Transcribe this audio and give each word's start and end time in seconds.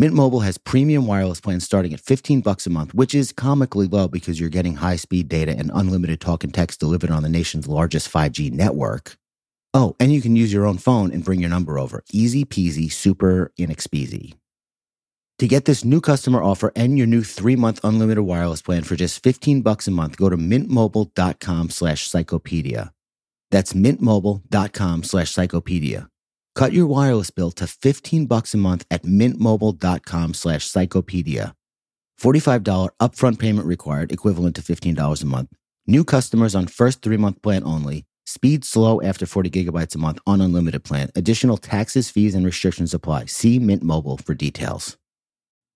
Mint 0.00 0.14
Mobile 0.14 0.42
has 0.42 0.58
premium 0.58 1.06
wireless 1.06 1.40
plans 1.40 1.64
starting 1.64 1.92
at 1.92 2.00
15 2.00 2.40
bucks 2.40 2.68
a 2.68 2.70
month, 2.70 2.94
which 2.94 3.16
is 3.16 3.32
comically 3.32 3.88
low 3.88 4.06
because 4.06 4.38
you're 4.38 4.48
getting 4.48 4.76
high-speed 4.76 5.26
data 5.26 5.50
and 5.50 5.72
unlimited 5.74 6.20
talk 6.20 6.44
and 6.44 6.54
text 6.54 6.78
delivered 6.78 7.10
on 7.10 7.24
the 7.24 7.28
nation's 7.28 7.66
largest 7.66 8.08
5G 8.08 8.52
network. 8.52 9.16
Oh, 9.74 9.96
and 9.98 10.14
you 10.14 10.20
can 10.20 10.36
use 10.36 10.52
your 10.52 10.66
own 10.66 10.78
phone 10.78 11.10
and 11.10 11.24
bring 11.24 11.40
your 11.40 11.50
number 11.50 11.80
over. 11.80 12.04
Easy 12.12 12.44
peasy, 12.44 12.92
super 12.92 13.50
inexpeasy. 13.58 14.34
To 15.40 15.48
get 15.48 15.64
this 15.64 15.84
new 15.84 16.00
customer 16.00 16.44
offer 16.44 16.70
and 16.76 16.96
your 16.96 17.08
new 17.08 17.24
three-month 17.24 17.80
unlimited 17.82 18.22
wireless 18.22 18.62
plan 18.62 18.84
for 18.84 18.94
just 18.94 19.20
15 19.24 19.62
bucks 19.62 19.88
a 19.88 19.90
month, 19.90 20.16
go 20.16 20.28
to 20.28 20.36
mintmobile.com 20.36 21.70
slash 21.70 22.08
psychopedia. 22.08 22.92
That's 23.50 23.72
mintmobile.com 23.72 25.02
slash 25.02 25.34
psychopedia. 25.34 26.06
Cut 26.58 26.72
your 26.72 26.88
wireless 26.88 27.30
bill 27.30 27.52
to 27.52 27.68
15 27.68 28.26
bucks 28.26 28.52
a 28.52 28.56
month 28.56 28.84
at 28.90 29.04
mintmobile.com 29.04 30.34
slash 30.34 30.68
psychopedia. 30.68 31.52
$45 32.20 32.88
upfront 33.00 33.38
payment 33.38 33.64
required, 33.64 34.10
equivalent 34.10 34.56
to 34.56 34.62
$15 34.62 35.22
a 35.22 35.26
month. 35.26 35.50
New 35.86 36.02
customers 36.02 36.56
on 36.56 36.66
first 36.66 37.00
three-month 37.00 37.42
plan 37.42 37.62
only. 37.62 38.06
Speed 38.26 38.64
slow 38.64 39.00
after 39.00 39.24
40 39.24 39.50
gigabytes 39.50 39.94
a 39.94 39.98
month 39.98 40.18
on 40.26 40.40
unlimited 40.40 40.82
plan. 40.82 41.10
Additional 41.14 41.58
taxes, 41.58 42.10
fees, 42.10 42.34
and 42.34 42.44
restrictions 42.44 42.92
apply. 42.92 43.26
See 43.26 43.60
Mint 43.60 43.84
Mobile 43.84 44.16
for 44.16 44.34
details. 44.34 44.96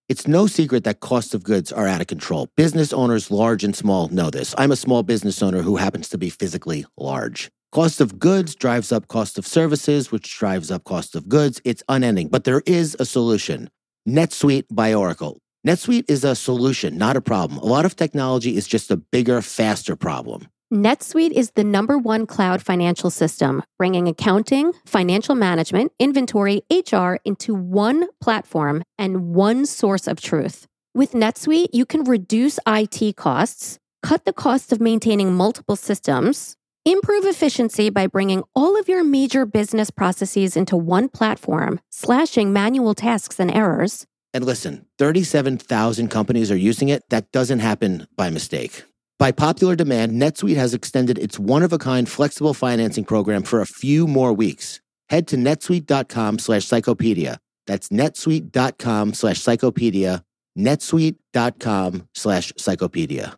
It's 0.09 0.27
no 0.27 0.49
secret 0.49 0.83
that 0.83 0.99
costs 0.99 1.33
of 1.33 1.45
goods 1.45 1.71
are 1.71 1.87
out 1.87 2.01
of 2.01 2.09
control. 2.09 2.49
Business 2.57 2.93
owners, 2.93 3.31
large 3.31 3.63
and 3.63 3.77
small, 3.77 4.09
know 4.09 4.31
this. 4.31 4.53
I'm 4.59 4.73
a 4.73 4.83
small 4.85 5.05
business 5.05 5.45
owner 5.45 5.63
who 5.63 5.77
happens 5.77 6.09
to 6.09 6.19
be 6.19 6.29
physically 6.29 6.87
large. 6.99 7.53
Cost 7.73 8.03
of 8.03 8.19
goods 8.19 8.55
drives 8.55 8.93
up 8.93 9.09
cost 9.09 9.39
of 9.39 9.47
services, 9.47 10.13
which 10.13 10.39
drives 10.39 10.71
up 10.71 10.85
cost 10.85 11.17
of 11.17 11.27
goods. 11.27 11.59
It's 11.65 11.83
unending, 11.89 12.29
but 12.29 12.45
there 12.45 12.63
is 12.67 12.95
a 13.01 13.07
solution. 13.07 13.71
NetSuite 14.07 14.67
by 14.71 14.93
Oracle. 14.93 15.39
NetSuite 15.67 16.05
is 16.07 16.23
a 16.23 16.35
solution, 16.35 16.99
not 16.99 17.17
a 17.17 17.23
problem. 17.23 17.59
A 17.61 17.65
lot 17.65 17.87
of 17.87 17.97
technology 17.97 18.57
is 18.57 18.67
just 18.67 18.91
a 18.91 18.99
bigger, 18.99 19.41
faster 19.41 19.97
problem. 19.97 20.49
NetSuite 20.71 21.31
is 21.31 21.53
the 21.53 21.65
number 21.65 21.97
one 21.97 22.27
cloud 22.27 22.61
financial 22.61 23.09
system, 23.09 23.63
bringing 23.79 24.07
accounting, 24.07 24.75
financial 24.85 25.35
management, 25.35 25.93
inventory, 25.99 26.61
HR 26.71 27.15
into 27.25 27.55
one 27.55 28.07
platform 28.21 28.83
and 28.99 29.35
one 29.35 29.65
source 29.65 30.07
of 30.07 30.21
truth. 30.21 30.67
With 30.95 31.13
NetSuite, 31.13 31.71
you 31.73 31.87
can 31.87 32.05
reduce 32.05 32.59
IT 32.67 33.17
costs, 33.17 33.79
cut 34.03 34.27
the 34.27 34.35
cost 34.35 34.73
of 34.73 34.81
maintaining 34.83 35.33
multiple 35.33 35.77
systems, 35.77 36.59
improve 36.85 37.25
efficiency 37.25 37.91
by 37.91 38.07
bringing 38.07 38.45
all 38.55 38.79
of 38.79 38.89
your 38.89 39.05
major 39.05 39.47
business 39.47 39.91
processes 39.91 40.57
into 40.57 40.77
one 40.77 41.09
platform, 41.09 41.81
slashing 41.91 42.53
manual 42.53 42.95
tasks 42.95 43.39
and 43.41 43.51
errors. 43.51 44.07
And 44.35 44.45
listen, 44.45 44.87
37,000 44.99 46.09
companies 46.09 46.51
are 46.51 46.57
using 46.57 46.89
it. 46.89 47.03
That 47.11 47.31
doesn't 47.33 47.59
happen 47.59 48.07
by 48.17 48.31
mistake. 48.31 48.85
By 49.19 49.31
popular 49.31 49.77
demand, 49.77 50.21
NetSuite 50.21 50.57
has 50.57 50.75
extended 50.75 51.19
its 51.19 51.39
one 51.39 51.63
of 51.63 51.73
a 51.73 51.79
kind 51.79 52.09
flexible 52.09 52.55
financing 52.55 53.05
program 53.05 53.45
for 53.45 53.61
a 53.61 53.67
few 53.67 54.09
more 54.09 54.33
weeks. 54.33 54.81
Head 55.11 55.29
to 55.29 55.37
netsuite.com 55.37 56.39
slash 56.41 56.67
psychopedia. 56.67 57.37
That's 57.67 57.91
netsuite.com 57.91 59.15
slash 59.15 59.39
psychopedia. 59.39 60.25
netsuite.com 60.59 62.09
slash 62.15 62.53
psychopedia. 62.55 63.35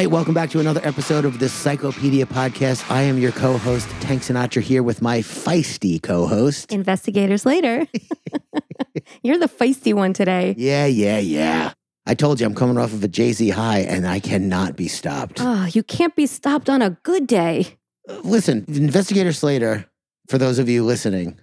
Right, 0.00 0.10
welcome 0.10 0.32
back 0.32 0.48
to 0.52 0.60
another 0.60 0.80
episode 0.82 1.26
of 1.26 1.40
the 1.40 1.44
Psychopedia 1.44 2.24
podcast. 2.24 2.90
I 2.90 3.02
am 3.02 3.18
your 3.18 3.32
co-host 3.32 3.86
Tank 4.00 4.22
Sinatra 4.22 4.62
here 4.62 4.82
with 4.82 5.02
my 5.02 5.18
feisty 5.18 6.02
co-host. 6.02 6.72
Investigator 6.72 7.36
Slater. 7.36 7.86
You're 9.22 9.36
the 9.36 9.46
feisty 9.46 9.92
one 9.92 10.14
today. 10.14 10.54
Yeah, 10.56 10.86
yeah, 10.86 11.18
yeah. 11.18 11.74
I 12.06 12.14
told 12.14 12.40
you 12.40 12.46
I'm 12.46 12.54
coming 12.54 12.78
off 12.78 12.94
of 12.94 13.04
a 13.04 13.08
Jay-Z 13.08 13.50
high 13.50 13.80
and 13.80 14.08
I 14.08 14.20
cannot 14.20 14.74
be 14.74 14.88
stopped. 14.88 15.36
Oh, 15.38 15.66
you 15.66 15.82
can't 15.82 16.16
be 16.16 16.24
stopped 16.24 16.70
on 16.70 16.80
a 16.80 16.96
good 17.02 17.26
day. 17.26 17.76
Uh, 18.08 18.20
listen, 18.24 18.64
Investigator 18.68 19.34
Slater, 19.34 19.84
for 20.28 20.38
those 20.38 20.58
of 20.58 20.66
you 20.66 20.82
listening, 20.82 21.38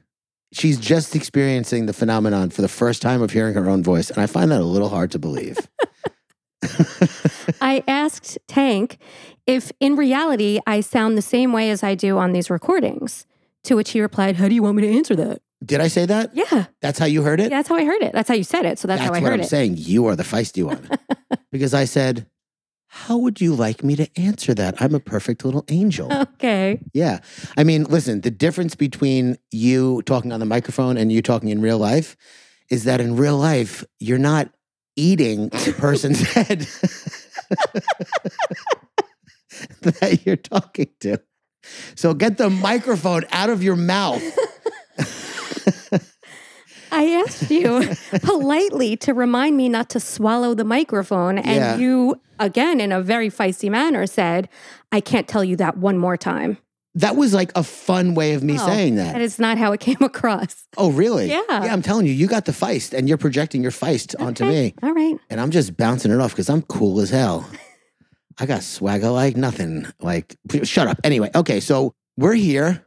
she's 0.51 0.79
just 0.79 1.15
experiencing 1.15 1.85
the 1.85 1.93
phenomenon 1.93 2.49
for 2.49 2.63
the 2.63 2.67
first 2.67 3.03
time 3.03 3.21
of 3.21 3.29
hearing 3.29 3.53
her 3.53 3.69
own 3.69 3.83
voice, 3.83 4.09
and 4.09 4.19
I 4.19 4.25
find 4.25 4.49
that 4.49 4.61
a 4.61 4.65
little 4.65 4.89
hard 4.89 5.11
to 5.11 5.19
believe. 5.19 5.59
I 7.61 7.83
asked 7.87 8.37
Tank 8.47 8.97
if 9.45 9.71
in 9.79 9.95
reality 9.95 10.59
I 10.67 10.81
sound 10.81 11.17
the 11.17 11.21
same 11.21 11.53
way 11.53 11.69
as 11.69 11.83
I 11.83 11.95
do 11.95 12.17
on 12.17 12.31
these 12.33 12.49
recordings. 12.49 13.25
To 13.63 13.75
which 13.75 13.91
he 13.91 13.99
replied, 14.01 14.37
How 14.37 14.47
do 14.47 14.55
you 14.55 14.63
want 14.63 14.77
me 14.77 14.83
to 14.83 14.95
answer 14.95 15.15
that? 15.17 15.41
Did 15.65 15.81
I 15.81 15.87
say 15.89 16.05
that? 16.05 16.33
Yeah. 16.33 16.67
That's 16.81 16.99
how 16.99 17.05
you 17.05 17.23
heard 17.23 17.39
it? 17.39 17.51
Yeah, 17.51 17.57
that's 17.57 17.67
how 17.67 17.75
I 17.75 17.83
heard 17.83 18.01
it. 18.01 18.13
That's 18.13 18.29
how 18.29 18.35
you 18.35 18.43
said 18.43 18.65
it. 18.65 18.79
So 18.79 18.87
that's, 18.87 19.01
That's 19.01 19.09
how 19.09 19.15
I 19.15 19.19
what 19.21 19.31
heard 19.31 19.39
I'm 19.39 19.45
it. 19.45 19.49
saying. 19.49 19.75
You 19.77 20.05
are 20.05 20.15
the 20.15 20.23
feisty 20.23 20.63
one. 20.63 20.87
because 21.51 21.73
I 21.73 21.83
said, 21.85 22.27
How 22.87 23.17
would 23.17 23.41
you 23.41 23.53
like 23.55 23.83
me 23.83 23.95
to 23.97 24.07
answer 24.17 24.53
that? 24.53 24.81
I'm 24.81 24.95
a 24.95 24.99
perfect 25.01 25.43
little 25.43 25.65
angel. 25.67 26.13
Okay. 26.13 26.79
Yeah. 26.93 27.19
I 27.57 27.63
mean, 27.65 27.83
listen, 27.85 28.21
the 28.21 28.31
difference 28.31 28.75
between 28.75 29.37
you 29.51 30.01
talking 30.03 30.31
on 30.31 30.39
the 30.39 30.45
microphone 30.45 30.95
and 30.95 31.11
you 31.11 31.21
talking 31.21 31.49
in 31.49 31.59
real 31.59 31.79
life 31.79 32.15
is 32.69 32.83
that 32.85 33.01
in 33.01 33.17
real 33.17 33.37
life, 33.37 33.83
you're 33.99 34.17
not 34.17 34.49
eating 34.97 35.47
the 35.49 35.73
person's 35.77 36.19
head 36.33 36.67
that 39.81 40.25
you're 40.25 40.35
talking 40.35 40.89
to. 41.01 41.19
So 41.95 42.13
get 42.13 42.37
the 42.37 42.49
microphone 42.49 43.23
out 43.31 43.49
of 43.49 43.63
your 43.63 43.75
mouth. 43.75 44.21
I 46.91 47.21
asked 47.25 47.51
you 47.51 47.93
politely 48.23 48.95
to 48.97 49.13
remind 49.13 49.57
me 49.57 49.67
not 49.67 49.89
to 49.89 49.99
swallow 49.99 50.53
the 50.53 50.63
microphone. 50.63 51.37
And 51.37 51.55
Yeah. 51.55 51.77
you, 51.77 52.21
again, 52.39 52.79
in 52.79 52.91
a 52.93 53.01
very 53.01 53.29
feisty 53.29 53.69
manner, 53.69 54.07
said, 54.07 54.47
I 54.91 55.01
can't 55.01 55.27
tell 55.27 55.43
you 55.43 55.57
that 55.57 55.77
one 55.77 55.97
more 55.97 56.15
time. 56.15 56.57
That 56.97 57.15
was 57.15 57.33
like 57.33 57.51
a 57.55 57.63
fun 57.63 58.15
way 58.15 58.33
of 58.33 58.43
me 58.43 58.55
Oh, 58.55 58.65
saying 58.65 58.95
that. 58.95 59.13
That 59.13 59.21
is 59.21 59.37
not 59.39 59.57
how 59.57 59.71
it 59.71 59.79
came 59.79 59.97
across. 60.01 60.65
oh, 60.77 60.91
really? 60.91 61.29
Yeah. 61.29 61.41
Yeah, 61.49 61.71
I'm 61.73 61.81
telling 61.81 62.05
you, 62.05 62.11
you 62.11 62.27
got 62.27 62.45
the 62.45 62.51
feist 62.51 62.93
and 62.97 63.07
you're 63.07 63.17
projecting 63.19 63.61
your 63.61 63.71
feist 63.71 64.15
onto 64.19 64.45
me. 64.45 64.73
All 64.81 64.93
right. 64.93 65.15
And 65.29 65.39
I'm 65.39 65.51
just 65.51 65.77
bouncing 65.77 66.11
it 66.11 66.19
off 66.19 66.31
because 66.31 66.49
I'm 66.49 66.63
cool 66.63 66.99
as 66.99 67.09
hell. 67.09 67.49
I 68.39 68.45
got 68.45 68.63
swagger 68.63 69.09
like 69.09 69.35
nothing. 69.37 69.85
Like, 69.99 70.35
shut 70.63 70.87
up. 70.87 70.99
Anyway, 71.03 71.29
okay, 71.35 71.59
so 71.59 71.93
we're 72.17 72.33
here. 72.35 72.83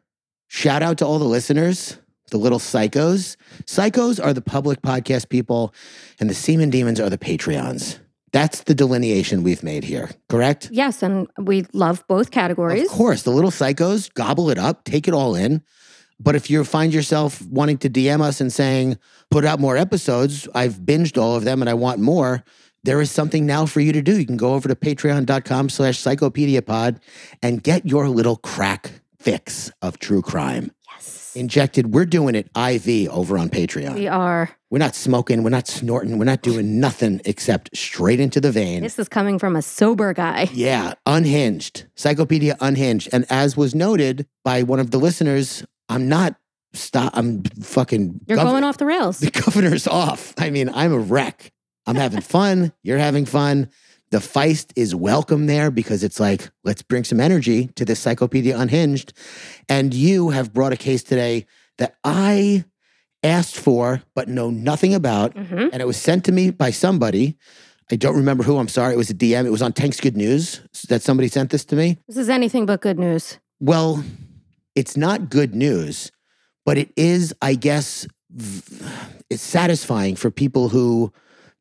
Shout 0.49 0.83
out 0.83 0.99
to 0.99 1.07
all 1.07 1.19
the 1.21 1.25
listeners, 1.25 1.97
the 2.31 2.37
little 2.39 2.59
psychos. 2.59 3.37
Psychos 3.65 4.23
are 4.25 4.33
the 4.33 4.43
public 4.43 4.83
podcast 4.83 5.29
people, 5.29 5.73
and 6.19 6.29
the 6.31 6.35
semen 6.35 6.71
demons 6.71 6.99
are 7.01 7.11
the 7.11 7.19
Patreons. 7.19 7.99
That's 8.33 8.63
the 8.63 8.75
delineation 8.75 9.43
we've 9.43 9.63
made 9.63 9.85
here, 9.85 10.11
correct? 10.29 10.69
Yes. 10.71 11.03
And 11.03 11.29
we 11.39 11.67
love 11.73 12.05
both 12.07 12.31
categories. 12.31 12.85
Of 12.85 12.91
course, 12.91 13.23
the 13.23 13.31
little 13.31 13.51
psychos 13.51 14.13
gobble 14.13 14.51
it 14.51 14.59
up, 14.59 14.85
take 14.85 15.09
it 15.09 15.15
all 15.15 15.35
in. 15.35 15.63
But 16.21 16.37
if 16.37 16.51
you 16.51 16.63
find 16.65 16.93
yourself 16.93 17.41
wanting 17.43 17.79
to 17.79 17.91
DM 17.91 18.21
us 18.21 18.41
and 18.41 18.53
saying, 18.53 18.99
put 19.31 19.45
out 19.45 19.59
more 19.59 19.77
episodes, 19.77 20.47
I've 20.55 20.75
binged 20.75 21.21
all 21.21 21.35
of 21.35 21.45
them 21.45 21.63
and 21.63 21.69
I 21.69 21.75
want 21.75 21.99
more, 21.99 22.45
there 22.85 23.01
is 23.01 23.11
something 23.11 23.47
now 23.47 23.67
for 23.67 23.81
you 23.81 23.93
to 23.93 24.03
do. 24.03 24.19
You 24.19 24.27
can 24.27 24.37
go 24.37 24.55
over 24.55 24.69
to 24.69 24.75
patreon.com 24.75 25.69
slash 25.71 25.99
psychopediapod 25.99 27.01
and 27.43 27.63
get 27.63 27.87
your 27.87 28.09
little 28.09 28.37
crack 28.37 28.93
fix 29.19 29.71
of 29.83 29.99
true 29.99 30.23
crime. 30.23 30.73
Yes. 31.01 31.33
Injected, 31.37 31.95
we're 31.95 32.07
doing 32.07 32.35
it 32.35 32.47
IV 32.57 33.09
over 33.11 33.39
on 33.39 33.49
Patreon. 33.51 33.95
We 33.95 34.09
are. 34.09 34.51
We're 34.71 34.79
not 34.79 34.95
smoking, 34.95 35.43
we're 35.43 35.51
not 35.51 35.67
snorting, 35.69 36.19
we're 36.19 36.25
not 36.25 36.43
doing 36.43 36.81
nothing 36.81 37.21
except 37.25 37.77
straight 37.77 38.21
into 38.21 38.41
the 38.41 38.51
vein. 38.53 38.83
This 38.83 38.99
is 38.99 39.09
coming 39.09 39.39
from 39.39 39.57
a 39.57 39.63
sober 39.63 40.13
guy. 40.13 40.49
Yeah, 40.53 40.95
unhinged. 41.07 41.87
Psychopedia 41.97 42.57
unhinged. 42.61 43.09
And 43.13 43.27
as 43.31 43.57
was 43.57 43.75
noted 43.75 44.27
by 44.45 44.63
one 44.63 44.81
of 44.81 44.91
the 44.91 44.99
listeners, 44.99 45.65
I'm 45.89 46.09
not 46.09 46.37
stop. 46.73 47.13
I'm 47.17 47.43
fucking. 47.45 48.21
You're 48.27 48.39
gov- 48.39 48.45
going 48.45 48.65
off 48.65 48.79
the 48.79 48.87
rails. 48.87 49.19
The 49.21 49.31
governor's 49.31 49.87
off. 49.87 50.35
I 50.39 50.51
mean, 50.51 50.69
I'm 50.69 50.93
a 50.93 50.99
wreck. 50.99 51.53
I'm 51.87 51.97
having 51.97 52.21
fun. 52.21 52.73
You're 52.83 52.99
having 52.99 53.25
fun. 53.27 53.71
The 54.11 54.19
feist 54.19 54.73
is 54.75 54.93
welcome 54.95 55.47
there 55.47 55.71
because 55.71 56.03
it's 56.03 56.19
like, 56.19 56.51
let's 56.65 56.83
bring 56.83 57.05
some 57.05 57.21
energy 57.21 57.69
to 57.77 57.85
this 57.85 58.05
Psychopedia 58.05 58.59
Unhinged. 58.59 59.13
And 59.69 59.95
you 59.95 60.31
have 60.31 60.53
brought 60.53 60.73
a 60.73 60.77
case 60.77 61.05
today 61.05 61.47
that 61.79 61.95
I 62.03 62.65
asked 63.23 63.57
for, 63.57 64.03
but 64.17 64.29
know 64.29 64.51
nothing 64.51 64.95
about. 64.95 65.37
hmm 65.37 65.69
And 65.73 65.81
it 65.81 65.87
was 65.87 65.97
sent 65.97 66.25
to 66.25 66.33
me 66.33 66.51
by 66.51 66.73
somebody. 66.73 67.37
I 67.93 67.97
don't 67.97 68.17
remember 68.17 68.43
who. 68.43 68.59
I'm 68.59 68.69
sorry. 68.69 68.95
It 68.95 68.97
was 68.97 69.11
a 69.11 69.15
DM. 69.15 69.47
It 69.47 69.51
was 69.51 69.63
on 69.63 69.73
Tank's 69.73 70.01
Good 70.01 70.17
News 70.17 70.61
that 70.89 71.03
somebody 71.03 71.29
sent 71.29 71.51
this 71.51 71.65
to 71.67 71.77
me. 71.77 71.99
This 72.09 72.17
is 72.17 72.29
anything 72.29 72.67
but 72.67 72.81
good 72.81 72.99
news. 72.99 73.39
Well, 73.61 74.03
it's 74.75 74.97
not 74.97 75.31
good 75.31 75.55
news, 75.55 76.11
but 76.65 76.79
it 76.79 76.93
is, 76.97 77.33
I 77.43 77.55
guess, 77.55 78.07
v- 78.31 78.85
it's 79.29 79.43
satisfying 79.43 80.17
for 80.17 80.33
people 80.33 80.69
who. 80.69 81.13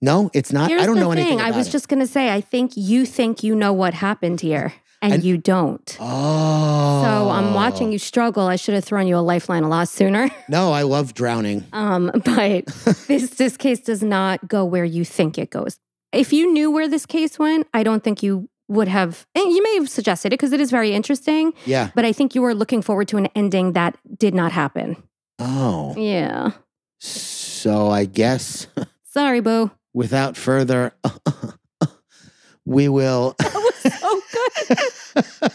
No, 0.01 0.29
it's 0.33 0.51
not. 0.53 0.69
Here's 0.69 0.81
I 0.81 0.85
don't 0.85 0.95
know 0.95 1.09
thing. 1.11 1.19
anything. 1.19 1.41
I 1.41 1.51
was 1.51 1.67
it. 1.67 1.71
just 1.71 1.89
going 1.89 1.99
to 1.99 2.07
say, 2.07 2.33
I 2.33 2.41
think 2.41 2.71
you 2.75 3.05
think 3.05 3.43
you 3.43 3.53
know 3.55 3.73
what 3.73 3.93
happened 3.93 4.39
here, 4.41 4.73
and, 5.01 5.13
And- 5.13 5.23
you 5.23 5.37
don't. 5.37 5.97
Oh. 5.99 7.03
So 7.03 7.29
I'm 7.29 7.53
watching 7.53 7.91
you 7.91 7.99
struggle. 7.99 8.47
I 8.47 8.55
should 8.55 8.75
have 8.75 8.85
thrown 8.85 9.07
you 9.07 9.17
a 9.17 9.19
lifeline 9.19 9.63
a 9.63 9.69
lot 9.69 9.87
sooner. 9.89 10.29
No, 10.49 10.71
I 10.71 10.81
love 10.83 11.13
drowning. 11.13 11.65
Um, 11.73 12.11
but 12.25 12.65
this 13.07 13.29
this 13.31 13.55
case 13.57 13.79
does 13.81 14.01
not 14.01 14.47
go 14.47 14.65
where 14.65 14.83
you 14.85 15.05
think 15.05 15.37
it 15.37 15.51
goes. 15.51 15.77
If 16.11 16.33
you 16.33 16.51
knew 16.51 16.71
where 16.71 16.87
this 16.87 17.05
case 17.05 17.37
went, 17.37 17.67
I 17.73 17.83
don't 17.83 18.03
think 18.03 18.23
you 18.23 18.49
would 18.67 18.87
have. 18.87 19.27
And 19.35 19.51
you 19.51 19.61
may 19.61 19.75
have 19.75 19.89
suggested 19.89 20.29
it 20.33 20.37
because 20.39 20.53
it 20.53 20.59
is 20.59 20.71
very 20.71 20.91
interesting. 20.93 21.53
Yeah. 21.65 21.91
But 21.93 22.03
I 22.05 22.13
think 22.13 22.33
you 22.35 22.41
were 22.41 22.55
looking 22.55 22.81
forward 22.81 23.07
to 23.09 23.17
an 23.17 23.27
ending 23.35 23.73
that 23.73 23.95
did 24.17 24.33
not 24.33 24.51
happen. 24.51 24.95
Oh. 25.37 25.93
Yeah. 25.97 26.51
So 26.99 27.89
I 27.91 28.05
guess 28.05 28.67
Sorry, 29.03 29.39
Boo. 29.41 29.69
Without 29.93 30.37
further, 30.37 30.93
we 32.65 32.89
will. 32.89 33.35
That 33.49 33.53
was 33.53 35.23
so 35.23 35.41
good. 35.41 35.51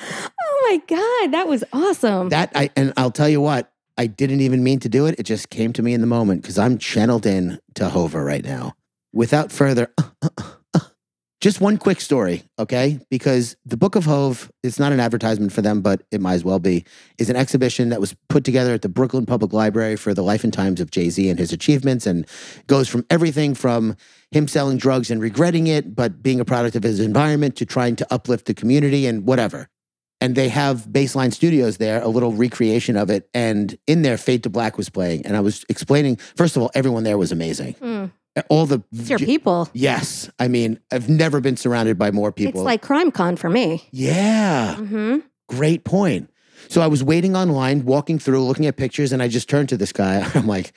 oh 0.40 0.68
my 0.68 0.76
God. 0.86 1.32
That 1.32 1.48
was 1.48 1.64
awesome. 1.72 2.28
That 2.30 2.50
I 2.54 2.70
and 2.76 2.92
I'll 2.96 3.10
tell 3.10 3.28
you 3.28 3.40
what, 3.40 3.72
I 3.96 4.06
didn't 4.06 4.40
even 4.40 4.64
mean 4.64 4.80
to 4.80 4.88
do 4.88 5.06
it. 5.06 5.14
It 5.18 5.24
just 5.24 5.50
came 5.50 5.72
to 5.74 5.82
me 5.82 5.94
in 5.94 6.00
the 6.00 6.06
moment 6.06 6.42
because 6.42 6.58
I'm 6.58 6.78
channeled 6.78 7.26
in 7.26 7.60
to 7.74 7.88
Hova 7.88 8.22
right 8.22 8.44
now. 8.44 8.74
Without 9.12 9.52
further, 9.52 9.92
just 11.42 11.60
one 11.60 11.76
quick 11.76 12.00
story, 12.00 12.44
okay? 12.56 13.00
Because 13.10 13.56
the 13.66 13.76
Book 13.76 13.96
of 13.96 14.04
HOV, 14.04 14.52
it's 14.62 14.78
not 14.78 14.92
an 14.92 15.00
advertisement 15.00 15.52
for 15.52 15.60
them, 15.60 15.82
but 15.82 16.04
it 16.12 16.20
might 16.20 16.34
as 16.34 16.44
well 16.44 16.60
be, 16.60 16.84
is 17.18 17.28
an 17.28 17.34
exhibition 17.34 17.88
that 17.88 18.00
was 18.00 18.14
put 18.28 18.44
together 18.44 18.72
at 18.72 18.82
the 18.82 18.88
Brooklyn 18.88 19.26
Public 19.26 19.52
Library 19.52 19.96
for 19.96 20.14
the 20.14 20.22
life 20.22 20.44
and 20.44 20.52
times 20.52 20.80
of 20.80 20.92
Jay 20.92 21.10
Z 21.10 21.28
and 21.28 21.40
his 21.40 21.52
achievements, 21.52 22.06
and 22.06 22.28
goes 22.68 22.88
from 22.88 23.04
everything 23.10 23.56
from 23.56 23.96
him 24.30 24.46
selling 24.46 24.78
drugs 24.78 25.10
and 25.10 25.20
regretting 25.20 25.66
it, 25.66 25.96
but 25.96 26.22
being 26.22 26.38
a 26.38 26.44
product 26.44 26.76
of 26.76 26.84
his 26.84 27.00
environment 27.00 27.56
to 27.56 27.66
trying 27.66 27.96
to 27.96 28.06
uplift 28.14 28.46
the 28.46 28.54
community 28.54 29.04
and 29.06 29.26
whatever 29.26 29.68
and 30.20 30.36
they 30.36 30.48
have 30.48 30.86
baseline 30.86 31.32
studios 31.32 31.78
there 31.78 32.00
a 32.00 32.06
little 32.06 32.32
recreation 32.32 32.96
of 32.96 33.10
it 33.10 33.28
and 33.34 33.76
in 33.88 34.02
there 34.02 34.16
fade 34.16 34.44
to 34.44 34.48
black 34.48 34.76
was 34.76 34.88
playing 34.88 35.26
and 35.26 35.36
i 35.36 35.40
was 35.40 35.64
explaining 35.68 36.14
first 36.36 36.54
of 36.54 36.62
all 36.62 36.70
everyone 36.74 37.02
there 37.02 37.18
was 37.18 37.32
amazing 37.32 37.72
Hmm. 37.74 38.06
All 38.48 38.66
the 38.66 38.82
It's 38.92 39.10
your 39.10 39.18
people. 39.18 39.68
yes. 39.72 40.30
I 40.38 40.48
mean 40.48 40.78
i've 40.90 41.08
never 41.08 41.40
been 41.40 41.56
surrounded 41.56 41.98
by 41.98 42.10
more 42.10 42.32
people. 42.32 42.60
It's 42.60 42.64
like 42.66 42.82
Crime 42.82 43.10
Con 43.10 43.36
for 43.36 43.50
me. 43.50 43.86
yeah. 43.90 44.76
Hmm 44.76 45.18
great 45.48 45.84
point. 45.84 46.30
So 46.68 46.80
i 46.80 46.86
was 46.86 47.04
waiting 47.04 47.36
online 47.36 47.84
walking 47.84 48.18
through 48.18 48.42
looking 48.44 48.66
at 48.66 48.76
pictures 48.76 49.12
and 49.12 49.22
i 49.22 49.28
just 49.28 49.48
turned 49.48 49.68
to 49.70 49.76
this 49.76 49.92
guy. 49.92 50.26
I'm 50.34 50.46
like 50.46 50.72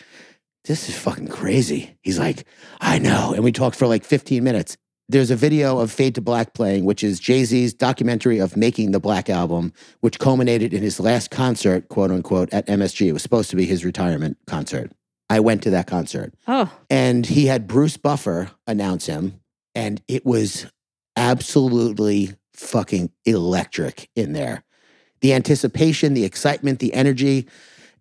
this 0.66 0.90
is 0.90 0.98
fucking 0.98 1.28
crazy. 1.28 1.96
He's 2.02 2.20
like 2.20 2.46
i 2.82 3.00
know. 3.00 3.34
And 3.34 3.44
we 3.44 3.52
talked 3.52 3.76
for 3.78 3.88
like 3.88 4.04
15 4.04 4.44
minutes. 4.44 4.78
There's 5.08 5.30
a 5.30 5.36
video 5.36 5.78
of 5.78 5.92
Fade 5.92 6.16
to 6.16 6.22
Black 6.22 6.56
playing, 6.56 6.84
which 6.84 7.04
is 7.04 7.20
Jay 7.20 7.46
Z's 7.46 7.76
documentary 7.76 8.40
of 8.40 8.58
making 8.58 8.90
the 8.90 9.00
Black 9.00 9.30
Album, 9.30 9.72
which 10.02 10.18
culminated 10.18 10.74
in 10.74 10.82
his 10.82 11.00
last 11.00 11.30
concert, 11.30 11.90
quote 11.90 12.10
unquote, 12.10 12.52
at 12.52 12.66
MSG. 12.66 13.06
It 13.08 13.12
was 13.12 13.22
supposed 13.22 13.52
to 13.52 13.56
be 13.56 13.66
his 13.68 13.86
retirement 13.86 14.38
concert. 14.48 14.92
I 15.30 15.40
went 15.40 15.64
to 15.64 15.72
that 15.72 15.88
concert 15.88 16.34
Oh, 16.48 16.72
and 16.90 17.26
he 17.26 17.48
had 17.48 17.68
Bruce 17.68 17.98
Buffer 17.98 18.52
announce 18.68 19.08
him, 19.08 19.42
and 19.74 20.02
it 20.08 20.26
was 20.26 20.68
absolutely 21.16 22.36
fucking 22.54 23.12
electric 23.26 24.10
in 24.16 24.34
there. 24.34 24.64
The 25.22 25.34
anticipation, 25.34 26.14
the 26.14 26.26
excitement, 26.26 26.80
the 26.80 26.94
energy. 26.94 27.48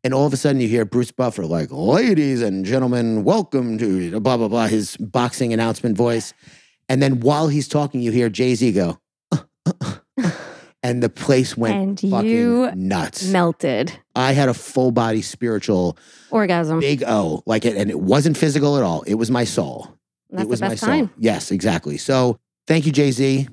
And 0.02 0.12
all 0.12 0.26
of 0.26 0.34
a 0.34 0.36
sudden, 0.36 0.60
you 0.60 0.68
hear 0.68 0.84
Bruce 0.84 1.12
Buffer, 1.12 1.46
like, 1.46 1.68
ladies 1.70 2.42
and 2.42 2.64
gentlemen, 2.66 3.24
welcome 3.24 3.78
to 3.78 4.20
blah, 4.20 4.36
blah, 4.36 4.48
blah, 4.48 4.66
his 4.66 4.98
boxing 4.98 5.54
announcement 5.54 5.96
voice. 5.96 6.34
And 6.90 7.02
then 7.02 7.20
while 7.20 7.48
he's 7.48 7.68
talking, 7.68 8.02
you 8.02 8.10
hear 8.10 8.28
Jay 8.28 8.54
Z 8.54 8.72
go, 8.72 8.98
and 10.84 11.02
the 11.02 11.08
place 11.08 11.56
went 11.56 11.74
and 11.74 12.00
fucking 12.12 12.30
you 12.30 12.70
nuts. 12.76 13.26
melted. 13.26 13.92
I 14.14 14.32
had 14.32 14.48
a 14.48 14.54
full 14.54 14.92
body 14.92 15.22
spiritual 15.22 15.98
Orgasm. 16.30 16.78
big 16.78 17.02
O, 17.04 17.42
like 17.46 17.64
it, 17.64 17.76
and 17.76 17.90
it 17.90 17.98
wasn't 17.98 18.36
physical 18.36 18.76
at 18.76 18.84
all. 18.84 19.02
It 19.02 19.14
was 19.14 19.30
my 19.30 19.42
soul. 19.44 19.96
That's 20.30 20.44
it 20.44 20.48
was 20.48 20.60
the 20.60 20.66
my 20.66 20.70
best 20.70 20.84
soul. 20.84 21.10
Yes, 21.18 21.50
exactly. 21.50 21.96
So 21.96 22.38
thank 22.68 22.86
you, 22.86 22.92
Jay 22.92 23.10
Z. 23.10 23.48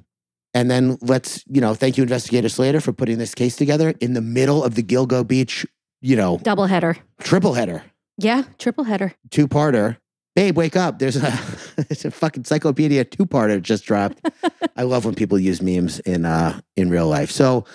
And 0.54 0.70
then 0.70 0.98
let's, 1.02 1.44
you 1.48 1.62
know, 1.62 1.74
thank 1.74 1.98
you, 1.98 2.04
Investigator 2.04 2.50
Slater, 2.50 2.82
for 2.82 2.92
putting 2.92 3.18
this 3.18 3.34
case 3.34 3.56
together 3.56 3.94
in 4.02 4.14
the 4.14 4.22
middle 4.22 4.64
of 4.64 4.76
the 4.76 4.84
Gilgo 4.84 5.26
Beach, 5.26 5.66
you 6.02 6.18
know, 6.18 6.40
Double 6.44 6.66
header. 6.66 6.98
triple 7.22 7.54
header, 7.54 7.84
Yeah, 8.18 8.44
triple 8.60 8.84
header. 8.84 9.14
two 9.30 9.48
parter. 9.48 9.96
Babe, 10.36 10.56
wake 10.56 10.76
up. 10.78 11.00
There's 11.00 11.18
a, 11.18 11.22
there's 11.76 12.06
a 12.06 12.12
fucking 12.12 12.42
encyclopedia 12.42 13.04
two 13.04 13.26
parter 13.26 13.62
just 13.62 13.84
dropped. 13.86 14.26
I 14.78 14.84
love 14.84 15.04
when 15.06 15.16
people 15.16 15.38
use 15.38 15.62
memes 15.62 16.00
in 16.02 16.26
uh 16.26 16.62
in 16.76 16.90
real 16.90 17.08
life. 17.08 17.32
So 17.32 17.66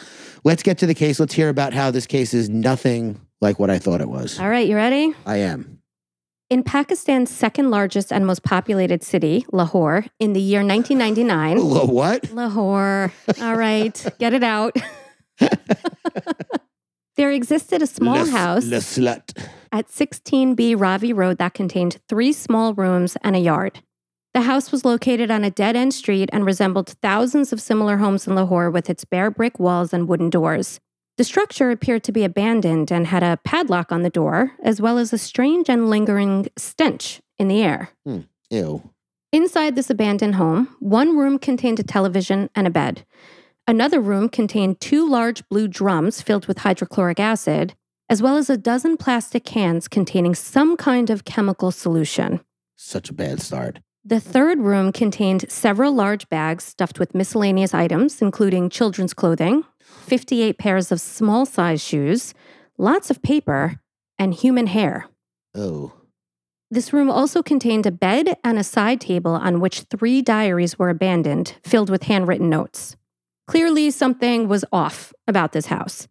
let's 0.45 0.63
get 0.63 0.79
to 0.79 0.87
the 0.87 0.95
case. 0.95 1.21
Let's 1.21 1.35
hear 1.35 1.49
about 1.49 1.75
how 1.75 1.91
this 1.91 2.07
case 2.07 2.33
is 2.33 2.49
nothing 2.49 3.21
like 3.41 3.59
what 3.59 3.69
I 3.71 3.79
thought 3.79 4.01
it 4.01 4.09
was. 4.09 4.41
All 4.41 4.49
right, 4.49 4.67
you 4.67 4.77
ready? 4.77 5.13
I 5.27 5.39
am. 5.39 5.81
In 6.49 6.63
Pakistan's 6.63 7.31
second 7.31 7.71
largest 7.71 8.13
and 8.13 8.25
most 8.25 8.45
populated 8.45 9.03
city, 9.03 9.45
Lahore, 9.53 10.07
in 10.21 10.33
the 10.33 10.41
year 10.41 10.61
1999. 10.61 11.57
Hello, 11.57 11.85
what? 11.93 12.31
Lahore. 12.33 13.13
All 13.43 13.57
right, 13.57 14.07
get 14.19 14.33
it 14.33 14.45
out. 14.45 14.75
there 17.17 17.33
existed 17.33 17.83
a 17.83 17.87
small 17.87 18.25
Le- 18.25 18.31
house 18.31 18.65
Le 18.65 18.79
slut. 18.79 19.37
At 19.77 19.89
16B 19.89 20.75
Ravi 20.81 21.13
Road 21.13 21.37
that 21.37 21.53
contained 21.53 21.99
three 22.09 22.33
small 22.33 22.73
rooms 22.73 23.17
and 23.23 23.37
a 23.37 23.39
yard. 23.39 23.83
The 24.33 24.41
house 24.43 24.73
was 24.73 24.87
located 24.87 25.31
on 25.31 25.45
a 25.45 25.51
dead 25.51 25.77
end 25.77 25.93
street 25.93 26.31
and 26.33 26.47
resembled 26.47 26.97
thousands 27.03 27.53
of 27.53 27.61
similar 27.61 27.99
homes 27.99 28.27
in 28.27 28.35
Lahore 28.35 28.71
with 28.71 28.89
its 28.89 29.05
bare 29.05 29.31
brick 29.31 29.59
walls 29.59 29.93
and 29.93 30.09
wooden 30.09 30.31
doors. 30.31 30.81
The 31.19 31.25
structure 31.25 31.71
appeared 31.71 32.05
to 32.05 32.13
be 32.13 32.25
abandoned 32.25 32.91
and 32.91 33.07
had 33.07 33.23
a 33.23 33.39
padlock 33.45 33.93
on 33.93 34.03
the 34.03 34.11
door, 34.11 34.53
as 34.63 34.81
well 34.81 34.97
as 34.97 35.13
a 35.13 35.19
strange 35.19 35.69
and 35.69 35.91
lingering 35.91 36.49
stench 36.57 37.21
in 37.39 37.49
the 37.49 37.63
air. 37.63 37.91
Hmm, 38.07 38.21
ew. 38.51 38.91
Inside 39.31 39.77
this 39.77 39.91
abandoned 39.91 40.37
home, 40.37 40.75
one 40.81 41.19
room 41.19 41.39
contained 41.39 41.81
a 41.81 41.83
television 41.83 42.49
and 42.55 42.67
a 42.67 42.71
bed. 42.71 43.05
Another 43.67 44.01
room 44.01 44.31
contained 44.31 44.81
two 44.81 45.07
large 45.07 45.47
blue 45.51 45.69
drums 45.69 46.23
filled 46.23 46.47
with 46.47 46.59
hydrochloric 46.59 47.21
acid, 47.21 47.75
as 48.09 48.23
well 48.23 48.37
as 48.37 48.49
a 48.49 48.57
dozen 48.57 48.97
plastic 48.97 49.45
cans 49.45 49.89
containing 49.89 50.35
some 50.35 50.77
kind 50.77 51.11
of 51.11 51.25
chemical 51.25 51.71
solution. 51.71 52.41
Such 52.77 53.11
a 53.11 53.15
bad 53.15 53.41
start. 53.41 53.81
The 54.05 54.21
third 54.21 54.61
room 54.61 54.93
contained 54.93 55.51
several 55.51 55.93
large 55.93 56.29
bags 56.29 56.63
stuffed 56.63 57.01
with 57.01 57.15
miscellaneous 57.15 57.75
items, 57.75 58.23
including 58.23 58.71
children's 58.71 59.13
clothing, 59.13 59.65
58 59.81 60.59
pairs 60.59 60.93
of 60.93 61.01
small 61.01 61.45
size 61.45 61.83
shoes, 61.83 62.33
lots 62.79 63.11
of 63.11 63.23
paper, 63.23 63.81
and 64.19 64.33
human 64.33 64.69
hair. 64.69 65.07
Oh. 65.57 65.93
This 66.71 66.93
room 66.93 67.11
also 67.11 67.43
contained 67.43 67.87
a 67.87 67.91
bed 67.91 68.37
and 68.45 68.59
a 68.59 68.65
side 68.65 69.01
table 69.01 69.33
on 69.33 69.61
which 69.61 69.83
three 69.83 70.23
diaries 70.23 70.79
were 70.79 70.89
abandoned, 70.89 71.57
filled 71.65 71.91
with 71.91 72.05
handwritten 72.05 72.49
notes. 72.49 72.97
Clearly, 73.49 73.91
something 73.91 74.47
was 74.47 74.65
off 74.73 75.13
about 75.27 75.53
this 75.53 75.67
house. 75.67 76.07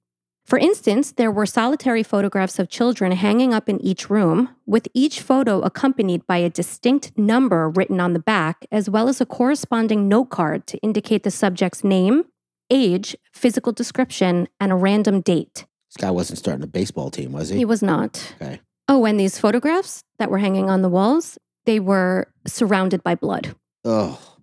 For 0.46 0.60
instance, 0.60 1.12
there 1.12 1.32
were 1.32 1.48
solitary 1.48 2.04
photographs 2.04 2.60
of 2.60 2.70
children 2.70 3.12
hanging 3.14 3.52
up 3.52 3.68
in 3.68 3.82
each 3.82 4.12
room, 4.12 4.50
with 4.68 4.88
each 4.94 5.20
photo 5.20 5.60
accompanied 5.62 6.28
by 6.28 6.38
a 6.38 6.52
distinct 6.52 7.18
number 7.18 7.68
written 7.68 8.00
on 8.00 8.14
the 8.14 8.20
back, 8.20 8.66
as 8.72 8.88
well 8.88 9.10
as 9.10 9.20
a 9.20 9.26
corresponding 9.26 10.08
note 10.08 10.30
card 10.30 10.68
to 10.68 10.78
indicate 10.80 11.24
the 11.24 11.32
subject's 11.32 11.84
name, 11.84 12.26
age, 12.70 13.16
physical 13.34 13.72
description, 13.72 14.48
and 14.60 14.72
a 14.72 14.76
random 14.76 15.22
date. 15.22 15.66
This 15.90 15.98
guy 15.98 16.12
wasn't 16.12 16.38
starting 16.38 16.64
a 16.64 16.68
baseball 16.68 17.10
team, 17.10 17.32
was 17.32 17.50
he? 17.50 17.58
He 17.58 17.66
was 17.66 17.82
not. 17.82 18.36
Okay. 18.40 18.60
Oh, 18.88 19.06
and 19.06 19.20
these 19.20 19.40
photographs 19.40 20.04
that 20.20 20.30
were 20.30 20.38
hanging 20.38 20.70
on 20.70 20.84
the 20.84 20.90
walls, 20.90 21.40
they 21.66 21.80
were 21.80 22.28
surrounded 22.46 23.02
by 23.04 23.16
blood. 23.16 23.56
Oh. 23.84 24.35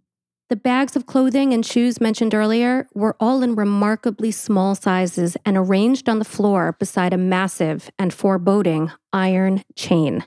The 0.53 0.57
bags 0.57 0.97
of 0.97 1.07
clothing 1.07 1.55
and 1.55 1.65
shoes 1.65 1.99
mentioned 1.99 2.35
earlier 2.35 2.87
were 2.93 3.17
all 3.19 3.43
in 3.43 3.55
remarkably 3.55 4.31
small 4.31 4.75
sizes 4.75 5.35
and 5.47 5.57
arranged 5.57 6.11
on 6.11 6.19
the 6.19 6.27
floor 6.27 6.77
beside 6.79 7.15
a 7.15 7.17
massive 7.17 7.91
and 7.99 8.13
foreboding 8.13 8.91
iron 9.15 9.65
chain. 9.77 10.27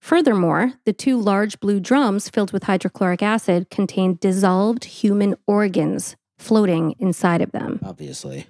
Furthermore, 0.00 0.72
the 0.86 0.94
two 0.94 1.20
large 1.20 1.60
blue 1.60 1.80
drums 1.80 2.30
filled 2.30 2.50
with 2.50 2.62
hydrochloric 2.62 3.22
acid 3.22 3.68
contained 3.68 4.20
dissolved 4.20 4.84
human 4.86 5.34
organs 5.46 6.16
floating 6.38 6.94
inside 6.98 7.42
of 7.42 7.52
them. 7.52 7.78
Obviously. 7.82 8.46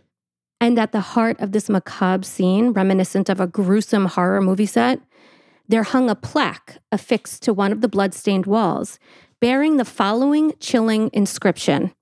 And 0.60 0.78
at 0.78 0.92
the 0.92 1.00
heart 1.00 1.40
of 1.40 1.50
this 1.50 1.68
macabre 1.68 2.22
scene, 2.22 2.70
reminiscent 2.70 3.28
of 3.28 3.40
a 3.40 3.48
gruesome 3.48 4.06
horror 4.06 4.40
movie 4.40 4.66
set, 4.66 5.00
there 5.66 5.82
hung 5.82 6.08
a 6.08 6.14
plaque 6.14 6.78
affixed 6.92 7.42
to 7.42 7.52
one 7.52 7.72
of 7.72 7.80
the 7.80 7.88
bloodstained 7.88 8.46
walls 8.46 9.00
bearing 9.40 9.76
the 9.76 9.84
following 9.84 10.52
chilling 10.58 11.10
inscription 11.12 11.92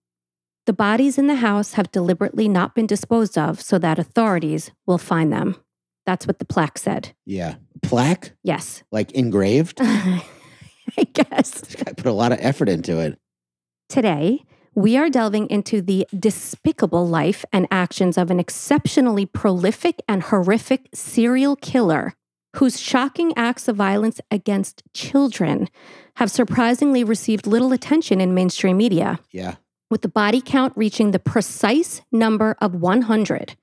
The 0.66 0.72
bodies 0.72 1.18
in 1.18 1.26
the 1.26 1.36
house 1.36 1.74
have 1.74 1.92
deliberately 1.92 2.48
not 2.48 2.74
been 2.74 2.86
disposed 2.86 3.38
of 3.38 3.60
so 3.60 3.78
that 3.78 3.98
authorities 4.00 4.72
will 4.84 4.98
find 4.98 5.32
them. 5.32 5.56
That's 6.06 6.26
what 6.26 6.38
the 6.38 6.44
plaque 6.44 6.78
said. 6.78 7.14
Yeah. 7.24 7.56
Plaque? 7.82 8.32
Yes. 8.42 8.82
Like 8.90 9.12
engraved? 9.12 9.78
I 9.82 11.04
guess. 11.12 11.76
I 11.86 11.92
put 11.92 12.06
a 12.06 12.12
lot 12.12 12.32
of 12.32 12.38
effort 12.40 12.68
into 12.68 12.98
it. 12.98 13.18
Today, 13.88 14.44
we 14.74 14.96
are 14.96 15.08
delving 15.08 15.48
into 15.48 15.80
the 15.80 16.06
despicable 16.18 17.06
life 17.06 17.44
and 17.52 17.68
actions 17.70 18.18
of 18.18 18.30
an 18.30 18.40
exceptionally 18.40 19.24
prolific 19.24 20.02
and 20.08 20.24
horrific 20.24 20.88
serial 20.92 21.54
killer 21.56 22.14
whose 22.56 22.80
shocking 22.80 23.32
acts 23.36 23.68
of 23.68 23.76
violence 23.76 24.20
against 24.30 24.82
children 24.94 25.68
have 26.16 26.30
surprisingly 26.30 27.04
received 27.04 27.46
little 27.46 27.72
attention 27.72 28.20
in 28.20 28.34
mainstream 28.34 28.76
media. 28.76 29.18
Yeah. 29.30 29.56
With 29.90 30.02
the 30.02 30.08
body 30.08 30.40
count 30.44 30.72
reaching 30.76 31.10
the 31.10 31.18
precise 31.18 32.02
number 32.10 32.56
of 32.60 32.74
100, 32.74 33.56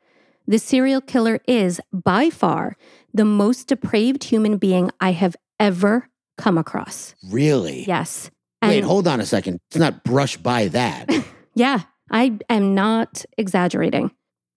the 0.48 0.60
serial 0.60 1.02
killer 1.02 1.40
is 1.48 1.82
by 1.92 2.30
far 2.30 2.78
the 3.14 3.26
most 3.26 3.68
depraved 3.68 4.26
human 4.26 4.58
being 4.58 4.92
I 5.00 5.12
have 5.12 5.36
ever 5.60 6.10
come 6.38 6.58
across. 6.58 7.16
Really? 7.30 7.84
Yes. 7.86 8.30
Wait, 8.62 8.84
hold 8.84 9.08
on 9.08 9.20
a 9.20 9.26
second. 9.26 9.60
It's 9.70 9.78
not 9.78 10.04
brush 10.04 10.38
by 10.38 10.68
that. 10.70 11.10
Yeah, 11.56 11.82
I 12.10 12.40
am 12.50 12.74
not 12.74 13.26
exaggerating. 13.38 14.10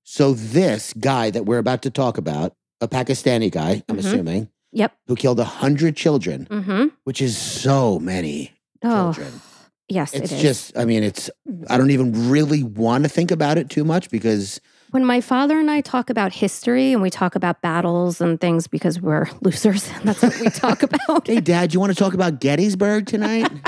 so 0.03 0.33
this 0.33 0.95
guy 0.95 1.29
that 1.31 1.45
we're 1.45 1.59
about 1.59 1.83
to 1.83 1.91
talk 1.91 2.17
about, 2.17 2.55
a 2.81 2.89
Pakistani 2.89 3.51
guy, 3.51 3.83
I'm 3.89 3.97
Mhm. 3.97 3.99
assuming, 4.01 4.49
Yep. 4.73 4.93
who 5.07 5.17
killed 5.17 5.41
a 5.41 5.45
hundred 5.45 5.97
children, 5.97 6.47
Mm-hmm. 6.51 6.87
which 7.05 7.21
is 7.23 7.37
so 7.37 7.99
many 7.99 8.53
Oh, 8.83 9.13
children. 9.13 9.41
yes, 9.89 10.13
it's 10.13 10.31
it 10.33 10.37
is. 10.37 10.43
just, 10.43 10.79
I 10.79 10.85
mean, 10.85 11.03
it's, 11.03 11.31
I 11.69 11.79
don't 11.79 11.91
even 11.91 12.29
really 12.31 12.63
want 12.63 13.05
to 13.05 13.09
think 13.09 13.31
about 13.31 13.57
it 13.59 13.71
too 13.71 13.85
much 13.85 14.11
because 14.11 14.61
when 14.91 15.05
my 15.05 15.21
father 15.21 15.59
and 15.59 15.69
I 15.71 15.81
talk 15.81 16.11
about 16.11 16.33
history 16.33 16.93
and 16.93 17.03
we 17.03 17.11
talk 17.11 17.35
about 17.35 17.61
battles 17.61 18.21
and 18.21 18.41
things 18.41 18.67
because 18.69 19.01
we're 19.01 19.27
losers, 19.43 19.91
and 19.95 20.05
that's 20.05 20.23
what 20.23 20.39
we 20.41 20.49
talk 20.51 20.83
about. 20.89 21.27
Hey, 21.27 21.41
Dad, 21.41 21.75
you 21.75 21.81
want 21.81 21.93
to 21.93 21.99
talk 21.99 22.15
about 22.15 22.41
Gettysburg 22.41 23.07
tonight? 23.07 23.51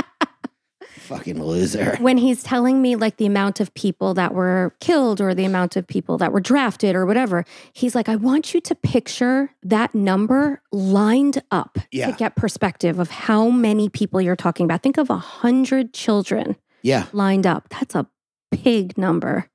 Fucking 1.08 1.42
loser. 1.42 1.96
when 2.00 2.18
he's 2.18 2.42
telling 2.42 2.82
me 2.82 2.94
like 2.96 3.16
the 3.16 3.24
amount 3.26 3.60
of 3.60 3.72
people 3.74 4.12
that 4.14 4.34
were 4.34 4.74
killed 4.80 5.20
or 5.20 5.34
the 5.34 5.44
amount 5.46 5.74
of 5.76 5.86
people 5.86 6.18
that 6.18 6.32
were 6.32 6.40
drafted 6.40 6.94
or 6.94 7.06
whatever, 7.06 7.44
he's 7.72 7.94
like, 7.94 8.08
I 8.08 8.16
want 8.16 8.52
you 8.52 8.60
to 8.60 8.74
picture 8.74 9.50
that 9.62 9.94
number 9.94 10.60
lined 10.70 11.42
up 11.50 11.78
Yeah. 11.90 12.10
to 12.10 12.16
get 12.16 12.36
perspective 12.36 12.98
of 12.98 13.10
how 13.10 13.48
many 13.48 13.88
people 13.88 14.20
you're 14.20 14.36
talking 14.36 14.64
about. 14.64 14.82
Think 14.82 14.98
of 14.98 15.08
a 15.08 15.16
hundred 15.16 15.94
children 15.94 16.56
Yeah. 16.82 17.06
lined 17.12 17.46
up. 17.46 17.68
That's 17.70 17.94
a 17.94 18.06
big 18.50 18.96
number. 18.98 19.46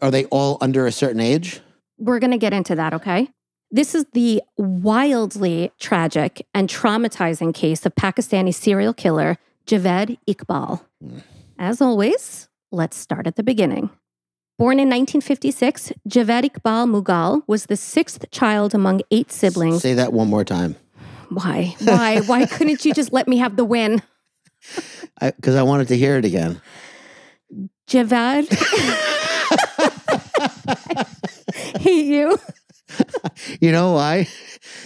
Are 0.00 0.10
they 0.10 0.24
all 0.26 0.56
under 0.60 0.86
a 0.86 0.92
certain 0.92 1.20
age? 1.20 1.60
We're 1.98 2.18
going 2.20 2.30
to 2.30 2.38
get 2.38 2.52
into 2.52 2.74
that, 2.76 2.94
okay? 2.94 3.28
This 3.72 3.94
is 3.94 4.04
the 4.14 4.42
wildly 4.56 5.70
tragic 5.78 6.46
and 6.54 6.68
traumatizing 6.68 7.54
case 7.54 7.84
of 7.86 7.94
Pakistani 7.94 8.52
serial 8.54 8.94
killer 8.94 9.36
Javed 9.70 10.18
Iqbal. 10.26 10.80
Mm. 11.04 11.22
As 11.56 11.80
always, 11.80 12.48
let's 12.72 12.96
start 12.96 13.28
at 13.28 13.36
the 13.36 13.44
beginning. 13.44 13.90
Born 14.58 14.80
in 14.80 14.88
1956, 14.88 15.92
Javed 16.08 16.50
Iqbal 16.50 16.90
Mughal 16.90 17.42
was 17.46 17.66
the 17.66 17.76
sixth 17.76 18.28
child 18.32 18.74
among 18.74 19.02
eight 19.12 19.30
siblings. 19.30 19.80
Say 19.80 19.94
that 19.94 20.12
one 20.12 20.28
more 20.28 20.44
time. 20.44 20.74
Why? 21.28 21.76
Why? 21.84 22.20
Why 22.22 22.46
couldn't 22.46 22.84
you 22.84 22.92
just 22.92 23.12
let 23.12 23.28
me 23.28 23.38
have 23.38 23.54
the 23.54 23.64
win? 23.64 24.02
Because 25.20 25.54
I, 25.54 25.62
wanted 25.62 25.86
to 25.88 25.96
hear 25.96 26.16
it 26.16 26.24
again. 26.24 26.60
Javed. 27.86 28.50
Hate 31.80 32.06
you. 32.06 32.38
You 33.60 33.72
know 33.72 33.92
why? 33.92 34.28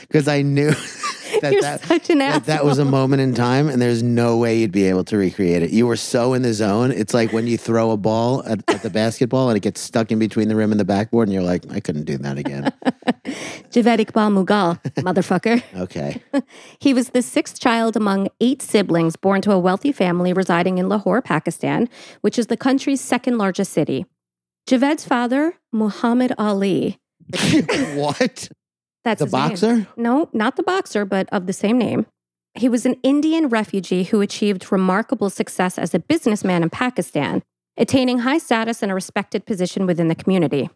Because 0.02 0.28
I 0.28 0.42
knew 0.42 0.70
that 1.40 1.60
that, 1.60 1.82
that 1.82 2.44
that 2.46 2.64
was 2.64 2.78
a 2.78 2.84
moment 2.84 3.20
in 3.22 3.34
time, 3.34 3.68
and 3.68 3.80
there's 3.82 4.02
no 4.02 4.36
way 4.36 4.58
you'd 4.58 4.72
be 4.72 4.84
able 4.84 5.04
to 5.04 5.16
recreate 5.16 5.62
it. 5.62 5.70
You 5.70 5.86
were 5.86 5.96
so 5.96 6.34
in 6.34 6.42
the 6.42 6.52
zone. 6.52 6.92
It's 6.92 7.14
like 7.14 7.32
when 7.32 7.46
you 7.46 7.58
throw 7.58 7.90
a 7.90 7.96
ball 7.96 8.44
at, 8.44 8.62
at 8.68 8.82
the 8.82 8.90
basketball 8.90 9.48
and 9.48 9.56
it 9.56 9.60
gets 9.60 9.80
stuck 9.80 10.12
in 10.12 10.18
between 10.18 10.48
the 10.48 10.56
rim 10.56 10.70
and 10.70 10.80
the 10.80 10.84
backboard, 10.84 11.28
and 11.28 11.34
you're 11.34 11.42
like, 11.42 11.64
I 11.70 11.80
couldn't 11.80 12.04
do 12.04 12.16
that 12.18 12.38
again. 12.38 12.72
Javed 13.70 14.06
Iqbal 14.06 14.44
Mughal, 14.44 14.80
motherfucker. 15.02 15.62
Okay. 15.80 16.22
He 16.78 16.94
was 16.94 17.10
the 17.10 17.22
sixth 17.22 17.60
child 17.60 17.96
among 17.96 18.28
eight 18.40 18.62
siblings 18.62 19.16
born 19.16 19.40
to 19.42 19.52
a 19.52 19.58
wealthy 19.58 19.92
family 19.92 20.32
residing 20.32 20.78
in 20.78 20.88
Lahore, 20.88 21.22
Pakistan, 21.22 21.88
which 22.20 22.38
is 22.38 22.46
the 22.46 22.56
country's 22.56 23.00
second 23.00 23.36
largest 23.38 23.72
city. 23.72 24.06
Javed's 24.66 25.04
father, 25.04 25.56
Muhammad 25.72 26.32
Ali, 26.38 26.98
what? 27.94 28.48
that's 29.04 29.18
The 29.20 29.24
his 29.26 29.32
name. 29.32 29.48
boxer? 29.48 29.86
No, 29.96 30.28
not 30.32 30.56
the 30.56 30.62
boxer, 30.62 31.04
but 31.04 31.28
of 31.32 31.46
the 31.46 31.52
same 31.52 31.78
name. 31.78 32.06
He 32.54 32.68
was 32.68 32.86
an 32.86 32.94
Indian 33.02 33.48
refugee 33.48 34.04
who 34.04 34.20
achieved 34.20 34.70
remarkable 34.70 35.28
success 35.30 35.76
as 35.78 35.94
a 35.94 35.98
businessman 35.98 36.62
in 36.62 36.70
Pakistan, 36.70 37.42
attaining 37.76 38.20
high 38.20 38.38
status 38.38 38.82
and 38.82 38.92
a 38.92 38.94
respected 38.94 39.44
position 39.44 39.86
within 39.86 40.08
the 40.08 40.14
community. 40.14 40.70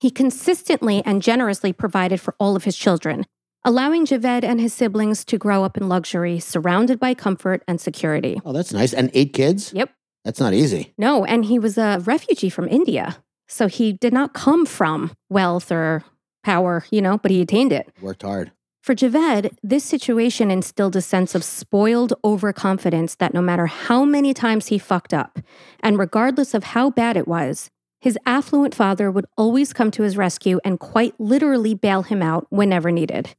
He 0.00 0.10
consistently 0.10 1.02
and 1.04 1.22
generously 1.22 1.72
provided 1.72 2.20
for 2.20 2.34
all 2.40 2.56
of 2.56 2.64
his 2.64 2.76
children, 2.76 3.26
allowing 3.64 4.06
Javed 4.06 4.42
and 4.42 4.60
his 4.60 4.72
siblings 4.74 5.24
to 5.26 5.38
grow 5.38 5.62
up 5.62 5.76
in 5.76 5.88
luxury, 5.88 6.40
surrounded 6.40 6.98
by 6.98 7.14
comfort 7.14 7.62
and 7.68 7.80
security. 7.80 8.40
Oh, 8.44 8.52
that's 8.52 8.72
nice. 8.72 8.92
And 8.92 9.10
eight 9.14 9.32
kids? 9.32 9.72
Yep. 9.74 9.90
That's 10.24 10.40
not 10.40 10.52
easy. 10.52 10.92
No, 10.98 11.24
and 11.24 11.44
he 11.44 11.58
was 11.58 11.78
a 11.78 12.02
refugee 12.04 12.50
from 12.50 12.66
India. 12.68 13.18
So 13.50 13.66
he 13.66 13.92
did 13.92 14.12
not 14.12 14.32
come 14.32 14.64
from 14.64 15.10
wealth 15.28 15.72
or 15.72 16.04
power, 16.44 16.84
you 16.90 17.02
know, 17.02 17.18
but 17.18 17.32
he 17.32 17.40
attained 17.40 17.72
it. 17.72 17.92
Worked 18.00 18.22
hard. 18.22 18.52
For 18.80 18.94
Javed, 18.94 19.50
this 19.62 19.84
situation 19.84 20.50
instilled 20.50 20.94
a 20.94 21.02
sense 21.02 21.34
of 21.34 21.44
spoiled 21.44 22.14
overconfidence 22.24 23.16
that 23.16 23.34
no 23.34 23.42
matter 23.42 23.66
how 23.66 24.04
many 24.04 24.32
times 24.32 24.68
he 24.68 24.78
fucked 24.78 25.12
up, 25.12 25.40
and 25.80 25.98
regardless 25.98 26.54
of 26.54 26.62
how 26.64 26.90
bad 26.90 27.16
it 27.16 27.28
was, 27.28 27.70
his 28.00 28.16
affluent 28.24 28.74
father 28.74 29.10
would 29.10 29.26
always 29.36 29.72
come 29.72 29.90
to 29.90 30.04
his 30.04 30.16
rescue 30.16 30.60
and 30.64 30.80
quite 30.80 31.18
literally 31.18 31.74
bail 31.74 32.02
him 32.02 32.22
out 32.22 32.46
whenever 32.50 32.90
needed. 32.90 33.34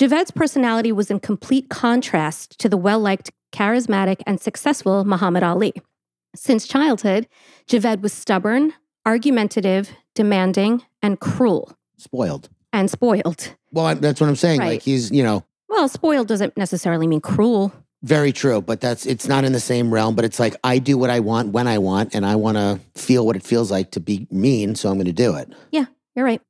Javed's 0.00 0.30
personality 0.30 0.92
was 0.92 1.10
in 1.10 1.18
complete 1.18 1.68
contrast 1.68 2.58
to 2.60 2.68
the 2.68 2.76
well 2.76 3.00
liked, 3.00 3.32
charismatic, 3.52 4.22
and 4.26 4.40
successful 4.40 5.04
Muhammad 5.04 5.42
Ali. 5.42 5.74
Since 6.34 6.68
childhood, 6.68 7.26
Javed 7.66 8.00
was 8.00 8.12
stubborn, 8.12 8.72
argumentative, 9.06 9.90
demanding, 10.14 10.82
and 11.02 11.18
cruel, 11.20 11.72
Spoiled. 11.96 12.48
and 12.72 12.90
spoiled. 12.90 13.54
Well, 13.72 13.86
I- 13.86 13.94
that's 13.94 14.20
what 14.20 14.28
I'm 14.28 14.36
saying. 14.36 14.60
Right. 14.60 14.68
Like 14.72 14.82
he's, 14.82 15.10
you 15.10 15.22
know, 15.22 15.44
Well, 15.68 15.88
spoiled 15.88 16.28
doesn't 16.28 16.56
necessarily 16.56 17.06
mean 17.06 17.20
cruel. 17.20 17.72
very 18.02 18.32
true, 18.32 18.60
but 18.60 18.80
that's 18.80 19.06
it's 19.06 19.26
not 19.26 19.44
in 19.44 19.52
the 19.52 19.60
same 19.60 19.92
realm. 19.92 20.14
But 20.14 20.24
it's 20.24 20.38
like 20.38 20.54
I 20.62 20.78
do 20.78 20.98
what 20.98 21.10
I 21.10 21.20
want 21.20 21.52
when 21.52 21.66
I 21.66 21.78
want, 21.78 22.14
and 22.14 22.24
I 22.26 22.36
want 22.36 22.56
to 22.56 22.78
feel 22.94 23.24
what 23.26 23.36
it 23.36 23.42
feels 23.42 23.70
like 23.70 23.90
to 23.92 24.00
be 24.00 24.26
mean, 24.30 24.74
so 24.74 24.88
I'm 24.90 24.96
going 24.96 25.06
to 25.06 25.12
do 25.12 25.34
it. 25.36 25.52
Yeah, 25.72 25.86
you're 26.14 26.24
right. 26.24 26.40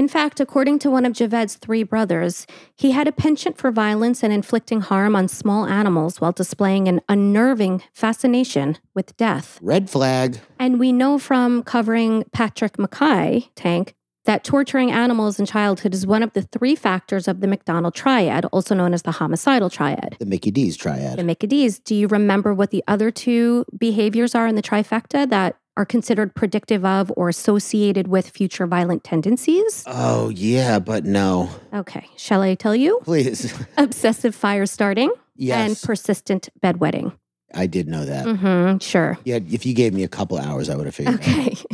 In 0.00 0.08
fact, 0.08 0.40
according 0.40 0.78
to 0.78 0.90
one 0.90 1.04
of 1.04 1.12
Javed's 1.12 1.56
three 1.56 1.82
brothers, 1.82 2.46
he 2.74 2.92
had 2.92 3.06
a 3.06 3.12
penchant 3.12 3.58
for 3.58 3.70
violence 3.70 4.22
and 4.22 4.32
inflicting 4.32 4.80
harm 4.80 5.14
on 5.14 5.28
small 5.28 5.66
animals 5.66 6.22
while 6.22 6.32
displaying 6.32 6.88
an 6.88 7.02
unnerving 7.06 7.82
fascination 7.92 8.78
with 8.94 9.14
death. 9.18 9.58
Red 9.60 9.90
flag. 9.90 10.38
And 10.58 10.80
we 10.80 10.90
know 10.90 11.18
from 11.18 11.62
covering 11.62 12.24
Patrick 12.32 12.78
Mackay, 12.78 13.50
Tank, 13.54 13.94
that 14.24 14.42
torturing 14.42 14.90
animals 14.90 15.38
in 15.38 15.44
childhood 15.44 15.92
is 15.92 16.06
one 16.06 16.22
of 16.22 16.32
the 16.32 16.42
three 16.42 16.74
factors 16.74 17.28
of 17.28 17.40
the 17.40 17.46
McDonald 17.46 17.94
triad, 17.94 18.46
also 18.46 18.74
known 18.74 18.94
as 18.94 19.02
the 19.02 19.12
homicidal 19.12 19.68
triad. 19.68 20.16
The 20.18 20.24
Mickey 20.24 20.50
D's 20.50 20.78
triad. 20.78 21.18
The 21.18 21.24
Mickey 21.24 21.46
D's. 21.46 21.78
do 21.78 21.94
you 21.94 22.08
remember 22.08 22.54
what 22.54 22.70
the 22.70 22.82
other 22.88 23.10
two 23.10 23.66
behaviors 23.76 24.34
are 24.34 24.46
in 24.46 24.54
the 24.54 24.62
trifecta 24.62 25.28
that 25.28 25.56
are 25.80 25.86
considered 25.86 26.34
predictive 26.34 26.84
of 26.84 27.10
or 27.16 27.30
associated 27.30 28.06
with 28.06 28.28
future 28.28 28.66
violent 28.66 29.02
tendencies? 29.02 29.82
Oh 29.86 30.28
yeah, 30.28 30.78
but 30.78 31.06
no. 31.06 31.48
Okay, 31.72 32.06
shall 32.18 32.42
I 32.42 32.54
tell 32.54 32.76
you? 32.76 33.00
Please. 33.02 33.54
Obsessive 33.78 34.34
fire 34.34 34.66
starting 34.66 35.10
yes. 35.36 35.58
and 35.58 35.80
persistent 35.82 36.50
bedwetting. 36.62 37.16
I 37.54 37.66
did 37.66 37.88
know 37.88 38.04
that. 38.04 38.26
hmm 38.26 38.76
sure. 38.78 39.18
Yeah, 39.24 39.38
if 39.50 39.64
you 39.64 39.72
gave 39.72 39.94
me 39.94 40.04
a 40.04 40.08
couple 40.08 40.38
hours, 40.38 40.68
I 40.68 40.76
would 40.76 40.84
have 40.84 40.94
figured. 40.94 41.14
Okay. 41.16 41.56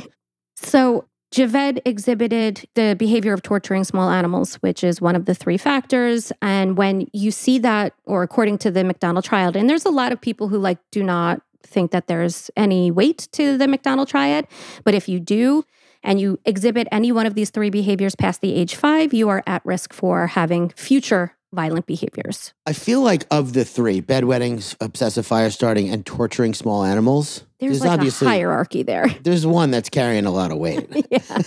So 0.59 1.07
Javed 1.35 1.81
exhibited 1.85 2.67
the 2.75 2.97
behavior 2.99 3.35
of 3.35 3.43
torturing 3.43 3.85
small 3.85 4.09
animals, 4.09 4.55
which 4.57 4.83
is 4.83 5.03
one 5.03 5.15
of 5.15 5.27
the 5.27 5.35
three 5.35 5.59
factors. 5.59 6.33
And 6.41 6.79
when 6.79 7.09
you 7.13 7.31
see 7.31 7.59
that, 7.59 7.93
or 8.05 8.23
according 8.23 8.59
to 8.59 8.71
the 8.71 8.83
McDonald 8.83 9.25
triad, 9.25 9.55
and 9.55 9.69
there's 9.69 9.85
a 9.85 9.91
lot 9.91 10.13
of 10.13 10.21
people 10.21 10.49
who 10.49 10.59
like 10.59 10.79
do 10.91 11.03
not 11.03 11.43
think 11.67 11.91
that 11.91 12.07
there's 12.07 12.51
any 12.57 12.91
weight 12.91 13.29
to 13.33 13.59
the 13.59 13.69
McDonald 13.69 14.09
triad, 14.09 14.47
but 14.85 14.95
if 14.95 15.09
you 15.09 15.21
do, 15.21 15.65
and 16.03 16.21
you 16.21 16.39
exhibit 16.45 16.87
any 16.93 17.11
one 17.11 17.27
of 17.27 17.35
these 17.35 17.51
three 17.51 17.71
behaviors 17.71 18.15
past 18.15 18.41
the 18.41 18.55
age 18.55 18.77
five, 18.77 19.13
you 19.13 19.29
are 19.29 19.43
at 19.47 19.65
risk 19.67 19.93
for 19.93 20.29
having 20.29 20.71
future 20.71 21.37
violent 21.53 21.87
behaviors. 21.87 22.53
I 22.67 22.73
feel 22.73 23.01
like 23.01 23.27
of 23.31 23.53
the 23.55 23.65
three, 23.65 24.01
bedwettings, 24.01 24.77
obsessive 24.81 25.27
fire 25.27 25.51
starting, 25.51 25.89
and 25.89 26.05
torturing 26.05 26.55
small 26.55 26.85
animals, 26.85 27.45
There's, 27.59 27.81
like 27.81 27.91
obviously 27.91 28.27
a 28.27 28.31
hierarchy 28.31 28.83
there. 28.83 29.09
there's 29.23 29.47
one 29.47 29.71
that's 29.71 29.89
carrying 29.89 30.27
a 30.27 30.31
lot 30.31 30.53
of 30.53 30.59
weight. 30.59 30.89
yeah. 31.11 31.43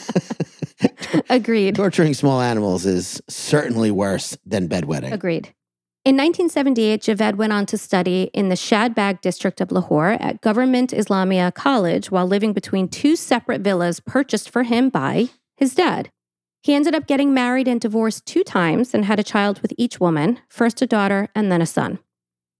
Agreed. 1.30 1.76
torturing 1.76 2.14
small 2.14 2.42
animals 2.42 2.86
is 2.86 3.22
certainly 3.30 3.92
worse 3.92 4.38
than 4.46 4.68
bedwetting. 4.68 5.14
Agreed. 5.14 5.54
In 6.10 6.16
1978, 6.16 7.04
Javed 7.04 7.36
went 7.36 7.54
on 7.54 7.68
to 7.68 7.78
study 7.78 8.32
in 8.34 8.50
the 8.50 8.56
Shadbagh 8.56 9.22
district 9.22 9.62
of 9.62 9.72
Lahore 9.72 10.18
at 10.20 10.42
Government 10.42 10.89
Islamia 10.89 11.54
College 11.54 12.10
while 12.10 12.25
living 12.25 12.51
between 12.51 12.88
two 12.88 13.16
separate 13.16 13.62
villas 13.62 14.00
purchased 14.00 14.50
for 14.50 14.63
him 14.63 14.89
by 14.89 15.30
his 15.56 15.75
dad. 15.75 16.10
He 16.63 16.74
ended 16.74 16.96
up 16.96 17.06
getting 17.06 17.32
married 17.32 17.68
and 17.68 17.80
divorced 17.80 18.25
two 18.25 18.44
times 18.44 18.96
and 18.96 19.06
had 19.06 19.20
a 19.20 19.24
child 19.24 19.62
with 19.62 19.72
each 19.78 20.00
woman, 20.00 20.39
first 20.50 20.82
a 20.82 20.88
daughter 20.88 21.28
and 21.36 21.51
then 21.51 21.62
a 21.62 21.68
son. 21.68 22.00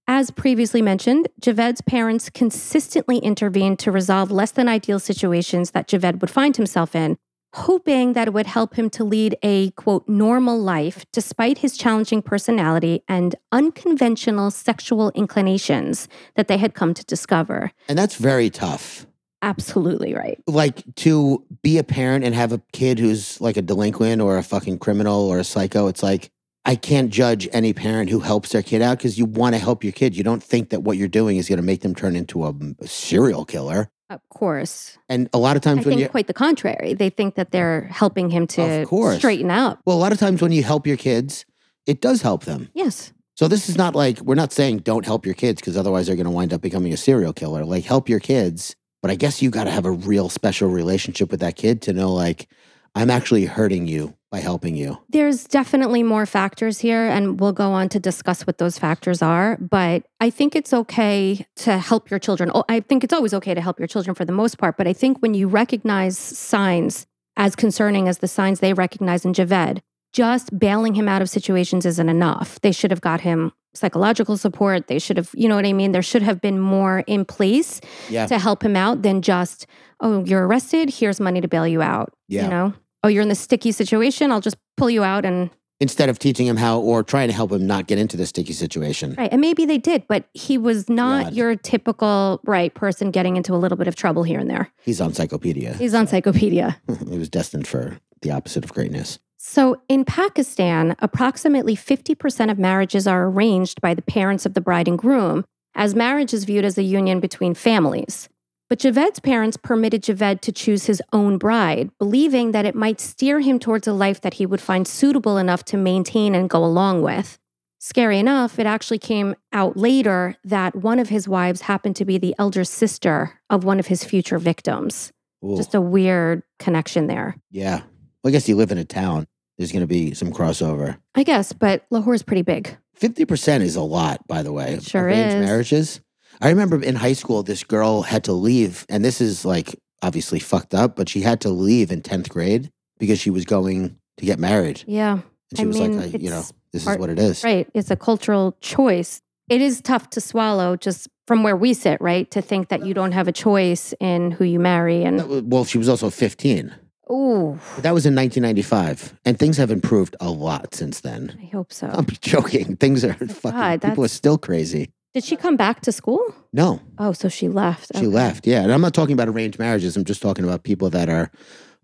As 0.06 0.30
previously 0.30 0.80
mentioned, 0.80 1.26
Javed's 1.40 1.80
parents 1.80 2.30
consistently 2.30 3.18
intervened 3.18 3.80
to 3.80 3.90
resolve 3.90 4.30
less 4.30 4.52
than 4.52 4.68
ideal 4.68 5.00
situations 5.00 5.72
that 5.72 5.88
Javed 5.88 6.20
would 6.20 6.30
find 6.30 6.56
himself 6.56 6.94
in, 6.94 7.18
hoping 7.54 8.12
that 8.12 8.28
it 8.28 8.34
would 8.34 8.46
help 8.46 8.74
him 8.74 8.88
to 8.90 9.04
lead 9.04 9.36
a 9.42 9.70
quote 9.72 10.08
normal 10.08 10.58
life 10.58 11.04
despite 11.12 11.58
his 11.58 11.76
challenging 11.76 12.22
personality 12.22 13.02
and 13.08 13.34
unconventional 13.52 14.50
sexual 14.50 15.10
inclinations 15.14 16.08
that 16.36 16.48
they 16.48 16.56
had 16.56 16.74
come 16.74 16.94
to 16.94 17.04
discover. 17.04 17.72
And 17.88 17.98
that's 17.98 18.16
very 18.16 18.50
tough. 18.50 19.06
Absolutely 19.42 20.14
right. 20.14 20.38
Like 20.46 20.82
to 20.96 21.44
be 21.62 21.78
a 21.78 21.84
parent 21.84 22.24
and 22.24 22.34
have 22.34 22.52
a 22.52 22.60
kid 22.72 22.98
who's 22.98 23.40
like 23.40 23.56
a 23.56 23.62
delinquent 23.62 24.20
or 24.20 24.36
a 24.36 24.42
fucking 24.42 24.78
criminal 24.78 25.28
or 25.28 25.38
a 25.38 25.44
psycho, 25.44 25.86
it's 25.86 26.02
like, 26.02 26.30
I 26.66 26.76
can't 26.76 27.10
judge 27.10 27.48
any 27.52 27.72
parent 27.72 28.10
who 28.10 28.20
helps 28.20 28.50
their 28.50 28.62
kid 28.62 28.82
out 28.82 28.98
because 28.98 29.18
you 29.18 29.24
want 29.24 29.54
to 29.54 29.58
help 29.58 29.82
your 29.82 29.94
kid. 29.94 30.14
You 30.14 30.22
don't 30.22 30.42
think 30.42 30.68
that 30.68 30.82
what 30.82 30.98
you're 30.98 31.08
doing 31.08 31.38
is 31.38 31.48
going 31.48 31.56
to 31.56 31.62
make 31.62 31.80
them 31.80 31.94
turn 31.94 32.14
into 32.14 32.44
a, 32.44 32.54
a 32.80 32.86
serial 32.86 33.46
killer. 33.46 33.88
Of 34.10 34.20
course. 34.28 34.98
And 35.08 35.30
a 35.32 35.38
lot 35.38 35.56
of 35.56 35.62
times 35.62 35.86
I 35.86 35.90
when 35.90 35.98
you 35.98 36.08
quite 36.08 36.26
the 36.26 36.34
contrary. 36.34 36.94
They 36.94 37.10
think 37.10 37.36
that 37.36 37.52
they're 37.52 37.82
helping 37.92 38.28
him 38.28 38.46
to 38.48 38.82
Of 38.82 38.88
course. 38.88 39.18
straighten 39.18 39.50
up. 39.50 39.80
well, 39.86 39.96
a 39.96 40.00
lot 40.00 40.12
of 40.12 40.18
times 40.18 40.42
when 40.42 40.50
you 40.52 40.64
help 40.64 40.86
your 40.86 40.96
kids, 40.96 41.46
it 41.86 42.00
does 42.00 42.20
help 42.22 42.44
them. 42.44 42.68
Yes. 42.74 43.12
So 43.36 43.48
this 43.48 43.68
is 43.68 43.78
not 43.78 43.94
like 43.94 44.20
we're 44.20 44.34
not 44.34 44.52
saying 44.52 44.78
don't 44.78 45.06
help 45.06 45.24
your 45.24 45.34
kids 45.36 45.60
because 45.60 45.76
otherwise 45.76 46.06
they're 46.08 46.16
going 46.16 46.24
to 46.26 46.30
wind 46.30 46.52
up 46.52 46.60
becoming 46.60 46.92
a 46.92 46.96
serial 46.96 47.32
killer. 47.32 47.64
Like 47.64 47.84
help 47.84 48.08
your 48.08 48.20
kids, 48.20 48.74
but 49.00 49.10
I 49.10 49.14
guess 49.14 49.40
you 49.40 49.48
got 49.50 49.64
to 49.64 49.70
have 49.70 49.86
a 49.86 49.90
real 49.92 50.28
special 50.28 50.68
relationship 50.68 51.30
with 51.30 51.40
that 51.40 51.56
kid 51.56 51.80
to 51.82 51.92
know 51.92 52.12
like 52.12 52.48
I'm 52.94 53.10
actually 53.10 53.46
hurting 53.46 53.86
you 53.86 54.14
by 54.30 54.38
helping 54.38 54.76
you. 54.76 54.98
There's 55.08 55.44
definitely 55.44 56.02
more 56.02 56.24
factors 56.24 56.78
here, 56.78 57.06
and 57.08 57.40
we'll 57.40 57.52
go 57.52 57.72
on 57.72 57.88
to 57.90 57.98
discuss 57.98 58.46
what 58.46 58.58
those 58.58 58.78
factors 58.78 59.22
are. 59.22 59.56
But 59.56 60.04
I 60.20 60.30
think 60.30 60.54
it's 60.54 60.72
okay 60.72 61.46
to 61.56 61.78
help 61.78 62.10
your 62.10 62.18
children. 62.20 62.50
Oh, 62.54 62.64
I 62.68 62.80
think 62.80 63.02
it's 63.02 63.12
always 63.12 63.34
okay 63.34 63.54
to 63.54 63.60
help 63.60 63.78
your 63.80 63.88
children 63.88 64.14
for 64.14 64.24
the 64.24 64.32
most 64.32 64.58
part. 64.58 64.76
But 64.76 64.86
I 64.86 64.92
think 64.92 65.18
when 65.18 65.34
you 65.34 65.48
recognize 65.48 66.16
signs 66.16 67.06
as 67.36 67.56
concerning 67.56 68.06
as 68.08 68.18
the 68.18 68.28
signs 68.28 68.60
they 68.60 68.72
recognize 68.72 69.24
in 69.24 69.32
Javed, 69.32 69.80
just 70.12 70.56
bailing 70.58 70.94
him 70.94 71.08
out 71.08 71.22
of 71.22 71.30
situations 71.30 71.86
isn't 71.86 72.08
enough. 72.08 72.60
They 72.60 72.72
should 72.72 72.90
have 72.90 73.00
got 73.00 73.20
him 73.20 73.52
psychological 73.74 74.36
support. 74.36 74.88
They 74.88 74.98
should 74.98 75.16
have, 75.16 75.30
you 75.34 75.48
know 75.48 75.54
what 75.54 75.64
I 75.64 75.72
mean? 75.72 75.92
There 75.92 76.02
should 76.02 76.22
have 76.22 76.40
been 76.40 76.58
more 76.58 77.04
in 77.06 77.24
place 77.24 77.80
Yeah. 78.08 78.26
to 78.26 78.38
help 78.40 78.64
him 78.64 78.74
out 78.74 79.02
than 79.02 79.22
just, 79.22 79.66
oh, 80.00 80.24
you're 80.24 80.46
arrested. 80.48 80.90
Here's 80.90 81.20
money 81.20 81.40
to 81.40 81.46
bail 81.46 81.66
you 81.68 81.80
out. 81.80 82.12
Yeah. 82.26 82.44
You 82.44 82.50
know, 82.50 82.72
oh, 83.02 83.08
you're 83.08 83.22
in 83.22 83.28
this 83.28 83.40
sticky 83.40 83.72
situation. 83.72 84.30
I'll 84.30 84.40
just 84.40 84.56
pull 84.76 84.90
you 84.90 85.04
out 85.04 85.24
and 85.24 85.50
Instead 85.82 86.10
of 86.10 86.18
teaching 86.18 86.46
him 86.46 86.58
how 86.58 86.78
or 86.78 87.02
trying 87.02 87.28
to 87.28 87.34
help 87.34 87.50
him 87.50 87.66
not 87.66 87.86
get 87.86 87.98
into 87.98 88.14
the 88.14 88.26
sticky 88.26 88.52
situation. 88.52 89.14
right. 89.16 89.32
And 89.32 89.40
maybe 89.40 89.64
they 89.64 89.78
did, 89.78 90.06
but 90.08 90.26
he 90.34 90.58
was 90.58 90.90
not 90.90 91.24
God. 91.24 91.32
your 91.32 91.56
typical 91.56 92.38
right 92.44 92.74
person 92.74 93.10
getting 93.10 93.36
into 93.38 93.54
a 93.54 93.56
little 93.56 93.78
bit 93.78 93.88
of 93.88 93.96
trouble 93.96 94.22
here 94.22 94.38
and 94.38 94.50
there. 94.50 94.70
He's 94.84 95.00
on 95.00 95.12
Psychopedia. 95.12 95.74
He's 95.76 95.94
on 95.94 96.06
Psychopedia. 96.06 96.76
he 97.10 97.18
was 97.18 97.30
destined 97.30 97.66
for 97.66 97.98
the 98.20 98.30
opposite 98.30 98.62
of 98.62 98.74
greatness. 98.74 99.18
So 99.38 99.80
in 99.88 100.04
Pakistan, 100.04 100.96
approximately 100.98 101.74
50% 101.74 102.50
of 102.50 102.58
marriages 102.58 103.06
are 103.06 103.24
arranged 103.24 103.80
by 103.80 103.94
the 103.94 104.02
parents 104.02 104.44
of 104.44 104.52
the 104.52 104.60
bride 104.60 104.86
and 104.86 104.98
groom, 104.98 105.46
as 105.74 105.94
marriage 105.94 106.34
is 106.34 106.44
viewed 106.44 106.66
as 106.66 106.76
a 106.76 106.82
union 106.82 107.20
between 107.20 107.54
families. 107.54 108.28
But 108.70 108.78
Javed's 108.78 109.18
parents 109.18 109.56
permitted 109.56 110.04
Javed 110.04 110.40
to 110.42 110.52
choose 110.52 110.86
his 110.86 111.02
own 111.12 111.38
bride, 111.38 111.90
believing 111.98 112.52
that 112.52 112.64
it 112.64 112.76
might 112.76 113.00
steer 113.00 113.40
him 113.40 113.58
towards 113.58 113.88
a 113.88 113.92
life 113.92 114.20
that 114.20 114.34
he 114.34 114.46
would 114.46 114.60
find 114.60 114.86
suitable 114.86 115.38
enough 115.38 115.64
to 115.66 115.76
maintain 115.76 116.36
and 116.36 116.48
go 116.48 116.64
along 116.64 117.02
with. 117.02 117.36
Scary 117.80 118.20
enough, 118.20 118.60
it 118.60 118.66
actually 118.66 119.00
came 119.00 119.34
out 119.52 119.76
later 119.76 120.36
that 120.44 120.76
one 120.76 121.00
of 121.00 121.08
his 121.08 121.26
wives 121.26 121.62
happened 121.62 121.96
to 121.96 122.04
be 122.04 122.16
the 122.16 122.32
elder 122.38 122.62
sister 122.62 123.40
of 123.50 123.64
one 123.64 123.80
of 123.80 123.88
his 123.88 124.04
future 124.04 124.38
victims. 124.38 125.12
Ooh. 125.44 125.56
Just 125.56 125.74
a 125.74 125.80
weird 125.80 126.44
connection 126.60 127.08
there. 127.08 127.36
yeah. 127.50 127.82
Well, 128.22 128.28
I 128.28 128.32
guess 128.32 128.48
you 128.48 128.54
live 128.54 128.70
in 128.70 128.76
a 128.76 128.84
town. 128.84 129.26
There's 129.56 129.72
going 129.72 129.80
to 129.80 129.86
be 129.86 130.12
some 130.12 130.30
crossover. 130.30 130.98
I 131.14 131.22
guess, 131.22 131.54
but 131.54 131.86
Lahore's 131.90 132.22
pretty 132.22 132.42
big. 132.42 132.76
50% 133.00 133.62
is 133.62 133.76
a 133.76 133.82
lot, 133.82 134.28
by 134.28 134.42
the 134.42 134.52
way. 134.52 134.78
Sure 134.82 135.04
arranged 135.04 135.36
is. 135.36 135.46
marriages. 135.46 136.00
I 136.40 136.48
remember 136.48 136.82
in 136.82 136.94
high 136.96 137.12
school, 137.12 137.42
this 137.42 137.64
girl 137.64 138.02
had 138.02 138.24
to 138.24 138.32
leave, 138.32 138.86
and 138.88 139.04
this 139.04 139.20
is 139.20 139.44
like 139.44 139.74
obviously 140.02 140.38
fucked 140.40 140.74
up, 140.74 140.96
but 140.96 141.08
she 141.08 141.20
had 141.20 141.40
to 141.42 141.50
leave 141.50 141.90
in 141.92 142.00
10th 142.02 142.28
grade 142.30 142.70
because 142.98 143.18
she 143.20 143.30
was 143.30 143.44
going 143.44 143.96
to 144.16 144.24
get 144.26 144.38
married. 144.38 144.82
Yeah, 144.86 145.12
And 145.50 145.58
she 145.58 145.62
I 145.62 145.66
was 145.66 145.78
mean, 145.80 145.98
like, 146.00 146.14
I, 146.14 146.18
you 146.18 146.30
know, 146.30 146.42
this 146.72 146.84
part- 146.84 146.96
is 146.96 147.00
what 147.00 147.10
it 147.10 147.18
is. 147.18 147.44
right. 147.44 147.68
It's 147.74 147.90
a 147.90 147.96
cultural 147.96 148.56
choice. 148.60 149.20
It 149.50 149.60
is 149.60 149.80
tough 149.82 150.08
to 150.10 150.20
swallow 150.20 150.76
just 150.76 151.08
from 151.26 151.42
where 151.42 151.56
we 151.56 151.74
sit, 151.74 152.00
right? 152.00 152.30
To 152.30 152.40
think 152.40 152.68
that 152.68 152.86
you 152.86 152.94
don't 152.94 153.12
have 153.12 153.28
a 153.28 153.32
choice 153.32 153.92
in 154.00 154.30
who 154.30 154.44
you 154.44 154.58
marry. 154.60 155.04
And, 155.04 155.26
was- 155.28 155.42
Well, 155.42 155.64
she 155.64 155.76
was 155.76 155.88
also 155.88 156.08
15. 156.08 156.72
oh, 157.10 157.58
But 157.74 157.82
that 157.82 157.92
was 157.94 158.06
in 158.06 158.14
1995. 158.14 159.18
And 159.24 159.38
things 159.38 159.56
have 159.58 159.70
improved 159.70 160.16
a 160.20 160.30
lot 160.30 160.74
since 160.74 161.00
then. 161.00 161.36
I 161.42 161.46
hope 161.54 161.72
so. 161.72 161.88
I'm 161.92 162.06
joking. 162.20 162.76
Things 162.76 163.04
are 163.04 163.16
oh, 163.20 163.26
fucking, 163.26 163.58
God, 163.60 163.82
people 163.82 164.04
are 164.04 164.08
still 164.08 164.38
crazy. 164.38 164.90
Did 165.14 165.24
she 165.24 165.36
come 165.36 165.56
back 165.56 165.80
to 165.82 165.92
school? 165.92 166.22
No, 166.52 166.80
Oh, 166.98 167.12
so 167.12 167.28
she 167.28 167.48
left. 167.48 167.90
she 167.94 167.98
Okay. 167.98 168.06
left. 168.06 168.46
Yeah. 168.46 168.62
And 168.62 168.72
I'm 168.72 168.80
not 168.80 168.94
talking 168.94 169.12
about 169.14 169.28
arranged 169.28 169.58
marriages. 169.58 169.96
I'm 169.96 170.04
just 170.04 170.22
talking 170.22 170.44
about 170.44 170.62
people 170.62 170.88
that 170.90 171.08
are, 171.08 171.30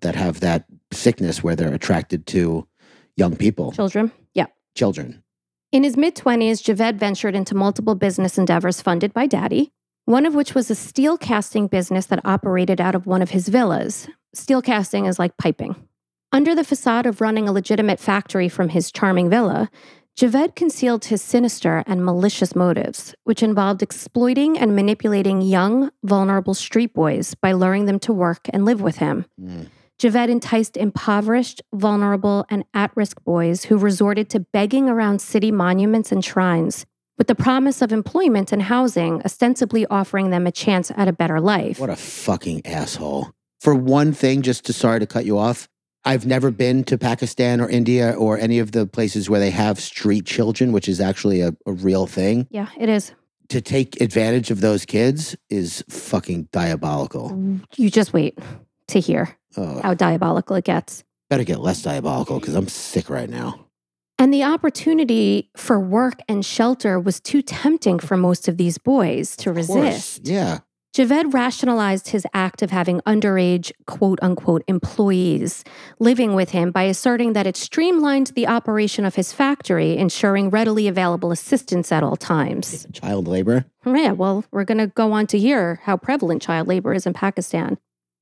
that 0.02 0.14
have 0.14 0.40
that 0.40 0.64
sickness 0.92 1.42
where 1.42 1.56
they're 1.56 1.74
attracted 1.74 2.26
to 2.28 2.66
young 3.16 3.34
people, 3.36 3.72
Children? 3.72 4.12
Yeah. 4.34 4.46
children. 4.76 5.22
In 5.72 5.82
his 5.82 5.96
mid 5.96 6.14
20s, 6.14 6.62
Javed 6.62 6.96
ventured 6.96 7.34
into 7.34 7.54
multiple 7.54 7.94
business 7.96 8.38
endeavors 8.38 8.80
funded 8.80 9.12
by 9.12 9.26
daddy, 9.26 9.72
one 10.04 10.24
of 10.24 10.34
which 10.36 10.54
was 10.54 10.70
a 10.70 10.74
steel 10.76 11.18
casting 11.18 11.66
business 11.66 12.06
that 12.06 12.24
operated 12.24 12.80
out 12.80 12.94
of 12.94 13.06
one 13.06 13.22
of 13.22 13.30
his 13.30 13.48
villas. 13.48 14.06
Steel 14.34 14.62
casting 14.62 15.06
is 15.06 15.18
like 15.18 15.36
piping. 15.38 15.74
Under 16.30 16.54
the 16.54 16.64
facade 16.64 17.06
of 17.06 17.20
running 17.20 17.48
a 17.48 17.52
legitimate 17.52 17.98
factory 17.98 18.48
from 18.48 18.68
his 18.68 18.92
charming 18.92 19.28
villa, 19.30 19.70
Javed 20.16 20.54
concealed 20.54 21.04
his 21.04 21.20
sinister 21.20 21.84
and 21.86 22.02
malicious 22.02 22.56
motives, 22.56 23.14
which 23.24 23.42
involved 23.42 23.82
exploiting 23.82 24.58
and 24.58 24.74
manipulating 24.74 25.42
young, 25.42 25.90
vulnerable 26.04 26.54
street 26.54 26.94
boys 26.94 27.34
by 27.34 27.52
luring 27.52 27.84
them 27.84 27.98
to 27.98 28.14
work 28.14 28.48
and 28.48 28.64
live 28.64 28.80
with 28.80 28.96
him. 28.96 29.26
Mm. 29.38 29.68
Javed 29.98 30.30
enticed 30.30 30.78
impoverished, 30.78 31.60
vulnerable, 31.74 32.46
and 32.48 32.64
at 32.72 32.96
risk 32.96 33.22
boys 33.24 33.64
who 33.64 33.76
resorted 33.76 34.30
to 34.30 34.40
begging 34.40 34.88
around 34.88 35.20
city 35.20 35.52
monuments 35.52 36.10
and 36.10 36.24
shrines 36.24 36.86
with 37.18 37.26
the 37.26 37.34
promise 37.34 37.82
of 37.82 37.92
employment 37.92 38.52
and 38.52 38.62
housing, 38.62 39.20
ostensibly 39.22 39.84
offering 39.86 40.30
them 40.30 40.46
a 40.46 40.52
chance 40.52 40.90
at 40.96 41.08
a 41.08 41.12
better 41.12 41.40
life. 41.40 41.78
What 41.78 41.90
a 41.90 41.96
fucking 41.96 42.64
asshole. 42.64 43.32
For 43.60 43.74
one 43.74 44.12
thing, 44.12 44.40
just 44.40 44.64
to 44.66 44.72
sorry 44.72 45.00
to 45.00 45.06
cut 45.06 45.26
you 45.26 45.38
off, 45.38 45.68
I've 46.06 46.24
never 46.24 46.50
been 46.50 46.84
to 46.84 46.96
Pakistan 46.96 47.60
or 47.60 47.68
India 47.68 48.12
or 48.12 48.38
any 48.38 48.58
of 48.60 48.72
the 48.72 48.86
places 48.86 49.28
where 49.28 49.40
they 49.40 49.50
have 49.50 49.78
street 49.80 50.24
children, 50.24 50.72
which 50.72 50.88
is 50.88 51.00
actually 51.00 51.40
a, 51.42 51.52
a 51.66 51.72
real 51.72 52.06
thing. 52.06 52.46
yeah, 52.50 52.68
it 52.78 52.88
is. 52.88 53.12
To 53.50 53.60
take 53.60 54.00
advantage 54.00 54.50
of 54.50 54.60
those 54.60 54.84
kids 54.84 55.36
is 55.50 55.84
fucking 55.88 56.48
diabolical. 56.52 57.30
Mm, 57.30 57.64
you 57.76 57.90
just 57.90 58.12
wait 58.12 58.38
to 58.88 59.00
hear 59.00 59.36
Oh, 59.56 59.80
how 59.82 59.94
diabolical 59.94 60.56
it 60.56 60.64
gets. 60.64 61.04
better 61.30 61.44
get 61.44 61.60
less 61.60 61.82
diabolical 61.82 62.38
because 62.40 62.54
I'm 62.54 62.68
sick 62.68 63.08
right 63.10 63.28
now. 63.30 63.66
And 64.18 64.32
the 64.32 64.44
opportunity 64.44 65.50
for 65.56 65.78
work 65.78 66.20
and 66.28 66.44
shelter 66.44 66.98
was 66.98 67.20
too 67.20 67.42
tempting 67.42 67.98
for 67.98 68.16
most 68.16 68.48
of 68.48 68.56
these 68.56 68.78
boys 68.78 69.36
to 69.36 69.50
Of 69.50 69.56
course. 69.66 69.68
resist. 69.84 70.26
Yeah. 70.26 70.58
Javed 70.96 71.34
rationalized 71.34 72.08
his 72.08 72.26
act 72.32 72.62
of 72.62 72.70
having 72.70 73.02
underage, 73.02 73.70
quote 73.84 74.18
unquote, 74.22 74.62
employees 74.66 75.62
living 75.98 76.32
with 76.32 76.52
him 76.52 76.70
by 76.70 76.84
asserting 76.84 77.34
that 77.34 77.46
it 77.46 77.54
streamlined 77.54 78.28
the 78.28 78.46
operation 78.46 79.04
of 79.04 79.14
his 79.14 79.30
factory, 79.30 79.98
ensuring 79.98 80.48
readily 80.48 80.88
available 80.88 81.32
assistance 81.32 81.92
at 81.92 82.02
all 82.02 82.16
times. 82.16 82.86
Child 82.94 83.28
labor. 83.28 83.66
Yeah, 83.84 84.12
well, 84.12 84.46
we're 84.50 84.64
going 84.64 84.78
to 84.78 84.86
go 84.86 85.12
on 85.12 85.26
to 85.26 85.38
hear 85.38 85.80
how 85.82 85.98
prevalent 85.98 86.40
child 86.40 86.66
labor 86.66 86.94
is 86.94 87.04
in 87.04 87.12
Pakistan. 87.12 87.76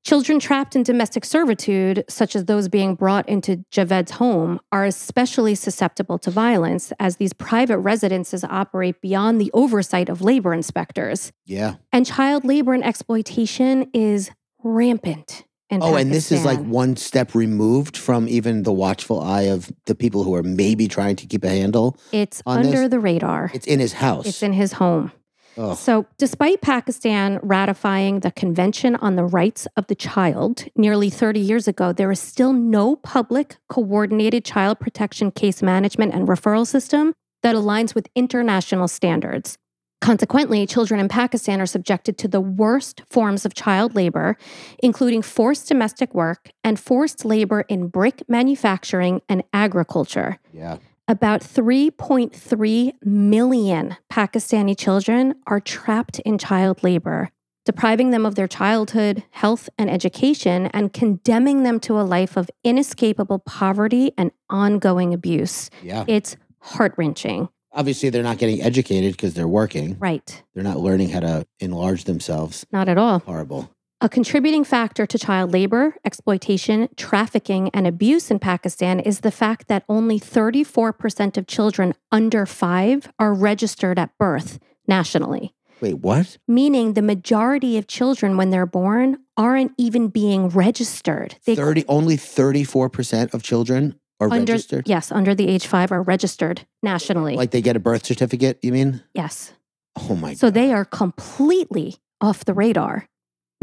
Children 0.05 0.39
trapped 0.39 0.75
in 0.75 0.83
domestic 0.83 1.25
servitude, 1.25 2.05
such 2.07 2.35
as 2.35 2.45
those 2.45 2.69
being 2.69 2.93
brought 2.93 3.27
into 3.27 3.65
Javed's 3.71 4.11
home, 4.11 4.59
are 4.71 4.85
especially 4.85 5.55
susceptible 5.55 6.19
to 6.19 6.29
violence 6.29 6.93
as 6.99 7.15
these 7.17 7.33
private 7.33 7.79
residences 7.79 8.43
operate 8.43 9.01
beyond 9.01 9.41
the 9.41 9.49
oversight 9.55 10.07
of 10.07 10.21
labor 10.21 10.53
inspectors. 10.53 11.31
Yeah. 11.47 11.77
And 11.91 12.05
child 12.05 12.45
labor 12.45 12.75
and 12.75 12.85
exploitation 12.85 13.89
is 13.95 14.29
rampant. 14.63 15.43
In 15.71 15.81
Oh, 15.81 15.95
and 15.95 16.11
this 16.11 16.31
is 16.31 16.45
like 16.45 16.59
one 16.59 16.95
step 16.95 17.33
removed 17.33 17.97
from 17.97 18.27
even 18.29 18.61
the 18.61 18.71
watchful 18.71 19.19
eye 19.19 19.43
of 19.43 19.71
the 19.87 19.95
people 19.95 20.23
who 20.23 20.35
are 20.35 20.43
maybe 20.43 20.87
trying 20.87 21.15
to 21.15 21.25
keep 21.25 21.43
a 21.43 21.49
handle. 21.49 21.97
it's 22.11 22.43
under 22.45 22.69
this- 22.69 22.89
the 22.91 22.99
radar. 22.99 23.49
It's 23.55 23.65
in 23.65 23.79
his 23.79 23.93
house. 23.93 24.27
It's 24.27 24.43
in 24.43 24.53
his 24.53 24.73
home. 24.73 25.11
Ugh. 25.57 25.77
So, 25.77 26.05
despite 26.17 26.61
Pakistan 26.61 27.39
ratifying 27.41 28.19
the 28.21 28.31
Convention 28.31 28.95
on 28.97 29.15
the 29.15 29.23
Rights 29.23 29.67
of 29.77 29.87
the 29.87 29.95
Child 29.95 30.65
nearly 30.75 31.09
30 31.09 31.39
years 31.39 31.67
ago, 31.67 31.93
there 31.93 32.11
is 32.11 32.19
still 32.19 32.53
no 32.53 32.95
public 32.97 33.57
coordinated 33.69 34.43
child 34.43 34.79
protection 34.79 35.31
case 35.31 35.61
management 35.61 36.13
and 36.13 36.27
referral 36.27 36.67
system 36.67 37.13
that 37.43 37.55
aligns 37.55 37.95
with 37.95 38.07
international 38.15 38.87
standards. 38.87 39.57
Consequently, 40.01 40.67
children 40.67 40.99
in 40.99 41.07
Pakistan 41.07 41.61
are 41.61 41.65
subjected 41.65 42.17
to 42.19 42.27
the 42.27 42.41
worst 42.41 43.01
forms 43.09 43.45
of 43.45 43.53
child 43.53 43.95
labor, 43.95 44.37
including 44.83 45.21
forced 45.21 45.67
domestic 45.67 46.13
work 46.13 46.51
and 46.63 46.79
forced 46.79 47.25
labor 47.25 47.61
in 47.69 47.87
brick 47.87 48.21
manufacturing 48.27 49.21
and 49.29 49.43
agriculture. 49.53 50.37
yeah. 50.53 50.77
About 51.07 51.41
3.3 51.41 52.93
million 53.03 53.95
Pakistani 54.11 54.75
children 54.75 55.35
are 55.45 55.59
trapped 55.59 56.17
in 56.21 56.39
child 56.39 56.83
labor, 56.83 57.29
depriving 57.63 58.09
them 58.09 58.25
of 58.25 58.33
their 58.33 58.47
childhood, 58.47 59.23
health, 59.29 59.69
and 59.77 59.87
education, 59.87 60.65
and 60.73 60.93
condemning 60.93 61.61
them 61.61 61.79
to 61.81 61.99
a 61.99 62.01
life 62.01 62.35
of 62.35 62.49
inescapable 62.63 63.37
poverty 63.37 64.13
and 64.17 64.31
ongoing 64.49 65.13
abuse. 65.13 65.69
Yeah. 65.83 66.05
It's 66.07 66.37
heart 66.61 66.95
wrenching. 66.97 67.49
Obviously, 67.71 68.09
they're 68.09 68.23
not 68.23 68.39
getting 68.39 68.63
educated 68.63 69.11
because 69.11 69.35
they're 69.35 69.47
working. 69.47 69.99
Right. 69.99 70.41
They're 70.55 70.63
not 70.63 70.79
learning 70.79 71.09
how 71.09 71.19
to 71.19 71.45
enlarge 71.59 72.05
themselves. 72.05 72.65
Not 72.71 72.89
at 72.89 72.97
all. 72.97 73.19
Horrible. 73.19 73.69
A 74.01 74.09
contributing 74.09 74.63
factor 74.65 75.05
to 75.05 75.17
child 75.17 75.53
labor, 75.53 75.95
exploitation, 76.03 76.89
trafficking, 76.97 77.69
and 77.73 77.87
abuse 77.87 78.29
in 78.29 78.39
Pakistan 78.39 78.99
is 78.99 79.21
the 79.21 79.31
fact 79.31 79.67
that 79.67 79.83
only 79.87 80.19
34% 80.19 81.37
of 81.37 81.47
children 81.47 81.93
under 82.11 82.45
five 82.45 83.09
are 83.17 83.33
registered 83.33 83.97
at 83.97 84.15
birth 84.19 84.59
nationally. 84.87 85.53
Wait, 85.81 85.95
what? 85.95 86.37
meaning 86.47 86.93
the 86.93 87.01
majority 87.01 87.77
of 87.77 87.85
children 87.87 88.37
when 88.37 88.49
they're 88.49 88.65
born 88.65 89.17
aren't 89.37 89.73
even 89.77 90.07
being 90.07 90.47
registered. 90.49 91.35
They 91.45 91.55
30 91.55 91.83
only 91.87 92.15
34% 92.17 93.33
of 93.33 93.43
children 93.43 93.99
are 94.21 94.29
under 94.31 94.53
registered? 94.53 94.87
yes, 94.87 95.11
under 95.11 95.35
the 95.35 95.47
age 95.49 95.67
5 95.67 95.91
are 95.91 96.01
registered 96.01 96.65
nationally. 96.81 97.35
Like 97.35 97.51
they 97.51 97.61
get 97.61 97.75
a 97.75 97.79
birth 97.79 98.05
certificate, 98.05 98.59
you 98.61 98.71
mean? 98.71 99.03
yes. 99.13 99.53
Oh 99.97 100.15
my 100.15 100.33
So 100.33 100.47
god. 100.47 100.53
they 100.53 100.73
are 100.73 100.85
completely 100.85 101.95
off 102.21 102.45
the 102.45 102.53
radar. 102.53 103.07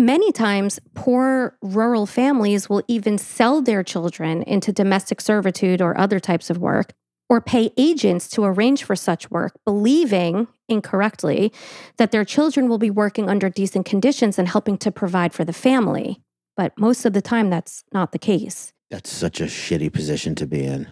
Many 0.02 0.32
times, 0.32 0.80
poor 0.94 1.56
rural 1.62 2.06
families 2.06 2.68
will 2.68 2.82
even 2.88 3.18
sell 3.18 3.62
their 3.62 3.84
children 3.84 4.42
into 4.42 4.72
domestic 4.72 5.20
servitude 5.20 5.80
or 5.80 5.96
other 5.96 6.18
types 6.18 6.50
of 6.50 6.58
work, 6.58 6.92
or 7.28 7.40
pay 7.40 7.72
agents 7.76 8.28
to 8.30 8.42
arrange 8.42 8.82
for 8.82 8.96
such 8.96 9.30
work, 9.30 9.52
believing 9.64 10.48
incorrectly 10.68 11.52
that 11.98 12.10
their 12.10 12.24
children 12.24 12.68
will 12.68 12.78
be 12.78 12.90
working 12.90 13.30
under 13.30 13.48
decent 13.48 13.86
conditions 13.86 14.40
and 14.40 14.48
helping 14.48 14.76
to 14.78 14.90
provide 14.90 15.32
for 15.32 15.44
the 15.44 15.52
family. 15.52 16.20
But 16.56 16.72
most 16.76 17.04
of 17.04 17.12
the 17.12 17.22
time, 17.22 17.48
that's 17.48 17.84
not 17.94 18.10
the 18.10 18.18
case. 18.18 18.72
That's 18.90 19.08
such 19.08 19.40
a 19.40 19.44
shitty 19.44 19.92
position 19.92 20.34
to 20.34 20.48
be 20.48 20.64
in. 20.64 20.88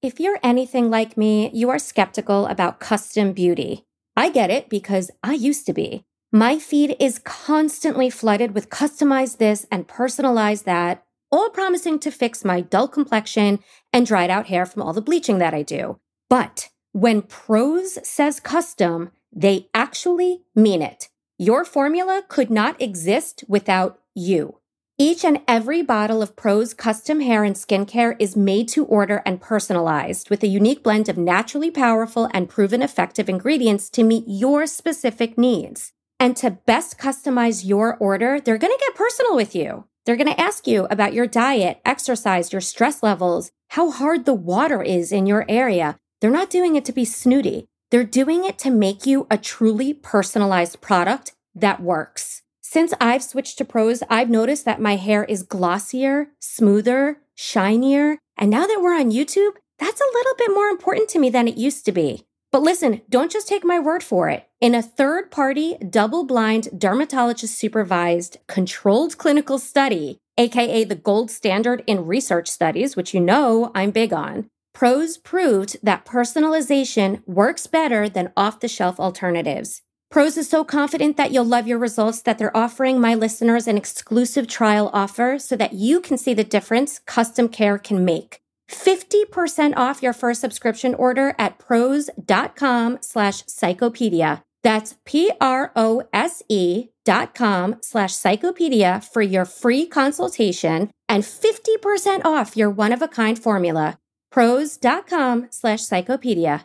If 0.00 0.18
you're 0.18 0.40
anything 0.42 0.88
like 0.88 1.18
me, 1.18 1.50
you 1.52 1.68
are 1.68 1.78
skeptical 1.78 2.46
about 2.46 2.80
custom 2.80 3.34
beauty. 3.34 3.84
I 4.16 4.30
get 4.30 4.48
it 4.48 4.70
because 4.70 5.10
I 5.22 5.34
used 5.34 5.66
to 5.66 5.74
be. 5.74 6.06
My 6.34 6.58
feed 6.58 6.96
is 6.98 7.20
constantly 7.20 8.10
flooded 8.10 8.56
with 8.56 8.68
customized 8.68 9.36
this 9.36 9.66
and 9.70 9.86
personalized 9.86 10.64
that, 10.64 11.04
all 11.30 11.48
promising 11.48 12.00
to 12.00 12.10
fix 12.10 12.44
my 12.44 12.60
dull 12.60 12.88
complexion 12.88 13.60
and 13.92 14.04
dried 14.04 14.30
out 14.30 14.48
hair 14.48 14.66
from 14.66 14.82
all 14.82 14.92
the 14.92 15.00
bleaching 15.00 15.38
that 15.38 15.54
I 15.54 15.62
do. 15.62 16.00
But 16.28 16.70
when 16.90 17.22
Prose 17.22 18.04
says 18.04 18.40
custom, 18.40 19.12
they 19.32 19.68
actually 19.72 20.42
mean 20.56 20.82
it. 20.82 21.08
Your 21.38 21.64
formula 21.64 22.24
could 22.26 22.50
not 22.50 22.82
exist 22.82 23.44
without 23.46 24.00
you. 24.12 24.58
Each 24.98 25.24
and 25.24 25.40
every 25.46 25.82
bottle 25.82 26.20
of 26.20 26.34
Prose 26.34 26.74
custom 26.74 27.20
hair 27.20 27.44
and 27.44 27.54
skincare 27.54 28.16
is 28.18 28.34
made 28.34 28.66
to 28.70 28.84
order 28.86 29.22
and 29.24 29.40
personalized 29.40 30.30
with 30.30 30.42
a 30.42 30.48
unique 30.48 30.82
blend 30.82 31.08
of 31.08 31.16
naturally 31.16 31.70
powerful 31.70 32.28
and 32.34 32.48
proven 32.48 32.82
effective 32.82 33.28
ingredients 33.28 33.88
to 33.90 34.02
meet 34.02 34.24
your 34.26 34.66
specific 34.66 35.38
needs. 35.38 35.92
And 36.18 36.36
to 36.38 36.50
best 36.50 36.98
customize 36.98 37.66
your 37.66 37.96
order, 37.96 38.40
they're 38.40 38.58
going 38.58 38.72
to 38.72 38.84
get 38.84 38.94
personal 38.94 39.36
with 39.36 39.54
you. 39.54 39.84
They're 40.04 40.16
going 40.16 40.32
to 40.32 40.40
ask 40.40 40.66
you 40.66 40.86
about 40.90 41.14
your 41.14 41.26
diet, 41.26 41.80
exercise, 41.84 42.52
your 42.52 42.60
stress 42.60 43.02
levels, 43.02 43.50
how 43.68 43.90
hard 43.90 44.24
the 44.24 44.34
water 44.34 44.82
is 44.82 45.12
in 45.12 45.26
your 45.26 45.44
area. 45.48 45.96
They're 46.20 46.30
not 46.30 46.50
doing 46.50 46.76
it 46.76 46.84
to 46.86 46.92
be 46.92 47.04
snooty. 47.04 47.66
They're 47.90 48.04
doing 48.04 48.44
it 48.44 48.58
to 48.60 48.70
make 48.70 49.06
you 49.06 49.26
a 49.30 49.38
truly 49.38 49.94
personalized 49.94 50.80
product 50.80 51.32
that 51.54 51.82
works. 51.82 52.42
Since 52.60 52.92
I've 53.00 53.22
switched 53.22 53.58
to 53.58 53.64
Prose, 53.64 54.02
I've 54.10 54.30
noticed 54.30 54.64
that 54.64 54.80
my 54.80 54.96
hair 54.96 55.24
is 55.24 55.42
glossier, 55.42 56.28
smoother, 56.40 57.18
shinier. 57.34 58.18
And 58.36 58.50
now 58.50 58.66
that 58.66 58.80
we're 58.82 58.98
on 58.98 59.12
YouTube, 59.12 59.52
that's 59.78 60.00
a 60.00 60.12
little 60.12 60.34
bit 60.36 60.50
more 60.52 60.66
important 60.66 61.08
to 61.10 61.18
me 61.18 61.30
than 61.30 61.46
it 61.46 61.56
used 61.56 61.84
to 61.84 61.92
be. 61.92 62.24
But 62.50 62.62
listen, 62.62 63.02
don't 63.08 63.32
just 63.32 63.48
take 63.48 63.64
my 63.64 63.78
word 63.78 64.02
for 64.02 64.28
it. 64.28 64.48
In 64.64 64.74
a 64.74 64.80
third 64.80 65.30
party, 65.30 65.76
double 65.76 66.24
blind, 66.24 66.68
dermatologist 66.78 67.54
supervised, 67.54 68.38
controlled 68.46 69.18
clinical 69.18 69.58
study, 69.58 70.16
aka 70.38 70.84
the 70.84 70.94
gold 70.94 71.30
standard 71.30 71.84
in 71.86 72.06
research 72.06 72.48
studies, 72.48 72.96
which 72.96 73.12
you 73.12 73.20
know 73.20 73.70
I'm 73.74 73.90
big 73.90 74.14
on, 74.14 74.48
Prose 74.72 75.18
proved 75.18 75.76
that 75.82 76.06
personalization 76.06 77.22
works 77.26 77.66
better 77.66 78.08
than 78.08 78.32
off 78.38 78.60
the 78.60 78.66
shelf 78.66 78.98
alternatives. 78.98 79.82
Prose 80.10 80.38
is 80.38 80.48
so 80.48 80.64
confident 80.64 81.18
that 81.18 81.30
you'll 81.30 81.44
love 81.44 81.68
your 81.68 81.78
results 81.78 82.22
that 82.22 82.38
they're 82.38 82.56
offering 82.56 82.98
my 82.98 83.14
listeners 83.14 83.68
an 83.68 83.76
exclusive 83.76 84.48
trial 84.48 84.88
offer 84.94 85.38
so 85.38 85.56
that 85.56 85.74
you 85.74 86.00
can 86.00 86.16
see 86.16 86.32
the 86.32 86.42
difference 86.42 87.00
custom 87.00 87.50
care 87.50 87.76
can 87.76 88.02
make. 88.02 88.40
50% 88.70 89.76
off 89.76 90.02
your 90.02 90.14
first 90.14 90.40
subscription 90.40 90.94
order 90.94 91.34
at 91.38 91.58
prose.com 91.58 92.96
slash 93.02 93.42
psychopedia. 93.42 94.42
That's 94.64 94.96
P-R-O-S-E 95.04 96.88
dot 97.04 97.34
com 97.34 97.76
slash 97.82 98.12
psychopedia 98.12 99.04
for 99.04 99.20
your 99.20 99.44
free 99.44 99.86
consultation 99.86 100.90
and 101.06 101.22
50% 101.22 102.24
off 102.24 102.56
your 102.56 102.70
one-of-a-kind 102.70 103.38
formula. 103.38 103.98
Prose.com 104.32 105.48
slash 105.50 105.80
psychopedia. 105.80 106.64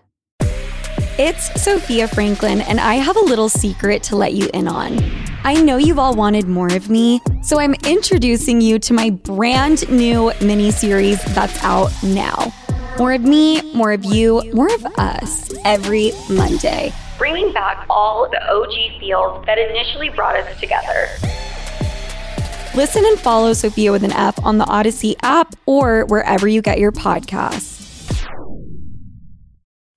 It's 1.20 1.62
Sophia 1.62 2.08
Franklin, 2.08 2.62
and 2.62 2.80
I 2.80 2.96
have 2.96 3.18
a 3.18 3.20
little 3.20 3.50
secret 3.50 4.02
to 4.04 4.16
let 4.16 4.34
you 4.34 4.50
in 4.54 4.70
on. 4.70 4.98
I 5.44 5.56
know 5.56 5.76
you've 5.76 6.00
all 6.00 6.16
wanted 6.16 6.48
more 6.48 6.74
of 6.74 6.90
me, 6.90 7.20
so 7.44 7.60
I'm 7.60 7.76
introducing 7.86 8.62
you 8.62 8.80
to 8.80 8.94
my 8.94 9.10
brand 9.10 9.90
new 9.92 10.32
mini 10.42 10.72
series 10.72 11.22
that's 11.36 11.62
out 11.66 11.92
now. 12.02 12.54
More 12.98 13.12
of 13.12 13.24
me, 13.24 13.62
more 13.74 13.92
of 13.92 14.06
you, 14.06 14.42
more 14.54 14.74
of 14.74 14.86
us 14.98 15.54
every 15.66 16.12
Monday. 16.30 16.94
Bringing 17.20 17.54
back 17.54 17.86
all 17.90 18.28
the 18.28 18.42
OG 18.52 19.00
feels 19.00 19.46
that 19.46 19.60
initially 19.60 20.10
brought 20.10 20.38
us 20.38 20.60
together. 20.60 21.08
Listen 22.74 23.06
and 23.06 23.20
follow 23.20 23.54
Sophia 23.54 23.92
with 23.92 24.04
an 24.04 24.14
F 24.14 24.44
on 24.44 24.58
the 24.58 24.66
Odyssey 24.66 25.16
app 25.22 25.54
or 25.68 26.06
wherever 26.06 26.48
you 26.48 26.62
get 26.62 26.80
your 26.80 26.92
podcasts. 26.92 27.78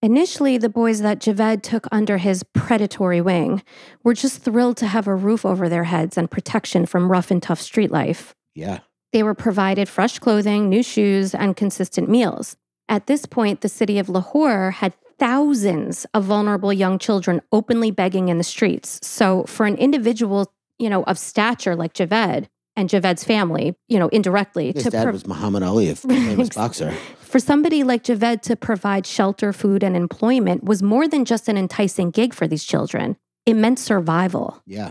Initially, 0.03 0.59
the 0.59 0.69
boys 0.69 1.01
that 1.01 1.21
Javed 1.21 1.63
took 1.63 1.87
under 1.93 2.19
his 2.19 2.43
predatory 2.43 3.21
wing 3.21 3.63
were 4.03 4.15
just 4.15 4.43
thrilled 4.43 4.77
to 4.79 4.89
have 4.89 5.07
a 5.07 5.15
roof 5.15 5.47
over 5.47 5.69
their 5.69 5.85
heads 5.85 6.19
and 6.19 6.29
protection 6.29 6.87
from 6.87 7.11
rough 7.11 7.31
and 7.31 7.41
tough 7.41 7.61
street 7.61 7.93
life. 7.93 8.35
Yeah. 8.57 8.81
They 9.13 9.23
were 9.23 9.35
provided 9.35 9.89
fresh 9.89 10.19
clothing, 10.19 10.69
new 10.69 10.83
shoes, 10.83 11.37
and 11.37 11.57
consistent 11.57 12.09
meals. 12.09 12.57
At 12.89 13.07
this 13.07 13.27
point, 13.27 13.61
the 13.61 13.69
city 13.69 13.99
of 14.01 14.09
Lahore 14.09 14.73
had 14.73 14.93
thousands 15.23 16.05
of 16.15 16.25
vulnerable 16.25 16.73
young 16.73 16.99
children 16.99 17.41
openly 17.53 17.93
begging 17.93 18.29
in 18.29 18.39
the 18.39 18.45
streets. 18.45 18.99
So 19.07 19.45
for 19.45 19.67
an 19.67 19.77
individual, 19.77 20.53
you 20.81 20.91
know, 20.91 21.05
of 21.05 21.17
stature 21.17 21.77
like 21.77 21.95
Javed 21.95 22.49
and 22.75 22.89
Javed's 22.91 23.23
family, 23.23 23.77
you 23.89 24.01
know, 24.01 24.09
indirectly 24.09 24.73
His 24.75 24.83
to 24.85 24.91
dad 24.91 25.05
pro- 25.05 25.13
was 25.13 25.27
Muhammad 25.27 25.63
Ali, 25.63 25.89
a 25.91 25.95
famous 25.97 26.49
boxer. 26.49 26.93
for 27.21 27.39
somebody 27.39 27.85
like 27.85 28.03
Javed 28.03 28.41
to 28.43 28.57
provide 28.57 29.07
shelter, 29.07 29.53
food, 29.53 29.85
and 29.85 29.95
employment 29.97 30.65
was 30.65 30.83
more 30.83 31.07
than 31.07 31.25
just 31.25 31.49
an 31.49 31.57
enticing 31.57 32.11
gig 32.11 32.35
for 32.35 32.49
these 32.49 32.65
children. 32.65 33.17
It 33.47 33.55
meant 33.55 33.79
survival 33.79 34.61
Yeah. 34.67 34.91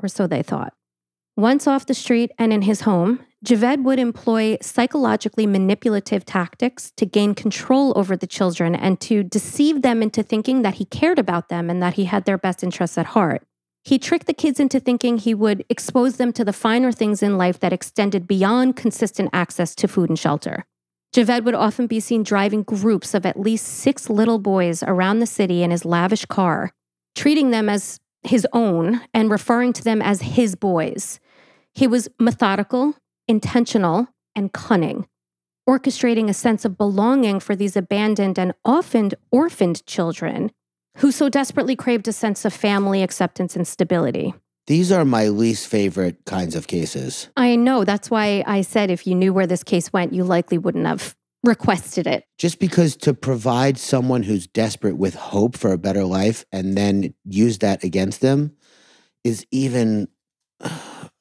or 0.00 0.08
so 0.08 0.28
they 0.28 0.42
thought. 0.44 0.74
Once 1.36 1.66
off 1.66 1.86
the 1.86 1.94
street 1.94 2.30
and 2.38 2.52
in 2.52 2.62
his 2.62 2.82
home, 2.82 3.18
Javed 3.44 3.82
would 3.82 3.98
employ 3.98 4.56
psychologically 4.62 5.46
manipulative 5.46 6.24
tactics 6.24 6.92
to 6.96 7.04
gain 7.04 7.34
control 7.34 7.92
over 7.96 8.16
the 8.16 8.26
children 8.26 8.76
and 8.76 9.00
to 9.00 9.24
deceive 9.24 9.82
them 9.82 10.00
into 10.00 10.22
thinking 10.22 10.62
that 10.62 10.74
he 10.74 10.84
cared 10.84 11.18
about 11.18 11.48
them 11.48 11.68
and 11.68 11.82
that 11.82 11.94
he 11.94 12.04
had 12.04 12.24
their 12.24 12.38
best 12.38 12.62
interests 12.62 12.96
at 12.96 13.06
heart. 13.06 13.42
He 13.84 13.98
tricked 13.98 14.28
the 14.28 14.32
kids 14.32 14.60
into 14.60 14.78
thinking 14.78 15.18
he 15.18 15.34
would 15.34 15.64
expose 15.68 16.16
them 16.16 16.32
to 16.34 16.44
the 16.44 16.52
finer 16.52 16.92
things 16.92 17.20
in 17.20 17.36
life 17.36 17.58
that 17.58 17.72
extended 17.72 18.28
beyond 18.28 18.76
consistent 18.76 19.28
access 19.32 19.74
to 19.74 19.88
food 19.88 20.08
and 20.08 20.18
shelter. 20.18 20.64
Javed 21.12 21.42
would 21.44 21.54
often 21.54 21.88
be 21.88 21.98
seen 21.98 22.22
driving 22.22 22.62
groups 22.62 23.12
of 23.12 23.26
at 23.26 23.38
least 23.38 23.66
six 23.66 24.08
little 24.08 24.38
boys 24.38 24.84
around 24.84 25.18
the 25.18 25.26
city 25.26 25.64
in 25.64 25.72
his 25.72 25.84
lavish 25.84 26.24
car, 26.26 26.70
treating 27.16 27.50
them 27.50 27.68
as 27.68 27.98
his 28.22 28.46
own 28.52 29.00
and 29.12 29.32
referring 29.32 29.72
to 29.72 29.82
them 29.82 30.00
as 30.00 30.22
his 30.22 30.54
boys. 30.54 31.18
He 31.74 31.88
was 31.88 32.08
methodical, 32.20 32.94
intentional, 33.28 34.08
and 34.34 34.52
cunning, 34.52 35.06
orchestrating 35.68 36.28
a 36.28 36.34
sense 36.34 36.64
of 36.64 36.78
belonging 36.78 37.40
for 37.40 37.54
these 37.54 37.76
abandoned 37.76 38.38
and 38.38 38.54
often 38.64 39.10
orphaned 39.30 39.84
children 39.86 40.50
who 40.98 41.10
so 41.10 41.28
desperately 41.28 41.76
craved 41.76 42.08
a 42.08 42.12
sense 42.12 42.44
of 42.44 42.52
family 42.52 43.02
acceptance 43.02 43.56
and 43.56 43.66
stability. 43.66 44.34
These 44.66 44.92
are 44.92 45.04
my 45.04 45.28
least 45.28 45.66
favorite 45.66 46.24
kinds 46.24 46.54
of 46.54 46.66
cases. 46.66 47.28
I 47.36 47.56
know. 47.56 47.84
That's 47.84 48.10
why 48.10 48.44
I 48.46 48.60
said 48.60 48.90
if 48.90 49.06
you 49.06 49.14
knew 49.14 49.32
where 49.32 49.46
this 49.46 49.64
case 49.64 49.92
went, 49.92 50.12
you 50.12 50.22
likely 50.22 50.58
wouldn't 50.58 50.86
have 50.86 51.16
requested 51.42 52.06
it. 52.06 52.24
Just 52.38 52.60
because 52.60 52.96
to 52.98 53.14
provide 53.14 53.78
someone 53.78 54.22
who's 54.22 54.46
desperate 54.46 54.96
with 54.96 55.14
hope 55.14 55.56
for 55.56 55.72
a 55.72 55.78
better 55.78 56.04
life 56.04 56.44
and 56.52 56.76
then 56.76 57.14
use 57.24 57.58
that 57.58 57.82
against 57.82 58.20
them 58.20 58.54
is 59.24 59.44
even, 59.50 60.08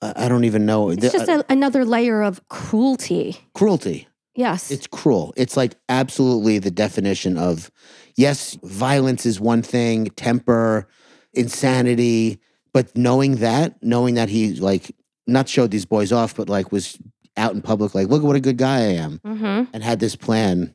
I 0.01 0.27
don't 0.27 0.45
even 0.45 0.65
know. 0.65 0.89
It's 0.89 1.11
just 1.11 1.29
uh, 1.29 1.43
a, 1.47 1.51
another 1.51 1.85
layer 1.85 2.23
of 2.23 2.47
cruelty. 2.49 3.37
cruelty. 3.53 4.07
Yes. 4.33 4.71
It's 4.71 4.87
cruel. 4.87 5.33
It's 5.37 5.55
like 5.57 5.75
absolutely 5.89 6.57
the 6.57 6.71
definition 6.71 7.37
of 7.37 7.69
yes, 8.15 8.57
violence 8.63 9.25
is 9.25 9.39
one 9.39 9.61
thing, 9.61 10.05
temper, 10.15 10.87
insanity, 11.33 12.39
but 12.73 12.95
knowing 12.97 13.37
that, 13.37 13.81
knowing 13.83 14.15
that 14.15 14.29
he 14.29 14.53
like 14.55 14.95
not 15.27 15.49
showed 15.49 15.71
these 15.71 15.85
boys 15.85 16.11
off, 16.11 16.35
but 16.35 16.49
like 16.49 16.71
was 16.71 16.97
out 17.37 17.53
in 17.53 17.61
public, 17.61 17.93
like, 17.95 18.07
look 18.07 18.21
at 18.21 18.27
what 18.27 18.35
a 18.35 18.41
good 18.41 18.57
guy 18.57 18.77
I 18.77 18.93
am, 18.93 19.19
hmm 19.23 19.63
and 19.73 19.83
had 19.83 19.99
this 19.99 20.15
plan. 20.15 20.73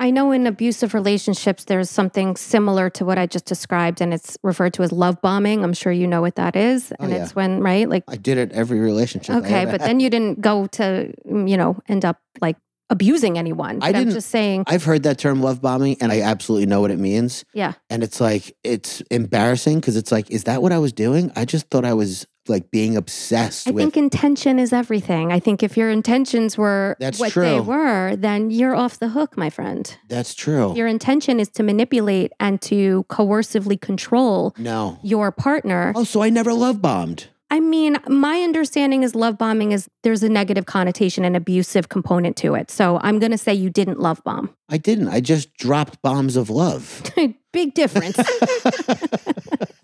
I 0.00 0.10
know 0.10 0.30
in 0.30 0.46
abusive 0.46 0.94
relationships, 0.94 1.64
there's 1.64 1.90
something 1.90 2.36
similar 2.36 2.88
to 2.90 3.04
what 3.04 3.18
I 3.18 3.26
just 3.26 3.46
described, 3.46 4.00
and 4.00 4.14
it's 4.14 4.38
referred 4.44 4.74
to 4.74 4.82
as 4.84 4.92
love 4.92 5.20
bombing. 5.20 5.64
I'm 5.64 5.72
sure 5.72 5.90
you 5.90 6.06
know 6.06 6.20
what 6.20 6.36
that 6.36 6.54
is. 6.54 6.92
Oh, 6.92 7.04
and 7.04 7.12
yeah. 7.12 7.24
it's 7.24 7.34
when, 7.34 7.60
right? 7.60 7.88
Like, 7.88 8.04
I 8.06 8.16
did 8.16 8.38
it 8.38 8.52
every 8.52 8.78
relationship. 8.78 9.34
Okay, 9.36 9.64
but 9.64 9.80
then 9.80 9.98
you 9.98 10.08
didn't 10.08 10.40
go 10.40 10.66
to, 10.68 11.12
mm, 11.26 11.50
you 11.50 11.56
know, 11.56 11.80
end 11.88 12.04
up 12.04 12.20
like 12.40 12.56
abusing 12.90 13.36
anyone. 13.36 13.80
I 13.82 13.90
didn't- 13.90 14.12
just 14.14 14.30
saying, 14.30 14.64
I've 14.68 14.84
heard 14.84 15.02
that 15.02 15.18
term 15.18 15.42
love 15.42 15.60
bombing, 15.60 15.96
and 16.00 16.12
I 16.12 16.20
absolutely 16.20 16.66
know 16.66 16.80
what 16.80 16.92
it 16.92 16.98
means. 17.00 17.44
yeah. 17.52 17.72
And 17.90 18.04
it's 18.04 18.20
like 18.20 18.56
it's 18.62 19.00
embarrassing 19.10 19.80
because 19.80 19.96
it's 19.96 20.12
like, 20.12 20.30
is 20.30 20.44
that 20.44 20.62
what 20.62 20.70
I 20.72 20.78
was 20.78 20.92
doing? 20.92 21.32
I 21.34 21.44
just 21.44 21.68
thought 21.70 21.84
I 21.84 21.94
was 21.94 22.24
like 22.48 22.70
being 22.70 22.96
obsessed 22.96 23.66
with 23.66 23.72
I 23.72 23.74
with. 23.74 23.82
think 23.84 23.96
intention 23.96 24.58
is 24.58 24.72
everything. 24.72 25.32
I 25.32 25.40
think 25.40 25.62
if 25.62 25.76
your 25.76 25.90
intentions 25.90 26.56
were 26.56 26.96
That's 27.00 27.18
what 27.18 27.34
they 27.34 27.58
true. 27.58 27.62
were, 27.62 28.16
then 28.16 28.50
you're 28.50 28.74
off 28.74 28.98
the 28.98 29.08
hook, 29.08 29.36
my 29.36 29.50
friend. 29.50 29.96
That's 30.08 30.34
true. 30.34 30.74
Your 30.76 30.86
intention 30.86 31.40
is 31.40 31.48
to 31.50 31.62
manipulate 31.62 32.32
and 32.40 32.60
to 32.62 33.04
coercively 33.08 33.80
control 33.80 34.54
no. 34.58 34.98
your 35.02 35.32
partner. 35.32 35.92
Oh, 35.96 36.04
so 36.04 36.22
I 36.22 36.30
never 36.30 36.52
love 36.52 36.80
bombed. 36.82 37.28
I 37.50 37.60
mean, 37.60 37.96
my 38.06 38.42
understanding 38.42 39.02
is 39.02 39.14
love 39.14 39.38
bombing 39.38 39.72
is 39.72 39.88
there's 40.02 40.22
a 40.22 40.28
negative 40.28 40.66
connotation 40.66 41.24
and 41.24 41.34
abusive 41.34 41.88
component 41.88 42.36
to 42.38 42.54
it. 42.54 42.70
So 42.70 42.98
I'm 43.02 43.18
going 43.18 43.32
to 43.32 43.38
say 43.38 43.54
you 43.54 43.70
didn't 43.70 43.98
love 44.00 44.22
bomb. 44.22 44.54
I 44.68 44.76
didn't. 44.76 45.08
I 45.08 45.20
just 45.20 45.54
dropped 45.56 46.02
bombs 46.02 46.36
of 46.36 46.50
love. 46.50 47.10
Big 47.52 47.72
difference. 47.72 48.18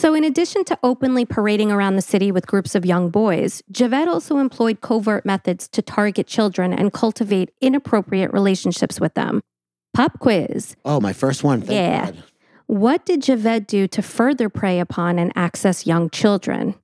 so, 0.00 0.14
in 0.14 0.24
addition 0.24 0.64
to 0.64 0.78
openly 0.82 1.26
parading 1.26 1.70
around 1.70 1.96
the 1.96 2.02
city 2.02 2.32
with 2.32 2.46
groups 2.46 2.74
of 2.74 2.86
young 2.86 3.10
boys, 3.10 3.62
Javed 3.70 4.06
also 4.06 4.38
employed 4.38 4.80
covert 4.80 5.26
methods 5.26 5.68
to 5.68 5.82
target 5.82 6.26
children 6.26 6.72
and 6.72 6.90
cultivate 6.92 7.50
inappropriate 7.60 8.32
relationships 8.32 8.98
with 8.98 9.12
them. 9.12 9.42
Pop 9.92 10.18
quiz. 10.18 10.74
oh, 10.86 11.00
my 11.00 11.12
first 11.12 11.44
one. 11.44 11.60
Thank 11.60 11.72
Yeah. 11.72 12.04
God. 12.06 12.24
What 12.66 13.04
did 13.04 13.22
Javed 13.22 13.66
do 13.66 13.86
to 13.88 14.00
further 14.00 14.48
prey 14.48 14.80
upon 14.80 15.18
and 15.18 15.32
access 15.36 15.86
young 15.86 16.08
children? 16.08 16.76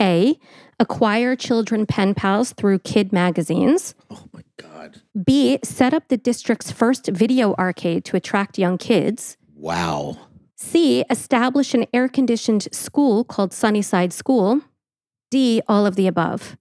A. 0.00 0.38
Acquire 0.80 1.36
children 1.36 1.84
pen 1.84 2.14
pals 2.14 2.52
through 2.52 2.78
kid 2.78 3.12
magazines. 3.12 3.94
Oh 4.10 4.24
my 4.32 4.42
God. 4.56 5.02
B. 5.24 5.58
Set 5.62 5.92
up 5.92 6.08
the 6.08 6.16
district's 6.16 6.70
first 6.70 7.06
video 7.08 7.54
arcade 7.54 8.04
to 8.06 8.16
attract 8.16 8.58
young 8.58 8.78
kids. 8.78 9.36
Wow. 9.54 10.16
C. 10.62 11.04
Establish 11.10 11.74
an 11.74 11.86
air 11.92 12.08
conditioned 12.08 12.68
school 12.72 13.24
called 13.24 13.52
Sunnyside 13.52 14.12
School. 14.12 14.60
D. 15.30 15.60
All 15.66 15.86
of 15.86 15.96
the 15.96 16.06
above. 16.06 16.56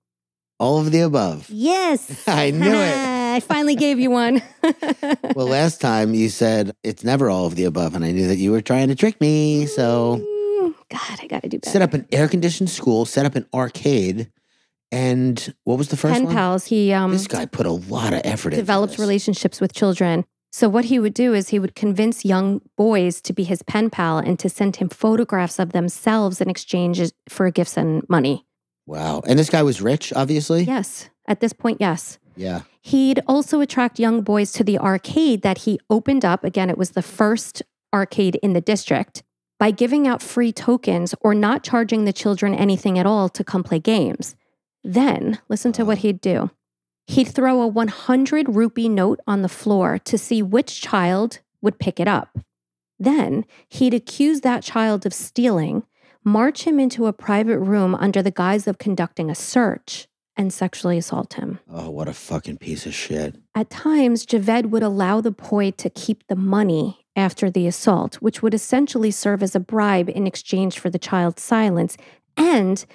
All 0.60 0.80
of 0.80 0.92
the 0.92 1.02
above. 1.02 1.48
Yes. 1.50 2.24
I 2.28 2.52
knew 2.52 2.72
it. 2.74 2.96
I 3.32 3.40
finally 3.42 3.76
gave 3.76 4.00
you 4.00 4.10
one. 4.12 4.42
Well, 5.36 5.48
last 5.48 5.80
time 5.80 6.14
you 6.14 6.28
said 6.28 6.74
it's 6.84 7.04
never 7.06 7.30
all 7.30 7.46
of 7.46 7.56
the 7.56 7.64
above, 7.64 7.96
and 7.96 8.04
I 8.04 8.12
knew 8.12 8.28
that 8.28 8.36
you 8.38 8.52
were 8.52 8.60
trying 8.62 8.90
to 8.90 8.96
trick 8.96 9.20
me. 9.22 9.66
So 9.66 10.18
God, 10.90 11.20
I 11.22 11.28
got 11.28 11.44
to 11.44 11.50
do 11.50 11.58
better. 11.60 11.72
set 11.72 11.82
up 11.82 11.94
an 11.94 12.06
air 12.12 12.28
conditioned 12.28 12.70
school, 12.70 13.06
set 13.06 13.26
up 13.26 13.36
an 13.36 13.46
arcade, 13.54 14.30
and 14.92 15.54
what 15.64 15.78
was 15.78 15.88
the 15.88 15.96
first 15.96 16.14
Pen 16.16 16.26
one? 16.26 16.34
pals. 16.36 16.66
He 16.66 16.92
um, 16.92 17.12
This 17.14 17.28
guy 17.28 17.46
put 17.46 17.66
a 17.66 17.72
lot 17.72 18.14
of 18.14 18.22
effort 18.26 18.50
into 18.50 18.58
developed 18.62 18.94
this. 18.94 19.00
relationships 19.00 19.62
with 19.62 19.74
children. 19.74 20.26
So 20.52 20.68
what 20.68 20.86
he 20.86 21.00
would 21.00 21.14
do 21.14 21.34
is 21.34 21.50
he 21.50 21.60
would 21.60 21.76
convince 21.76 22.26
young 22.26 22.62
boys 22.76 23.22
to 23.22 23.34
be 23.34 23.44
his 23.44 23.64
pen 23.64 23.90
pal 23.90 24.18
and 24.18 24.38
to 24.40 24.50
send 24.50 24.76
him 24.76 24.90
photographs 24.90 25.60
of 25.60 25.72
themselves 25.72 26.42
in 26.42 26.50
exchange 26.50 27.02
for 27.30 27.50
gifts 27.52 27.78
and 27.78 28.08
money. 28.10 28.46
Wow. 28.86 29.22
And 29.26 29.40
this 29.40 29.50
guy 29.50 29.64
was 29.64 29.82
rich, 29.82 30.12
obviously. 30.14 30.64
Yes, 30.64 31.10
at 31.26 31.40
this 31.40 31.54
point, 31.54 31.78
yes. 31.80 32.20
Yeah. 32.36 32.62
He'd 32.82 33.22
also 33.28 33.62
attract 33.62 34.00
young 34.00 34.22
boys 34.22 34.52
to 34.54 34.64
the 34.64 34.78
arcade 34.78 35.42
that 35.44 35.60
he 35.60 35.80
opened 35.90 36.26
up. 36.26 36.44
Again, 36.44 36.70
it 36.70 36.78
was 36.78 36.92
the 36.92 37.02
first 37.02 37.62
arcade 37.94 38.38
in 38.44 38.54
the 38.54 38.62
district 38.62 39.24
by 39.60 39.72
giving 39.72 40.08
out 40.08 40.22
free 40.22 40.52
tokens 40.52 41.14
or 41.22 41.34
not 41.34 41.64
charging 41.64 42.04
the 42.04 42.14
children 42.14 42.54
anything 42.56 42.98
at 42.98 43.06
all 43.06 43.30
to 43.30 43.44
come 43.44 43.64
play 43.64 43.80
games. 43.80 44.36
Then, 44.84 45.40
listen 45.48 45.72
to 45.74 45.86
what 45.86 46.00
he'd 46.00 46.20
do. 46.20 46.50
He'd 47.12 47.28
throw 47.28 47.62
a 47.62 47.68
100 47.68 48.56
rupee 48.56 48.88
note 48.88 49.20
on 49.28 49.42
the 49.42 49.50
floor 49.50 49.98
to 50.00 50.18
see 50.18 50.42
which 50.42 50.80
child 50.80 51.40
would 51.62 51.78
pick 51.78 52.00
it 52.00 52.08
up. 52.08 52.40
Then, 52.98 53.44
he'd 53.68 53.94
accuse 53.94 54.40
that 54.42 54.64
child 54.64 55.06
of 55.06 55.14
stealing, 55.14 55.84
march 56.24 56.64
him 56.64 56.80
into 56.80 57.08
a 57.08 57.14
private 57.14 57.60
room 57.60 57.96
under 57.96 58.24
the 58.24 58.32
guise 58.32 58.66
of 58.66 58.78
conducting 58.78 59.30
a 59.30 59.36
search, 59.36 60.08
and 60.38 60.54
sexually 60.54 60.98
assault 60.98 61.34
him. 61.34 61.60
Oh, 61.70 61.90
what 61.90 62.08
a 62.08 62.14
fucking 62.14 62.60
piece 62.60 62.86
of 62.86 62.94
shit. 62.94 63.36
At 63.54 63.70
times, 63.70 64.26
Javed 64.26 64.68
would 64.68 64.84
allow 64.84 65.20
the 65.20 65.32
boy 65.32 65.72
to 65.72 65.90
keep 65.90 66.26
the 66.28 66.38
money 66.38 67.06
after 67.18 67.52
the 67.52 67.68
assault, 67.68 68.16
which 68.22 68.42
would 68.42 68.54
essentially 68.54 69.12
serve 69.12 69.44
as 69.44 69.54
a 69.54 69.60
bribe 69.60 70.08
in 70.08 70.26
exchange 70.26 70.80
for 70.80 70.90
the 70.90 70.98
child's 70.98 71.44
silence, 71.44 71.98
and, 72.38 72.86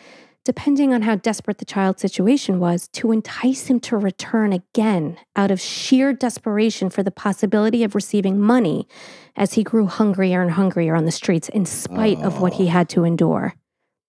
depending 0.46 0.94
on 0.94 1.02
how 1.02 1.16
desperate 1.16 1.58
the 1.58 1.64
child's 1.64 2.00
situation 2.00 2.60
was, 2.60 2.86
to 2.88 3.10
entice 3.10 3.66
him 3.66 3.80
to 3.80 3.96
return 3.96 4.52
again 4.52 5.18
out 5.34 5.50
of 5.50 5.60
sheer 5.60 6.12
desperation 6.12 6.88
for 6.88 7.02
the 7.02 7.10
possibility 7.10 7.82
of 7.82 7.96
receiving 7.96 8.40
money 8.40 8.86
as 9.34 9.54
he 9.54 9.64
grew 9.64 9.86
hungrier 9.86 10.40
and 10.40 10.52
hungrier 10.52 10.94
on 10.94 11.04
the 11.04 11.10
streets 11.10 11.48
in 11.48 11.66
spite 11.66 12.18
of 12.22 12.40
what 12.40 12.54
he 12.54 12.66
Oh. 12.66 12.70
had 12.70 12.88
to 12.90 13.02
endure. 13.04 13.54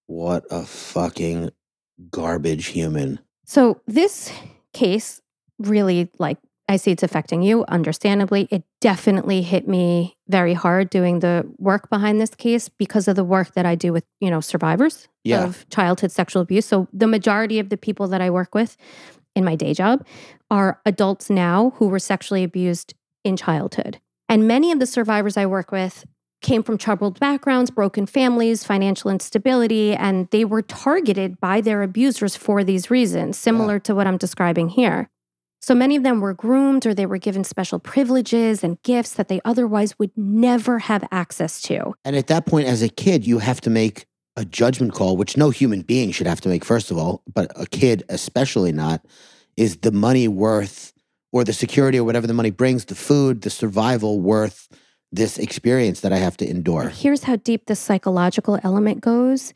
What 0.05 0.45
a 0.51 0.61
fucking 0.63 1.49
garbage 2.11 2.67
human. 2.67 3.19
So 3.45 3.81
this 3.87 4.31
case 4.73 5.19
really 5.57 6.09
like 6.19 6.37
I 6.69 6.75
see 6.75 6.91
it's 6.91 7.03
affecting 7.03 7.41
you 7.43 7.63
understandably. 7.69 8.47
It 8.51 8.63
definitely 8.81 9.41
hit 9.41 9.67
me 9.67 10.17
very 10.27 10.53
hard 10.53 10.89
doing 10.89 11.19
the 11.19 11.49
work 11.57 11.89
behind 11.89 12.19
this 12.19 12.35
case 12.35 12.67
because 12.67 13.07
of 13.07 13.15
the 13.15 13.23
work 13.23 13.53
that 13.53 13.65
I 13.65 13.75
do 13.75 13.93
with, 13.93 14.03
you 14.19 14.29
know, 14.29 14.41
survivors 14.41 15.07
Yeah. 15.23 15.45
of 15.45 15.67
childhood 15.69 16.11
sexual 16.11 16.41
abuse. 16.41 16.65
So 16.65 16.87
the 16.91 17.07
majority 17.07 17.59
of 17.59 17.69
the 17.69 17.77
people 17.77 18.07
that 18.09 18.21
I 18.21 18.29
work 18.29 18.53
with 18.53 18.75
in 19.35 19.45
my 19.45 19.55
day 19.55 19.73
job 19.73 20.05
are 20.51 20.81
adults 20.85 21.29
now 21.29 21.71
who 21.77 21.87
were 21.87 21.99
sexually 21.99 22.43
abused 22.43 22.93
in 23.23 23.37
childhood. 23.37 23.99
And 24.27 24.47
many 24.47 24.71
of 24.73 24.79
the 24.79 24.85
survivors 24.85 25.37
I 25.37 25.45
work 25.45 25.71
with 25.71 26.05
came 26.41 26.63
from 26.63 26.77
troubled 26.77 27.19
backgrounds, 27.19 27.71
broken 27.71 28.05
families, 28.05 28.63
financial 28.63 29.09
instability, 29.09 29.95
and 29.95 30.27
they 30.31 30.43
were 30.45 30.61
targeted 30.61 31.39
by 31.39 31.61
their 31.61 31.81
abusers 31.81 32.35
for 32.35 32.63
these 32.63 32.91
reasons, 32.91 33.37
similar 33.37 33.79
to 33.79 33.95
what 33.95 34.05
I'm 34.05 34.17
describing 34.17 34.69
here. 34.69 35.09
So 35.59 35.73
many 35.73 35.95
of 35.95 36.03
them 36.03 36.21
were 36.21 36.33
groomed 36.33 36.85
or 36.85 36.93
they 36.93 37.05
were 37.05 37.17
given 37.17 37.43
special 37.43 37.79
privileges 37.79 38.63
and 38.63 38.81
gifts 38.83 39.13
that 39.13 39.27
they 39.27 39.41
otherwise 39.43 39.97
would 39.99 40.11
never 40.15 40.79
have 40.79 41.07
access 41.11 41.61
to. 41.63 41.93
And 42.05 42.15
at 42.15 42.27
that 42.27 42.45
point, 42.45 42.67
as 42.67 42.81
a 42.81 42.89
kid, 42.89 43.25
you 43.25 43.39
have 43.39 43.59
to 43.61 43.69
make 43.69 44.05
a 44.35 44.45
judgment 44.45 44.93
call, 44.93 45.17
which 45.17 45.35
no 45.35 45.49
human 45.49 45.81
being 45.81 46.11
should 46.11 46.27
have 46.27 46.41
to 46.41 46.49
make, 46.49 46.63
first 46.63 46.91
of 46.91 46.97
all, 46.97 47.23
but 47.33 47.51
a 47.55 47.65
kid 47.65 48.03
especially 48.07 48.71
not. 48.71 49.03
Is 49.57 49.77
the 49.77 49.91
money 49.91 50.27
worth, 50.27 50.93
or 51.31 51.43
the 51.43 51.53
security 51.53 51.97
or 51.97 52.03
whatever 52.03 52.27
the 52.27 52.33
money 52.33 52.51
brings, 52.51 52.85
the 52.85 52.93
food, 52.93 53.41
the 53.41 53.49
survival 53.49 54.21
worth 54.21 54.69
this 55.11 55.39
experience 55.39 56.01
that 56.01 56.13
I 56.13 56.17
have 56.17 56.37
to 56.37 56.47
endure? 56.47 56.89
Here's 56.89 57.23
how 57.23 57.37
deep 57.37 57.65
the 57.65 57.75
psychological 57.75 58.59
element 58.63 59.01
goes 59.01 59.53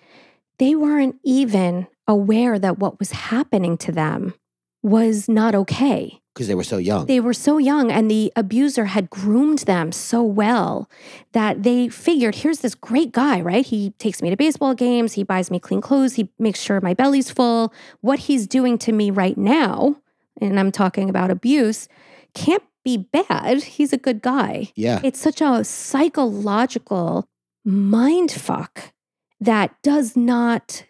they 0.58 0.76
weren't 0.76 1.16
even 1.24 1.88
aware 2.08 2.60
that 2.60 2.78
what 2.78 3.00
was 3.00 3.12
happening 3.12 3.78
to 3.78 3.92
them 3.92 4.34
was 4.84 5.30
not 5.30 5.56
okay. 5.56 6.22
Because 6.34 6.48
they 6.48 6.56
were 6.56 6.64
so 6.64 6.78
young. 6.78 7.08
They 7.08 7.20
were 7.20 7.34
so 7.34 7.58
young, 7.58 7.92
and 7.92 8.10
the 8.10 8.32
abuser 8.38 8.86
had 8.86 9.10
groomed 9.10 9.60
them 9.60 9.92
so 9.92 10.24
well 10.24 10.90
that 11.34 11.64
they 11.64 11.90
figured 11.90 12.36
here's 12.36 12.60
this 12.60 12.74
great 12.74 13.12
guy, 13.12 13.42
right? 13.42 13.66
He 13.66 13.92
takes 14.00 14.22
me 14.22 14.30
to 14.30 14.38
baseball 14.38 14.74
games, 14.74 15.14
he 15.14 15.24
buys 15.24 15.52
me 15.52 15.60
clean 15.60 15.82
clothes, 15.82 16.14
he 16.14 16.30
makes 16.40 16.60
sure 16.60 16.80
my 16.80 16.94
belly's 16.94 17.30
full. 17.30 17.74
What 18.00 18.20
he's 18.20 18.48
doing 18.48 18.78
to 18.80 18.94
me 18.94 19.12
right 19.12 19.38
now, 19.38 19.98
and 20.40 20.58
I'm 20.58 20.72
talking 20.72 21.10
about 21.10 21.32
abuse, 21.32 21.90
can't 22.34 22.64
be 22.86 22.98
bad. 22.98 23.64
He's 23.64 23.92
a 23.92 23.98
good 23.98 24.22
guy. 24.22 24.72
yeah. 24.76 25.02
It's 25.04 25.20
such 25.20 25.42
a 25.42 25.64
psychological 25.66 27.28
mind 27.66 28.32
fuck 28.32 28.94
that 29.42 29.76
does 29.84 30.16
not 30.16 30.86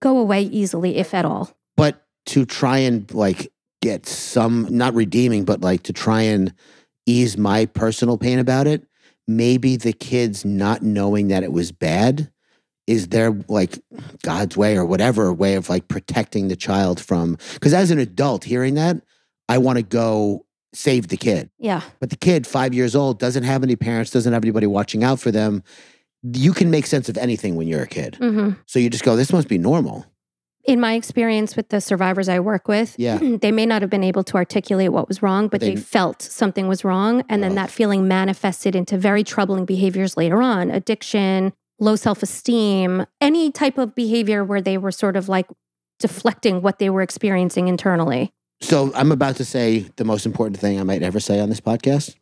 go 0.00 0.18
away 0.18 0.42
easily, 0.42 0.96
if 0.96 1.12
at 1.14 1.24
all. 1.24 1.50
To 2.26 2.44
try 2.44 2.78
and 2.78 3.12
like 3.12 3.52
get 3.82 4.06
some 4.06 4.66
not 4.70 4.94
redeeming 4.94 5.44
but 5.44 5.60
like 5.60 5.82
to 5.82 5.92
try 5.92 6.22
and 6.22 6.54
ease 7.06 7.36
my 7.36 7.66
personal 7.66 8.16
pain 8.16 8.38
about 8.38 8.66
it 8.66 8.86
maybe 9.28 9.76
the 9.76 9.92
kids 9.92 10.44
not 10.44 10.82
knowing 10.82 11.28
that 11.28 11.42
it 11.42 11.52
was 11.52 11.70
bad 11.72 12.30
is 12.86 13.08
there 13.08 13.30
like 13.48 13.78
god's 14.22 14.56
way 14.56 14.76
or 14.76 14.84
whatever 14.84 15.32
way 15.32 15.54
of 15.54 15.68
like 15.68 15.88
protecting 15.88 16.48
the 16.48 16.56
child 16.56 17.00
from 17.00 17.36
because 17.54 17.74
as 17.74 17.90
an 17.90 17.98
adult 17.98 18.44
hearing 18.44 18.74
that 18.74 18.96
i 19.48 19.58
want 19.58 19.76
to 19.76 19.82
go 19.82 20.44
save 20.72 21.06
the 21.06 21.16
kid. 21.16 21.50
Yeah. 21.58 21.82
but 22.00 22.10
the 22.10 22.16
kid 22.16 22.46
five 22.48 22.74
years 22.74 22.96
old 22.96 23.20
doesn't 23.20 23.44
have 23.44 23.62
any 23.62 23.76
parents 23.76 24.10
doesn't 24.10 24.32
have 24.32 24.42
anybody 24.42 24.66
watching 24.66 25.04
out 25.04 25.20
for 25.20 25.30
them 25.30 25.62
you 26.22 26.52
can 26.54 26.70
make 26.70 26.86
sense 26.86 27.08
of 27.10 27.18
anything 27.18 27.54
when 27.54 27.68
you're 27.68 27.82
a 27.82 27.86
kid. 27.86 28.16
Hmm 28.16 28.52
so 28.66 28.78
you 28.78 28.88
just 28.90 29.04
go 29.04 29.14
this 29.14 29.32
must 29.32 29.46
be 29.48 29.58
normal 29.58 30.06
In 30.64 30.80
my 30.80 30.94
experience 30.94 31.56
with 31.56 31.68
the 31.68 31.80
survivors 31.80 32.28
I 32.28 32.40
work 32.40 32.68
with, 32.68 32.94
Yeah. 32.98 33.18
they 33.40 33.52
may 33.52 33.66
not 33.66 33.82
have 33.82 33.90
been 33.90 34.04
able 34.04 34.24
to 34.24 34.36
articulate 34.36 34.92
what 34.92 35.08
was 35.08 35.22
wrong, 35.22 35.48
but 35.48 35.60
they, 35.60 35.74
They- 35.74 35.80
felt 35.80 36.22
something 36.22 36.68
was 36.68 36.84
wrong. 36.84 37.22
And 37.28 37.42
then 37.42 37.54
that 37.56 37.70
feeling 37.70 38.08
manifested 38.08 38.74
into 38.74 38.96
very 38.96 39.22
troubling 39.24 39.64
behaviors 39.66 40.16
later 40.16 40.40
on 40.40 40.70
addiction, 40.70 41.52
low 41.78 41.96
self 41.96 42.22
esteem, 42.22 43.04
any 43.20 43.50
type 43.52 43.76
of 43.78 43.94
behavior 43.94 44.42
where 44.42 44.62
they 44.62 44.78
were 44.78 44.92
sort 44.92 45.16
of 45.16 45.28
like 45.28 45.46
deflecting 45.98 46.62
what 46.62 46.78
they 46.78 46.90
were 46.90 47.02
experiencing 47.02 47.68
internally. 47.68 48.32
So 48.60 48.90
I'm 48.94 49.12
about 49.12 49.36
to 49.36 49.44
say 49.44 49.86
the 49.96 50.04
most 50.04 50.24
important 50.24 50.58
thing 50.58 50.80
I 50.80 50.82
might 50.82 51.02
ever 51.02 51.20
say 51.20 51.40
on 51.40 51.50
this 51.50 51.60
podcast. 51.60 52.14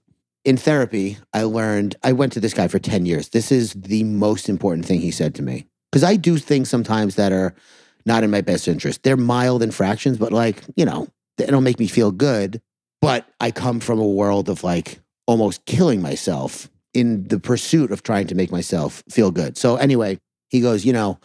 In 0.44 0.56
therapy, 0.56 1.18
I 1.32 1.44
learned, 1.44 1.94
I 2.02 2.12
went 2.12 2.32
to 2.32 2.40
this 2.40 2.52
guy 2.54 2.66
for 2.66 2.80
10 2.80 3.06
years. 3.06 3.28
This 3.28 3.52
is 3.52 3.74
the 3.74 4.02
most 4.02 4.48
important 4.48 4.84
thing 4.84 5.00
he 5.00 5.12
said 5.12 5.36
to 5.36 5.42
me. 5.42 5.66
Because 5.90 6.02
I 6.02 6.16
do 6.16 6.38
things 6.38 6.68
sometimes 6.68 7.14
that 7.14 7.30
are 7.32 7.54
not 8.06 8.24
in 8.24 8.30
my 8.30 8.40
best 8.40 8.68
interest. 8.68 9.02
They're 9.02 9.16
mild 9.16 9.62
infractions, 9.62 10.18
but 10.18 10.32
like, 10.32 10.62
you 10.76 10.84
know, 10.84 11.08
they 11.38 11.46
don't 11.46 11.64
make 11.64 11.78
me 11.78 11.86
feel 11.86 12.10
good. 12.10 12.60
But 13.00 13.26
I 13.40 13.50
come 13.50 13.80
from 13.80 13.98
a 13.98 14.06
world 14.06 14.48
of 14.48 14.62
like 14.62 15.00
almost 15.26 15.64
killing 15.66 16.00
myself 16.02 16.70
in 16.94 17.24
the 17.28 17.40
pursuit 17.40 17.90
of 17.90 18.02
trying 18.02 18.26
to 18.28 18.34
make 18.34 18.52
myself 18.52 19.02
feel 19.08 19.30
good. 19.30 19.56
So 19.56 19.76
anyway, 19.76 20.18
he 20.50 20.60
goes, 20.60 20.84
you 20.84 20.92
know, 20.92 21.18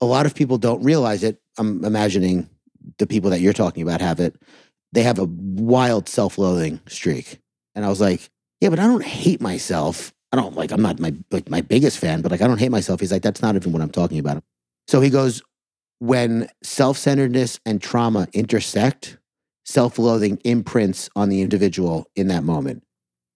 a 0.00 0.06
lot 0.06 0.26
of 0.26 0.34
people 0.34 0.58
don't 0.58 0.82
realize 0.82 1.22
it. 1.22 1.40
I'm 1.58 1.84
imagining 1.84 2.50
the 2.98 3.06
people 3.06 3.30
that 3.30 3.40
you're 3.40 3.52
talking 3.52 3.82
about 3.82 4.00
have 4.00 4.20
it. 4.20 4.36
They 4.92 5.02
have 5.02 5.18
a 5.18 5.24
wild 5.24 6.08
self-loathing 6.08 6.80
streak. 6.86 7.40
And 7.74 7.84
I 7.84 7.88
was 7.88 8.00
like, 8.00 8.28
yeah, 8.60 8.70
but 8.70 8.78
I 8.78 8.84
don't 8.84 9.04
hate 9.04 9.40
myself. 9.40 10.12
I 10.32 10.36
don't 10.36 10.54
like 10.54 10.72
I'm 10.72 10.82
not 10.82 10.98
my 10.98 11.14
like 11.30 11.48
my 11.48 11.60
biggest 11.60 11.98
fan, 11.98 12.20
but 12.20 12.30
like 12.30 12.42
I 12.42 12.46
don't 12.46 12.58
hate 12.58 12.70
myself. 12.70 13.00
He's 13.00 13.12
like, 13.12 13.22
that's 13.22 13.42
not 13.42 13.56
even 13.56 13.72
what 13.72 13.82
I'm 13.82 13.90
talking 13.90 14.18
about. 14.18 14.42
So 14.88 15.00
he 15.00 15.10
goes, 15.10 15.42
when 15.98 16.48
self-centeredness 16.62 17.60
and 17.64 17.80
trauma 17.80 18.28
intersect, 18.32 19.18
self-loathing 19.64 20.38
imprints 20.44 21.10
on 21.16 21.28
the 21.28 21.40
individual 21.42 22.06
in 22.14 22.28
that 22.28 22.44
moment. 22.44 22.82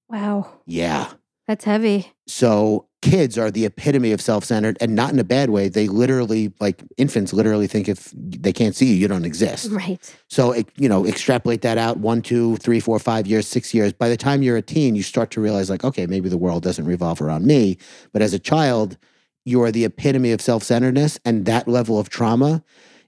Wow. 0.08 0.50
Yeah. 0.66 1.12
That's 1.48 1.64
heavy. 1.64 2.12
So 2.28 2.86
kids 3.02 3.36
are 3.38 3.50
the 3.50 3.64
epitome 3.64 4.12
of 4.12 4.20
self-centered 4.20 4.76
and 4.80 4.94
not 4.94 5.12
in 5.12 5.18
a 5.18 5.24
bad 5.24 5.50
way. 5.50 5.68
They 5.68 5.88
literally, 5.88 6.52
like 6.60 6.82
infants, 6.96 7.32
literally 7.32 7.66
think 7.66 7.88
if 7.88 8.12
they 8.14 8.52
can't 8.52 8.76
see 8.76 8.86
you, 8.86 8.94
you 8.94 9.08
don't 9.08 9.24
exist. 9.24 9.70
Right. 9.72 10.16
So 10.28 10.54
you 10.76 10.88
know, 10.88 11.06
extrapolate 11.06 11.62
that 11.62 11.78
out 11.78 11.96
one, 11.96 12.22
two, 12.22 12.56
three, 12.58 12.78
four, 12.78 12.98
five 13.00 13.26
years, 13.26 13.48
six 13.48 13.74
years. 13.74 13.92
By 13.92 14.08
the 14.08 14.16
time 14.16 14.42
you're 14.42 14.58
a 14.58 14.62
teen, 14.62 14.94
you 14.94 15.02
start 15.02 15.30
to 15.32 15.40
realize, 15.40 15.70
like, 15.70 15.82
okay, 15.82 16.06
maybe 16.06 16.28
the 16.28 16.38
world 16.38 16.62
doesn't 16.62 16.84
revolve 16.84 17.20
around 17.20 17.46
me. 17.46 17.78
But 18.12 18.22
as 18.22 18.32
a 18.32 18.38
child, 18.38 18.96
you 19.44 19.62
are 19.62 19.70
the 19.70 19.84
epitome 19.84 20.32
of 20.32 20.40
self-centeredness, 20.40 21.18
and 21.24 21.46
that 21.46 21.66
level 21.68 21.98
of 21.98 22.08
trauma 22.08 22.62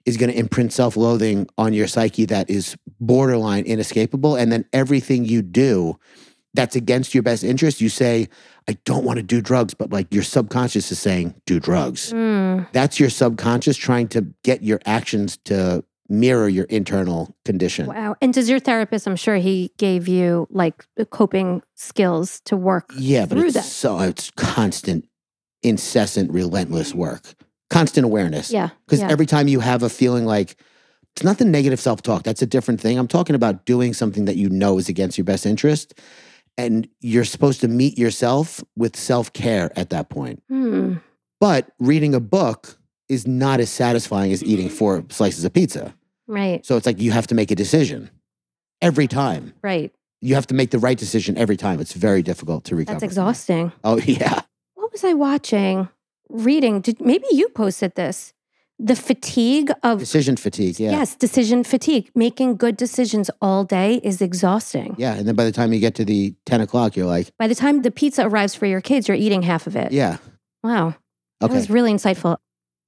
is 0.04 0.16
going 0.16 0.32
to 0.32 0.38
imprint 0.38 0.72
self-loathing 0.72 1.48
on 1.58 1.72
your 1.72 1.86
psyche 1.86 2.24
that 2.26 2.50
is 2.50 2.76
borderline 2.98 3.64
inescapable. 3.64 4.34
And 4.34 4.50
then 4.50 4.64
everything 4.72 5.24
you 5.24 5.42
do 5.42 5.98
that's 6.54 6.76
against 6.76 7.14
your 7.14 7.22
best 7.22 7.44
interest, 7.44 7.80
you 7.80 7.88
say, 7.88 8.28
I 8.68 8.76
don't 8.84 9.04
want 9.04 9.18
to 9.18 9.22
do 9.22 9.40
drugs, 9.40 9.74
but 9.74 9.90
like 9.90 10.12
your 10.12 10.22
subconscious 10.22 10.90
is 10.92 10.98
saying, 10.98 11.34
do 11.46 11.60
drugs. 11.60 12.12
Mm. 12.12 12.66
That's 12.72 12.98
your 13.00 13.10
subconscious 13.10 13.76
trying 13.76 14.08
to 14.08 14.26
get 14.42 14.62
your 14.62 14.80
actions 14.84 15.38
to 15.44 15.84
mirror 16.08 16.48
your 16.48 16.64
internal 16.64 17.34
condition. 17.46 17.86
Wow. 17.86 18.16
And 18.20 18.34
does 18.34 18.50
your 18.50 18.60
therapist, 18.60 19.06
I'm 19.06 19.16
sure 19.16 19.36
he 19.36 19.72
gave 19.78 20.08
you 20.08 20.46
like 20.50 20.84
coping 21.10 21.62
skills 21.74 22.40
to 22.46 22.56
work 22.56 22.90
Yeah, 22.98 23.24
but 23.24 23.38
it's 23.38 23.54
that. 23.54 23.64
so 23.64 23.98
it's 24.00 24.30
constant, 24.32 25.08
incessant, 25.62 26.30
relentless 26.32 26.94
work, 26.94 27.34
constant 27.70 28.04
awareness. 28.04 28.50
Yeah. 28.50 28.70
Because 28.86 29.00
yeah. 29.00 29.10
every 29.10 29.26
time 29.26 29.48
you 29.48 29.60
have 29.60 29.82
a 29.82 29.88
feeling 29.88 30.24
like 30.24 30.56
it's 31.14 31.24
not 31.24 31.38
the 31.38 31.44
negative 31.44 31.80
self 31.80 32.02
talk, 32.02 32.22
that's 32.22 32.42
a 32.42 32.46
different 32.46 32.80
thing. 32.80 32.98
I'm 32.98 33.08
talking 33.08 33.36
about 33.36 33.64
doing 33.66 33.92
something 33.92 34.24
that 34.24 34.36
you 34.36 34.48
know 34.48 34.78
is 34.78 34.88
against 34.88 35.18
your 35.18 35.24
best 35.24 35.46
interest. 35.46 35.94
And 36.58 36.86
you're 37.00 37.24
supposed 37.24 37.62
to 37.62 37.68
meet 37.68 37.96
yourself 37.98 38.62
with 38.76 38.96
self 38.96 39.32
care 39.32 39.72
at 39.76 39.90
that 39.90 40.10
point. 40.10 40.42
Hmm. 40.48 40.94
But 41.40 41.72
reading 41.78 42.14
a 42.14 42.20
book 42.20 42.78
is 43.08 43.26
not 43.26 43.60
as 43.60 43.70
satisfying 43.70 44.32
as 44.32 44.44
eating 44.44 44.68
four 44.68 45.04
slices 45.08 45.44
of 45.44 45.52
pizza. 45.52 45.94
Right. 46.26 46.64
So 46.64 46.76
it's 46.76 46.86
like 46.86 47.00
you 47.00 47.10
have 47.10 47.26
to 47.28 47.34
make 47.34 47.50
a 47.50 47.54
decision 47.54 48.10
every 48.80 49.06
time. 49.06 49.54
Right. 49.62 49.92
You 50.20 50.34
have 50.34 50.46
to 50.48 50.54
make 50.54 50.70
the 50.70 50.78
right 50.78 50.96
decision 50.96 51.36
every 51.36 51.56
time. 51.56 51.80
It's 51.80 51.94
very 51.94 52.22
difficult 52.22 52.64
to 52.64 52.76
recover. 52.76 52.94
That's 52.94 53.02
exhausting. 53.02 53.72
Oh, 53.82 53.98
yeah. 54.04 54.40
What 54.92 55.00
was 55.00 55.10
I 55.10 55.14
watching? 55.14 55.88
Reading. 56.28 56.82
Did 56.82 57.00
maybe 57.00 57.24
you 57.30 57.48
posted 57.48 57.94
this? 57.94 58.34
The 58.78 58.94
fatigue 58.94 59.72
of 59.82 59.98
Decision 60.00 60.36
fatigue. 60.36 60.78
Yeah. 60.78 60.90
yes, 60.90 61.16
decision 61.16 61.64
fatigue. 61.64 62.10
Making 62.14 62.56
good 62.58 62.76
decisions 62.76 63.30
all 63.40 63.64
day 63.64 64.02
is 64.04 64.20
exhausting. 64.20 64.94
Yeah. 64.98 65.14
And 65.14 65.26
then 65.26 65.34
by 65.34 65.44
the 65.44 65.50
time 65.52 65.72
you 65.72 65.80
get 65.80 65.94
to 65.94 66.04
the 66.04 66.34
10 66.44 66.60
o'clock, 66.60 66.94
you're 66.94 67.06
like, 67.06 67.30
By 67.38 67.46
the 67.46 67.54
time 67.54 67.80
the 67.80 67.90
pizza 67.90 68.26
arrives 68.26 68.54
for 68.54 68.66
your 68.66 68.82
kids, 68.82 69.08
you're 69.08 69.16
eating 69.16 69.40
half 69.40 69.66
of 69.66 69.76
it. 69.76 69.92
yeah. 69.92 70.18
Wow. 70.62 70.94
That 71.40 71.48
was 71.50 71.70
really 71.70 71.90
insightful. 71.94 72.36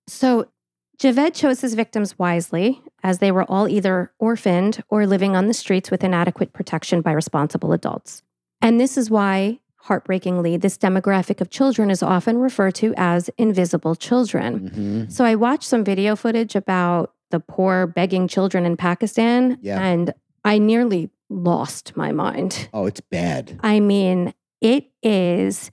So, 0.06 0.50
Javed 0.98 1.32
chose 1.32 1.62
his 1.62 1.72
victims 1.72 2.18
wisely, 2.18 2.82
as 3.02 3.18
they 3.18 3.32
were 3.32 3.44
all 3.50 3.66
either 3.66 4.12
orphaned 4.18 4.84
or 4.90 5.06
living 5.06 5.34
on 5.36 5.46
the 5.46 5.54
streets 5.54 5.90
with 5.90 6.04
inadequate 6.04 6.52
protection 6.52 7.00
by 7.00 7.12
responsible 7.12 7.72
adults. 7.72 8.22
And 8.60 8.78
this 8.78 8.98
is 8.98 9.08
why, 9.10 9.60
heartbreakingly, 9.84 10.56
this 10.56 10.78
demographic 10.78 11.40
of 11.42 11.50
children 11.50 11.90
is 11.90 12.02
often 12.02 12.38
referred 12.38 12.74
to 12.76 12.94
as 12.96 13.28
invisible 13.36 13.94
children. 13.94 14.70
Mhm. 14.70 15.12
So, 15.12 15.24
I 15.24 15.34
watched 15.34 15.64
some 15.68 15.84
video 15.84 16.16
footage 16.16 16.54
about 16.56 17.12
the 17.30 17.40
poor 17.40 17.86
begging 17.86 18.26
children 18.28 18.64
in 18.64 18.76
Pakistan, 18.76 19.58
Yeah. 19.60 19.80
and 19.82 20.12
I 20.44 20.58
nearly 20.58 21.10
lost 21.28 21.96
my 21.96 22.12
mind. 22.12 22.68
Oh, 22.72 22.86
it's 22.86 23.00
bad. 23.00 23.58
I 23.62 23.80
mean, 23.80 24.32
it 24.60 24.86
is 25.02 25.70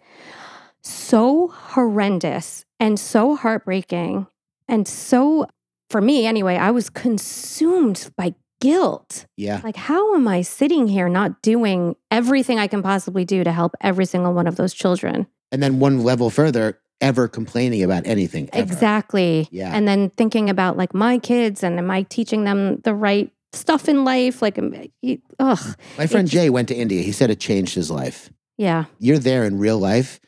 so 0.81 1.47
horrendous 1.49 2.65
and 2.79 2.99
so 2.99 3.35
heartbreaking 3.35 4.27
and 4.67 4.87
so, 4.87 5.47
for 5.89 5.99
me 6.01 6.25
anyway, 6.25 6.55
I 6.55 6.71
was 6.71 6.89
consumed 6.89 8.09
by 8.15 8.33
guilt. 8.61 9.25
Yeah. 9.35 9.59
Like, 9.63 9.75
how 9.75 10.15
am 10.15 10.27
I 10.27 10.41
sitting 10.43 10.87
here 10.87 11.09
not 11.09 11.41
doing 11.41 11.97
everything 12.09 12.57
I 12.59 12.67
can 12.67 12.81
possibly 12.81 13.25
do 13.25 13.43
to 13.43 13.51
help 13.51 13.75
every 13.81 14.05
single 14.05 14.33
one 14.33 14.47
of 14.47 14.55
those 14.55 14.73
children? 14.73 15.27
And 15.51 15.61
then 15.61 15.79
one 15.79 16.03
level 16.03 16.29
further, 16.29 16.79
ever 17.01 17.27
complaining 17.27 17.83
about 17.83 18.07
anything. 18.07 18.49
ever. 18.53 18.63
Exactly. 18.63 19.47
Yeah. 19.51 19.71
And 19.75 19.85
then 19.87 20.09
thinking 20.11 20.49
about 20.49 20.77
like 20.77 20.93
my 20.93 21.17
kids 21.17 21.63
and 21.63 21.77
am 21.77 21.91
I 21.91 22.03
teaching 22.03 22.45
them 22.45 22.77
the 22.85 22.93
right 22.93 23.29
stuff 23.51 23.89
in 23.89 24.05
life? 24.05 24.41
Like, 24.41 24.57
ugh, 24.57 25.75
My 25.97 26.07
friend 26.07 26.27
It's- 26.27 26.29
Jay 26.29 26.49
went 26.49 26.69
to 26.69 26.75
India. 26.75 27.01
He 27.01 27.11
said 27.11 27.29
it 27.29 27.39
changed 27.39 27.75
his 27.75 27.91
life. 27.91 28.29
yeah. 28.57 28.85
You're 28.99 29.19
there 29.19 29.43
in 29.43 29.57
real 29.57 29.79
life 29.79 30.19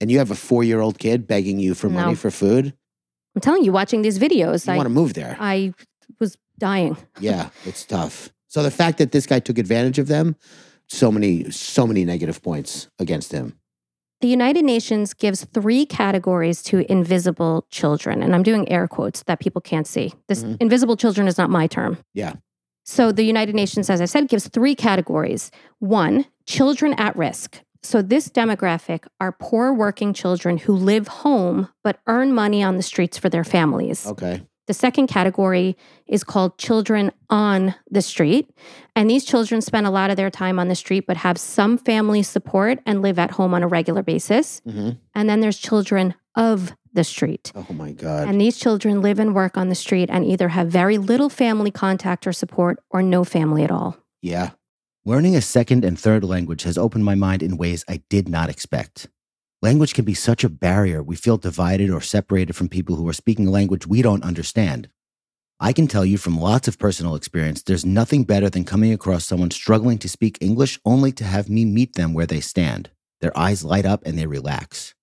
and 0.00 0.10
you 0.10 0.18
have 0.18 0.30
a 0.32 0.34
four 0.34 0.64
year 0.64 0.80
old 0.80 0.98
kid 0.98 1.26
begging 1.28 1.60
you 1.60 1.74
for 1.74 1.88
money 1.88 2.12
No. 2.12 2.16
for 2.16 2.30
food. 2.30 2.72
I'm 3.36 3.40
telling 3.40 3.64
you, 3.64 3.72
watching 3.72 4.02
these 4.02 4.18
videos, 4.18 4.66
You 4.66 4.72
I, 4.72 4.76
want 4.76 4.86
to 4.86 4.90
move 4.90 5.14
there. 5.14 5.36
I 5.40 5.72
was 6.18 6.36
dying. 6.62 6.96
yeah, 7.20 7.50
it's 7.66 7.84
tough. 7.84 8.30
So 8.48 8.62
the 8.62 8.70
fact 8.70 8.98
that 8.98 9.12
this 9.12 9.26
guy 9.26 9.40
took 9.40 9.58
advantage 9.58 9.98
of 9.98 10.06
them, 10.08 10.36
so 10.88 11.10
many, 11.10 11.50
so 11.50 11.86
many 11.86 12.04
negative 12.04 12.42
points 12.42 12.88
against 12.98 13.32
him. 13.32 13.58
The 14.20 14.28
United 14.28 14.64
Nations 14.64 15.14
gives 15.14 15.44
three 15.46 15.84
categories 15.84 16.62
to 16.64 16.90
invisible 16.90 17.66
children, 17.70 18.22
and 18.22 18.34
I'm 18.34 18.44
doing 18.44 18.70
air 18.70 18.86
quotes 18.86 19.24
that 19.24 19.40
people 19.40 19.60
can't 19.60 19.86
see. 19.86 20.12
This 20.28 20.44
Mhm. 20.44 20.56
invisible 20.60 20.96
children 20.96 21.26
is 21.26 21.36
not 21.36 21.50
my 21.50 21.66
term. 21.66 21.98
Yeah. 22.14 22.34
So 22.84 23.10
the 23.10 23.24
United 23.24 23.54
Nations, 23.56 23.90
as 23.90 24.00
I 24.00 24.04
said, 24.06 24.28
gives 24.28 24.46
three 24.48 24.74
categories. 24.76 25.50
One, 25.80 26.26
children 26.46 26.94
at 26.98 27.16
risk. 27.16 27.62
So 27.82 28.00
this 28.00 28.28
demographic 28.28 29.06
are 29.18 29.32
poor 29.32 29.72
working 29.74 30.12
children 30.14 30.58
who 30.58 30.72
live 30.72 31.08
home 31.08 31.68
but 31.82 31.98
earn 32.06 32.32
money 32.32 32.62
on 32.62 32.76
the 32.76 32.82
streets 32.82 33.18
for 33.18 33.28
their 33.28 33.44
families. 33.44 34.06
Okay. 34.06 34.42
The 34.72 34.78
second 34.78 35.08
category 35.08 35.76
is 36.06 36.24
called 36.24 36.56
children 36.56 37.12
on 37.28 37.74
the 37.90 38.00
street. 38.00 38.48
And 38.96 39.10
these 39.10 39.22
children 39.22 39.60
spend 39.60 39.86
a 39.86 39.90
lot 39.90 40.08
of 40.10 40.16
their 40.16 40.30
time 40.30 40.58
on 40.58 40.68
the 40.68 40.74
street, 40.74 41.04
but 41.06 41.18
have 41.18 41.36
some 41.36 41.76
family 41.76 42.22
support 42.22 42.78
and 42.86 43.02
live 43.02 43.18
at 43.18 43.32
home 43.32 43.52
on 43.52 43.62
a 43.62 43.68
regular 43.68 44.02
basis. 44.02 44.62
hmm 44.64 44.92
And 45.14 45.28
then 45.28 45.40
there's 45.40 45.58
children 45.58 46.14
of 46.36 46.72
the 46.94 47.04
street. 47.04 47.52
Oh 47.54 47.66
my 47.74 47.92
God. 47.92 48.28
And 48.28 48.40
these 48.40 48.56
children 48.56 49.02
live 49.02 49.18
and 49.18 49.34
work 49.34 49.58
on 49.58 49.68
the 49.68 49.74
street 49.74 50.08
and 50.10 50.24
either 50.24 50.48
have 50.48 50.68
very 50.68 50.96
little 50.96 51.28
family 51.28 51.70
contact 51.70 52.26
or 52.26 52.32
support 52.32 52.82
or 52.88 53.02
no 53.02 53.24
family 53.24 53.64
at 53.64 53.70
all. 53.70 53.98
yeah. 54.22 54.52
Learning 55.04 55.36
a 55.36 55.42
second 55.42 55.84
and 55.84 55.98
third 55.98 56.24
language 56.24 56.62
has 56.62 56.78
opened 56.78 57.04
my 57.04 57.14
mind 57.16 57.42
in 57.42 57.58
ways 57.58 57.84
I 57.88 58.02
did 58.08 58.26
not 58.28 58.48
expect. 58.48 59.08
Language 59.62 59.94
can 59.94 60.04
be 60.04 60.14
such 60.14 60.42
a 60.42 60.48
barrier. 60.48 61.04
We 61.04 61.14
feel 61.14 61.36
divided 61.38 61.88
or 61.88 62.00
separated 62.00 62.56
from 62.56 62.68
people 62.68 62.96
who 62.96 63.08
are 63.08 63.12
speaking 63.12 63.46
a 63.46 63.50
language 63.52 63.86
we 63.86 64.02
don't 64.02 64.24
understand. 64.24 64.88
I 65.60 65.72
can 65.72 65.86
tell 65.86 66.04
you 66.04 66.18
from 66.18 66.36
lots 66.36 66.66
of 66.66 66.80
personal 66.80 67.14
experience, 67.14 67.62
there's 67.62 67.86
nothing 67.86 68.24
better 68.24 68.50
than 68.50 68.64
coming 68.64 68.92
across 68.92 69.24
someone 69.24 69.52
struggling 69.52 69.98
to 69.98 70.08
speak 70.08 70.36
English 70.40 70.80
only 70.84 71.12
to 71.12 71.22
have 71.22 71.48
me 71.48 71.64
meet 71.64 71.94
them 71.94 72.12
where 72.12 72.26
they 72.26 72.40
stand. 72.40 72.90
Their 73.20 73.38
eyes 73.38 73.62
light 73.62 73.86
up 73.86 74.04
and 74.04 74.18
they 74.18 74.26
relax. 74.26 74.96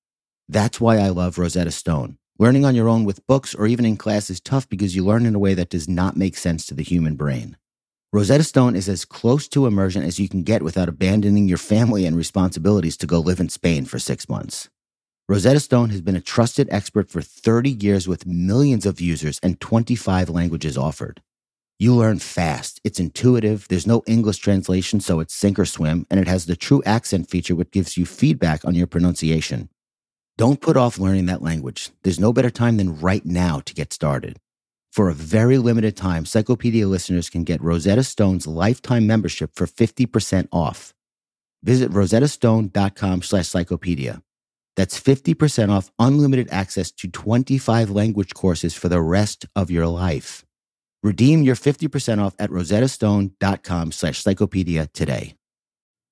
That's 0.49 0.81
why 0.81 0.97
I 0.97 1.07
love 1.07 1.37
Rosetta 1.37 1.71
Stone. 1.71 2.17
Learning 2.37 2.65
on 2.65 2.75
your 2.75 2.89
own 2.89 3.05
with 3.05 3.25
books 3.27 3.55
or 3.55 3.65
even 3.65 3.85
in 3.85 3.95
class 3.95 4.29
is 4.29 4.41
tough 4.41 4.67
because 4.67 4.93
you 4.93 5.05
learn 5.05 5.25
in 5.25 5.35
a 5.35 5.39
way 5.39 5.53
that 5.53 5.69
does 5.69 5.87
not 5.87 6.17
make 6.17 6.35
sense 6.35 6.65
to 6.65 6.73
the 6.73 6.83
human 6.83 7.15
brain. 7.15 7.55
Rosetta 8.11 8.43
Stone 8.43 8.75
is 8.75 8.89
as 8.89 9.05
close 9.05 9.47
to 9.49 9.67
immersion 9.67 10.01
as 10.01 10.19
you 10.19 10.27
can 10.27 10.41
get 10.41 10.63
without 10.63 10.89
abandoning 10.89 11.47
your 11.47 11.59
family 11.59 12.07
and 12.07 12.17
responsibilities 12.17 12.97
to 12.97 13.05
go 13.05 13.19
live 13.19 13.39
in 13.39 13.49
Spain 13.49 13.85
for 13.85 13.99
six 13.99 14.27
months. 14.27 14.67
Rosetta 15.27 15.59
Stone 15.59 15.91
has 15.91 16.01
been 16.01 16.15
a 16.15 16.21
trusted 16.21 16.67
expert 16.71 17.07
for 17.07 17.21
30 17.21 17.69
years 17.69 18.07
with 18.07 18.25
millions 18.25 18.87
of 18.87 18.99
users 18.99 19.39
and 19.43 19.61
25 19.61 20.27
languages 20.27 20.75
offered. 20.75 21.21
You 21.77 21.93
learn 21.93 22.17
fast, 22.17 22.81
it's 22.83 22.99
intuitive, 22.99 23.67
there's 23.67 23.85
no 23.85 24.01
English 24.07 24.39
translation, 24.39 25.01
so 25.01 25.19
it's 25.19 25.35
sink 25.35 25.59
or 25.59 25.65
swim, 25.65 26.07
and 26.09 26.19
it 26.19 26.27
has 26.27 26.47
the 26.47 26.55
true 26.55 26.81
accent 26.87 27.29
feature 27.29 27.53
which 27.53 27.69
gives 27.69 27.95
you 27.95 28.07
feedback 28.07 28.65
on 28.65 28.73
your 28.73 28.87
pronunciation. 28.87 29.69
Don't 30.35 30.61
put 30.61 30.77
off 30.77 30.97
learning 30.97 31.27
that 31.27 31.43
language. 31.43 31.91
There's 32.01 32.19
no 32.19 32.33
better 32.33 32.49
time 32.49 32.77
than 32.77 32.99
right 32.99 33.23
now 33.23 33.59
to 33.59 33.73
get 33.75 33.93
started. 33.93 34.39
For 34.99 35.07
a 35.07 35.13
very 35.13 35.57
limited 35.57 35.95
time, 35.95 36.25
Psychopedia 36.25 36.85
listeners 36.85 37.29
can 37.29 37.45
get 37.45 37.63
Rosetta 37.63 38.03
Stone's 38.03 38.45
lifetime 38.45 39.07
membership 39.07 39.51
for 39.55 39.65
50% 39.65 40.49
off. 40.51 40.93
Visit 41.63 41.89
rosettastone.com 41.91 43.21
slash 43.21 43.45
psychopedia. 43.45 44.21
That's 44.75 44.99
50% 44.99 45.69
off 45.69 45.89
unlimited 45.99 46.49
access 46.51 46.91
to 46.91 47.07
25 47.07 47.89
language 47.89 48.33
courses 48.33 48.75
for 48.75 48.89
the 48.89 48.99
rest 48.99 49.45
of 49.55 49.71
your 49.71 49.87
life. 49.87 50.43
Redeem 51.01 51.43
your 51.43 51.55
50% 51.55 52.21
off 52.21 52.35
at 52.37 52.49
rosettastone.com 52.49 53.93
slash 53.93 54.21
psychopedia 54.21 54.91
today. 54.91 55.33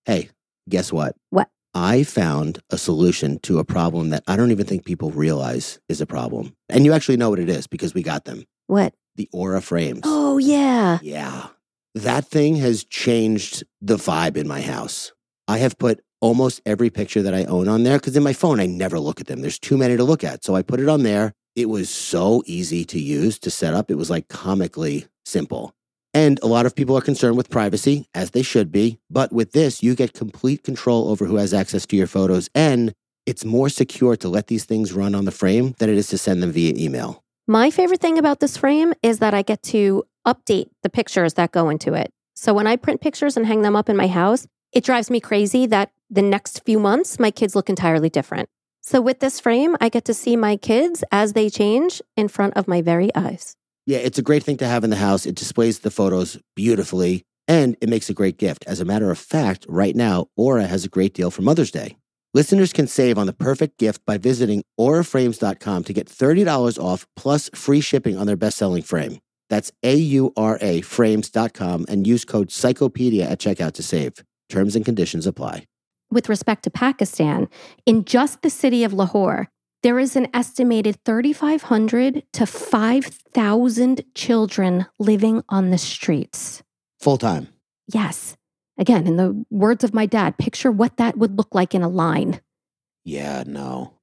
Hey, 0.06 0.30
guess 0.70 0.94
what? 0.94 1.14
What? 1.30 1.50
I 1.74 2.06
found 2.06 2.60
a 2.70 2.78
solution 2.78 3.40
to 3.40 3.60
a 3.60 3.66
problem 3.66 4.12
that 4.12 4.24
I 4.28 4.38
don't 4.38 4.52
even 4.52 4.66
think 4.66 4.86
people 4.86 5.12
realize 5.12 5.78
is 5.90 6.00
a 6.00 6.06
problem. 6.06 6.56
And 6.70 6.86
you 6.86 6.94
actually 6.94 7.18
know 7.18 7.30
what 7.30 7.40
it 7.40 7.50
is 7.50 7.68
because 7.68 7.94
we 7.94 8.02
got 8.02 8.24
them. 8.24 8.46
What? 8.68 8.94
The 9.16 9.30
Aura 9.34 9.62
frames. 9.62 10.02
Oh, 10.04 10.38
yeah. 10.38 11.00
Yeah. 11.02 11.48
That 11.96 12.26
thing 12.26 12.58
has 12.58 12.84
changed 12.84 13.64
the 13.82 13.96
vibe 13.96 14.38
in 14.38 14.48
my 14.48 14.62
house. 14.62 15.12
I 15.48 15.58
have 15.58 15.78
put 15.78 16.02
almost 16.22 16.62
every 16.66 16.90
picture 16.90 17.22
that 17.22 17.34
I 17.34 17.46
own 17.46 17.68
on 17.68 17.84
there 17.84 17.98
because 17.98 18.16
in 18.16 18.24
my 18.24 18.34
phone, 18.34 18.60
I 18.60 18.66
never 18.66 19.00
look 19.00 19.20
at 19.20 19.28
them. 19.28 19.42
There's 19.42 19.60
too 19.60 19.78
many 19.78 19.98
to 19.98 20.04
look 20.04 20.24
at. 20.24 20.44
So 20.44 20.56
I 20.56 20.62
put 20.62 20.80
it 20.80 20.90
on 20.90 21.04
there. 21.04 21.34
It 21.56 21.70
was 21.70 21.90
so 21.90 22.44
easy 22.46 22.86
to 22.86 23.00
use, 23.00 23.40
to 23.40 23.50
set 23.50 23.74
up. 23.74 23.90
It 23.90 23.96
was 23.96 24.10
like 24.10 24.28
comically 24.28 25.08
simple. 25.26 25.74
And 26.14 26.40
a 26.42 26.48
lot 26.48 26.66
of 26.66 26.76
people 26.76 26.98
are 26.98 27.02
concerned 27.02 27.38
with 27.38 27.50
privacy, 27.50 28.08
as 28.14 28.32
they 28.32 28.42
should 28.42 28.72
be. 28.72 29.00
But 29.10 29.32
with 29.32 29.52
this, 29.52 29.84
you 29.84 29.96
get 29.96 30.14
complete 30.14 30.64
control 30.64 31.10
over 31.10 31.26
who 31.26 31.38
has 31.38 31.54
access 31.54 31.86
to 31.88 31.96
your 31.96 32.08
photos. 32.08 32.50
And 32.54 32.94
it's 33.26 33.44
more 33.46 33.70
secure 33.70 34.16
to 34.18 34.30
let 34.30 34.48
these 34.48 34.66
things 34.66 34.94
run 34.94 35.14
on 35.16 35.26
the 35.26 35.32
frame 35.32 35.76
than 35.80 35.90
it 35.90 35.98
is 35.98 36.08
to 36.10 36.18
send 36.18 36.42
them 36.42 36.52
via 36.52 36.74
email. 36.76 37.24
My 37.50 37.72
favorite 37.72 38.02
thing 38.02 38.18
about 38.18 38.42
this 38.42 38.58
frame 38.58 38.94
is 39.02 39.20
that 39.20 39.34
I 39.34 39.42
get 39.42 39.64
to 39.64 40.04
update 40.28 40.68
the 40.84 40.90
pictures 40.90 41.36
that 41.36 41.54
go 41.54 41.70
into 41.70 41.94
it. 41.94 42.12
So 42.34 42.54
when 42.54 42.68
I 42.68 42.76
print 42.76 43.00
pictures 43.00 43.38
and 43.38 43.46
hang 43.46 43.62
them 43.62 43.74
up 43.74 43.88
in 43.88 43.96
my 43.96 44.08
house, 44.08 44.46
it 44.74 44.84
drives 44.84 45.10
me 45.10 45.22
crazy 45.22 45.66
that 45.68 45.92
the 46.10 46.22
next 46.22 46.66
few 46.66 46.78
months 46.78 47.20
my 47.20 47.32
kids 47.32 47.56
look 47.56 47.70
entirely 47.70 48.10
different. 48.10 48.50
So 48.82 49.00
with 49.00 49.22
this 49.22 49.40
frame, 49.40 49.78
I 49.80 49.88
get 49.88 50.04
to 50.06 50.14
see 50.14 50.36
my 50.36 50.58
kids 50.58 51.06
as 51.10 51.32
they 51.32 51.50
change 51.50 52.02
in 52.18 52.28
front 52.28 52.58
of 52.58 52.68
my 52.68 52.82
very 52.82 53.16
eyes. 53.16 53.56
Yeah, 53.86 54.00
it's 54.00 54.20
a 54.20 54.24
great 54.24 54.44
thing 54.44 54.58
to 54.58 54.68
have 54.68 54.84
in 54.84 54.90
the 54.90 54.98
house. 54.98 55.26
It 55.26 55.36
displays 55.36 55.80
the 55.80 55.90
photos 55.90 56.38
beautifully 56.54 57.24
and 57.48 57.78
it 57.80 57.88
makes 57.88 58.10
a 58.10 58.14
great 58.14 58.38
gift. 58.38 58.66
As 58.68 58.82
a 58.82 58.86
matter 58.86 59.10
of 59.10 59.18
fact, 59.18 59.66
right 59.70 59.96
now, 59.96 60.28
Aura 60.36 60.68
has 60.68 60.84
a 60.84 60.90
great 60.90 61.14
deal 61.14 61.32
for 61.32 61.44
Mother's 61.44 61.72
Day. 61.72 61.96
Listeners 62.34 62.74
can 62.74 62.88
save 62.88 63.18
on 63.18 63.26
the 63.26 63.34
perfect 63.34 63.80
gift 63.80 64.06
by 64.06 64.18
visiting 64.18 64.64
auraframes.com 64.80 65.84
to 65.86 65.94
get 65.94 66.08
$30 66.08 66.78
off 66.82 67.08
plus 67.16 67.50
free 67.56 67.82
shipping 67.82 68.18
on 68.18 68.28
their 68.28 68.36
best 68.36 68.58
selling 68.58 68.84
frame. 68.84 69.20
That's 69.50 69.72
A 69.84 69.96
U 69.96 70.34
R 70.36 70.58
A 70.62 70.82
frames.com 70.82 71.86
and 71.88 72.06
use 72.06 72.26
code 72.26 72.50
Psychopedia 72.50 73.30
at 73.32 73.40
checkout 73.40 73.74
to 73.74 73.84
save. 73.84 74.24
Terms 74.50 74.76
and 74.76 74.86
conditions 74.86 75.26
apply. 75.26 75.66
With 76.10 76.30
respect 76.30 76.64
to 76.64 76.70
Pakistan, 76.70 77.50
in 77.86 78.06
just 78.06 78.42
the 78.42 78.50
city 78.50 78.86
of 78.86 78.94
Lahore, 78.94 79.50
there 79.84 80.00
is 80.00 80.16
an 80.16 80.28
estimated 80.34 80.98
3,500 81.04 82.24
to 82.34 82.46
5,000 82.46 84.04
children 84.16 84.86
living 85.00 85.44
on 85.50 85.70
the 85.70 85.78
streets. 85.78 86.64
Full 87.00 87.18
time. 87.18 87.50
Yes. 87.94 88.37
Again, 88.78 89.08
in 89.08 89.18
the 89.18 89.46
words 89.50 89.84
of 89.84 89.94
my 89.94 90.06
dad, 90.06 90.38
picture 90.38 90.72
what 90.72 90.98
that 90.98 91.18
would 91.18 91.38
look 91.38 91.54
like 91.54 91.74
in 91.74 91.82
a 91.82 91.90
line. 91.90 92.42
Yeah, 93.04 93.44
no. 93.46 93.94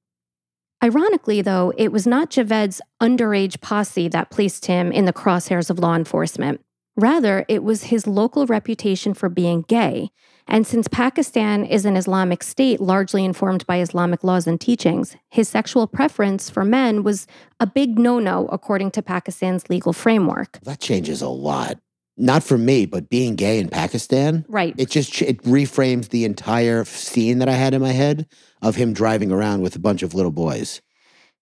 Ironically, 0.83 1.41
though, 1.41 1.73
it 1.77 1.91
was 1.91 2.05
not 2.05 2.29
Javed's 2.29 2.81
underage 3.01 3.61
posse 3.61 4.07
that 4.09 4.29
placed 4.29 4.65
him 4.65 4.91
in 4.91 5.05
the 5.05 5.13
crosshairs 5.13 5.69
of 5.69 5.79
law 5.79 5.95
enforcement. 5.95 6.61
Rather, 6.97 7.45
it 7.49 7.63
was 7.63 7.85
his 7.85 8.07
local 8.07 8.45
reputation 8.45 9.13
for 9.13 9.29
being 9.29 9.63
gay. 9.63 10.09
And 10.47 10.67
since 10.67 10.87
Pakistan 10.87 11.65
is 11.65 11.85
an 11.85 11.97
Islamic 11.97 12.43
state 12.43 12.79
largely 12.79 13.25
informed 13.25 13.65
by 13.65 13.79
Islamic 13.79 14.23
laws 14.23 14.45
and 14.45 14.61
teachings, 14.61 15.15
his 15.29 15.49
sexual 15.49 15.87
preference 15.87 16.49
for 16.49 16.63
men 16.63 17.03
was 17.03 17.25
a 17.59 17.65
big 17.65 17.97
no 17.97 18.19
no 18.19 18.47
according 18.47 18.91
to 18.91 19.01
Pakistan's 19.01 19.69
legal 19.69 19.91
framework. 19.91 20.59
That 20.63 20.79
changes 20.79 21.21
a 21.21 21.29
lot. 21.29 21.79
Not 22.17 22.43
for 22.43 22.57
me, 22.57 22.85
but 22.85 23.09
being 23.09 23.35
gay 23.35 23.59
in 23.59 23.67
Pakistan, 23.67 24.45
Right. 24.47 24.73
it 24.77 24.89
just 24.89 25.21
it 25.21 25.41
reframes 25.43 26.09
the 26.09 26.23
entire 26.23 26.85
scene 26.85 27.39
that 27.39 27.49
I 27.49 27.53
had 27.53 27.73
in 27.73 27.81
my 27.81 27.91
head 27.91 28.27
of 28.61 28.75
him 28.75 28.93
driving 28.93 29.31
around 29.31 29.61
with 29.61 29.75
a 29.75 29.79
bunch 29.79 30.01
of 30.01 30.13
little 30.13 30.31
boys. 30.31 30.81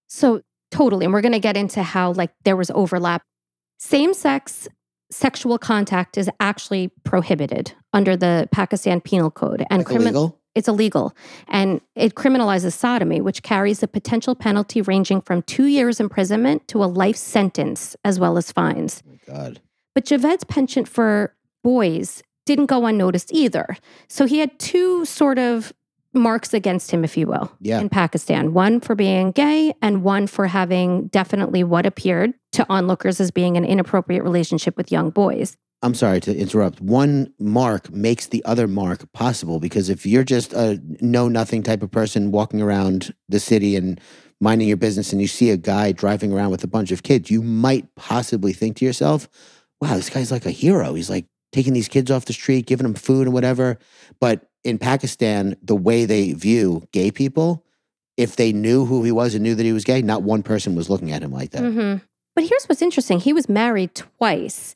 So, 0.08 0.42
totally. 0.72 1.06
And 1.06 1.14
we're 1.14 1.22
going 1.22 1.34
to 1.34 1.40
get 1.40 1.58
into 1.58 1.84
how, 1.84 2.12
like, 2.14 2.32
there 2.44 2.56
was 2.56 2.72
overlap. 2.72 3.22
Same 3.78 4.14
sex 4.14 4.68
sexual 5.12 5.58
contact 5.60 6.18
is 6.18 6.30
actually 6.40 6.92
prohibited 7.04 7.74
under 7.94 8.18
the 8.18 8.50
Pakistan 8.52 9.00
Penal 9.00 9.30
Code. 9.30 9.64
And 9.70 9.88
Like 9.88 10.34
it's 10.56 10.68
illegal. 10.68 11.16
And 11.48 11.82
it 11.96 12.16
criminalizes 12.16 12.74
sodomy, 12.74 13.22
which 13.22 13.44
carries 13.44 13.82
a 13.84 13.88
potential 13.88 14.36
penalty 14.36 14.82
ranging 14.82 15.22
from 15.22 15.42
two 15.44 15.66
years 15.66 16.00
imprisonment 16.00 16.68
to 16.70 16.84
a 16.84 16.86
life 16.86 17.16
sentence, 17.16 17.96
as 18.04 18.20
well 18.20 18.38
as 18.38 18.52
fines. 18.52 19.04
Oh 19.06 19.12
my 19.12 19.34
God. 19.36 19.62
But 19.96 20.06
Javed's 20.06 20.44
penchant 20.44 20.88
for 20.88 21.36
boys 21.64 22.24
didn't 22.46 22.66
go 22.66 22.86
unnoticed 22.86 23.32
either. 23.34 23.78
So 24.10 24.26
he 24.26 24.40
had 24.40 24.58
two 24.60 25.06
sort 25.06 25.40
of 25.40 25.72
marks 26.14 26.54
against 26.54 26.92
him, 26.92 27.04
if 27.04 27.18
you 27.18 27.26
will, 27.26 27.52
Yeah. 27.60 27.80
in 27.80 27.90
Pakistan 27.90 28.54
one 28.54 28.80
for 28.80 28.94
being 28.96 29.32
gay 29.32 29.74
and 29.82 30.04
one 30.04 30.28
for 30.28 30.48
having 30.48 31.08
definitely 31.08 31.64
what 31.64 31.86
appeared 31.86 32.34
to 32.52 32.66
onlookers 32.70 33.20
as 33.20 33.32
being 33.32 33.58
an 33.58 33.66
inappropriate 33.66 34.24
relationship 34.24 34.78
with 34.78 34.92
young 34.92 35.10
boys. 35.10 35.58
I'm 35.82 35.96
sorry 35.96 36.22
to 36.22 36.38
interrupt. 36.38 36.80
One 36.82 37.34
mark 37.40 37.92
makes 37.92 38.28
the 38.28 38.46
other 38.46 38.68
mark 38.68 39.12
possible 39.12 39.60
because 39.60 39.90
if 39.90 40.06
you're 40.06 40.24
just 40.24 40.54
a 40.54 40.80
know 41.02 41.28
nothing 41.28 41.64
type 41.64 41.82
of 41.84 41.92
person 41.92 42.32
walking 42.32 42.62
around 42.62 43.14
the 43.28 43.40
city 43.40 43.76
and 43.76 44.00
minding 44.40 44.68
your 44.68 44.78
business 44.78 45.12
and 45.12 45.22
you 45.22 45.28
see 45.28 45.50
a 45.50 45.58
guy 45.58 45.92
driving 45.92 46.32
around 46.32 46.52
with 46.52 46.64
a 46.64 46.68
bunch 46.68 46.92
of 46.92 47.04
kids, 47.04 47.32
you 47.32 47.42
might 47.42 47.94
possibly 47.96 48.54
think 48.54 48.78
to 48.78 48.86
yourself, 48.86 49.28
wow, 49.84 49.96
this 49.96 50.10
guy's 50.10 50.32
like 50.32 50.46
a 50.46 50.52
hero. 50.52 50.94
He's 50.94 51.10
like 51.10 51.26
taking 51.52 51.74
these 51.74 51.88
kids 51.88 52.10
off 52.10 52.26
the 52.26 52.34
street, 52.34 52.66
giving 52.66 52.84
them 52.86 52.96
food 52.96 53.28
and 53.28 53.34
whatever. 53.34 53.78
But 54.20 54.48
in 54.64 54.78
Pakistan, 54.78 55.56
the 55.62 55.76
way 55.76 56.06
they 56.06 56.34
view 56.34 56.88
gay 56.92 57.12
people, 57.12 57.64
if 58.18 58.36
they 58.36 58.54
knew 58.54 58.86
who 58.86 59.04
he 59.04 59.12
was 59.12 59.36
and 59.36 59.44
knew 59.44 59.56
that 59.56 59.64
he 59.64 59.74
was 59.74 59.84
gay, 59.84 60.02
not 60.02 60.24
one 60.24 60.44
person 60.44 60.76
was 60.76 60.90
looking 60.90 61.12
at 61.12 61.22
him 61.22 61.32
like 61.32 61.52
that. 61.52 61.62
Mhm. 61.64 62.02
But 62.36 62.46
here's 62.46 62.66
what's 62.66 62.82
interesting 62.82 63.20
he 63.20 63.34
was 63.34 63.48
married 63.50 63.94
twice 63.94 64.76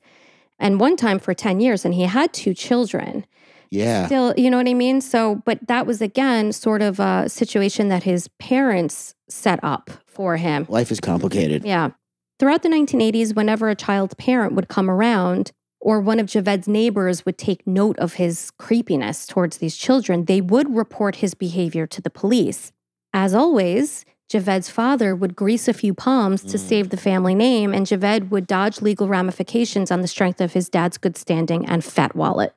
and 0.60 0.80
one 0.80 0.96
time 0.96 1.20
for 1.20 1.34
10 1.34 1.60
years, 1.60 1.86
and 1.86 1.94
he 1.94 2.04
had 2.04 2.34
two 2.34 2.54
children. 2.54 3.26
Yeah. 3.70 4.06
Still, 4.06 4.34
you 4.38 4.50
know 4.50 4.58
what 4.58 4.68
I 4.68 4.74
mean? 4.74 5.02
So, 5.02 5.42
but 5.46 5.60
that 5.68 5.86
was 5.86 6.02
again 6.02 6.52
sort 6.52 6.82
of 6.82 7.00
a 7.00 7.28
situation 7.30 7.90
that 7.90 8.04
his 8.04 8.28
parents 8.40 9.14
set 9.30 9.60
up 9.64 9.90
for 10.06 10.38
him. 10.38 10.66
Life 10.70 10.92
is 10.92 11.00
complicated. 11.00 11.66
Yeah. 11.66 11.92
Throughout 12.40 12.62
the 12.62 12.70
1980s, 12.70 13.36
whenever 13.36 13.70
a 13.70 13.76
child's 13.76 14.14
parent 14.14 14.54
would 14.54 14.68
come 14.68 14.90
around 14.90 15.52
or 15.80 16.00
one 16.00 16.20
of 16.20 16.28
Javed's 16.28 16.68
neighbors 16.68 17.26
would 17.26 17.38
take 17.38 17.66
note 17.66 17.98
of 18.00 18.14
his 18.14 18.52
creepiness 18.58 19.26
towards 19.26 19.58
these 19.58 19.78
children, 19.78 20.26
they 20.26 20.42
would 20.42 20.76
report 20.76 21.18
his 21.18 21.34
behavior 21.34 21.88
to 21.88 22.02
the 22.02 22.10
police. 22.10 22.72
As 23.14 23.34
always, 23.34 24.06
Javed's 24.30 24.70
father 24.70 25.16
would 25.16 25.36
grease 25.36 25.68
a 25.68 25.74
few 25.74 25.94
palms 25.94 26.42
to 26.44 26.58
Mm. 26.58 26.60
save 26.60 26.90
the 26.90 26.98
family 26.98 27.34
name, 27.34 27.74
and 27.74 27.86
Javed 27.86 28.30
would 28.30 28.46
dodge 28.46 28.82
legal 28.82 29.08
ramifications 29.08 29.90
on 29.92 30.02
the 30.02 30.08
strength 30.08 30.42
of 30.42 30.54
his 30.54 30.68
dad's 30.68 30.98
good 30.98 31.16
standing 31.16 31.66
and 31.66 31.84
fat 31.84 32.16
wallet. 32.16 32.54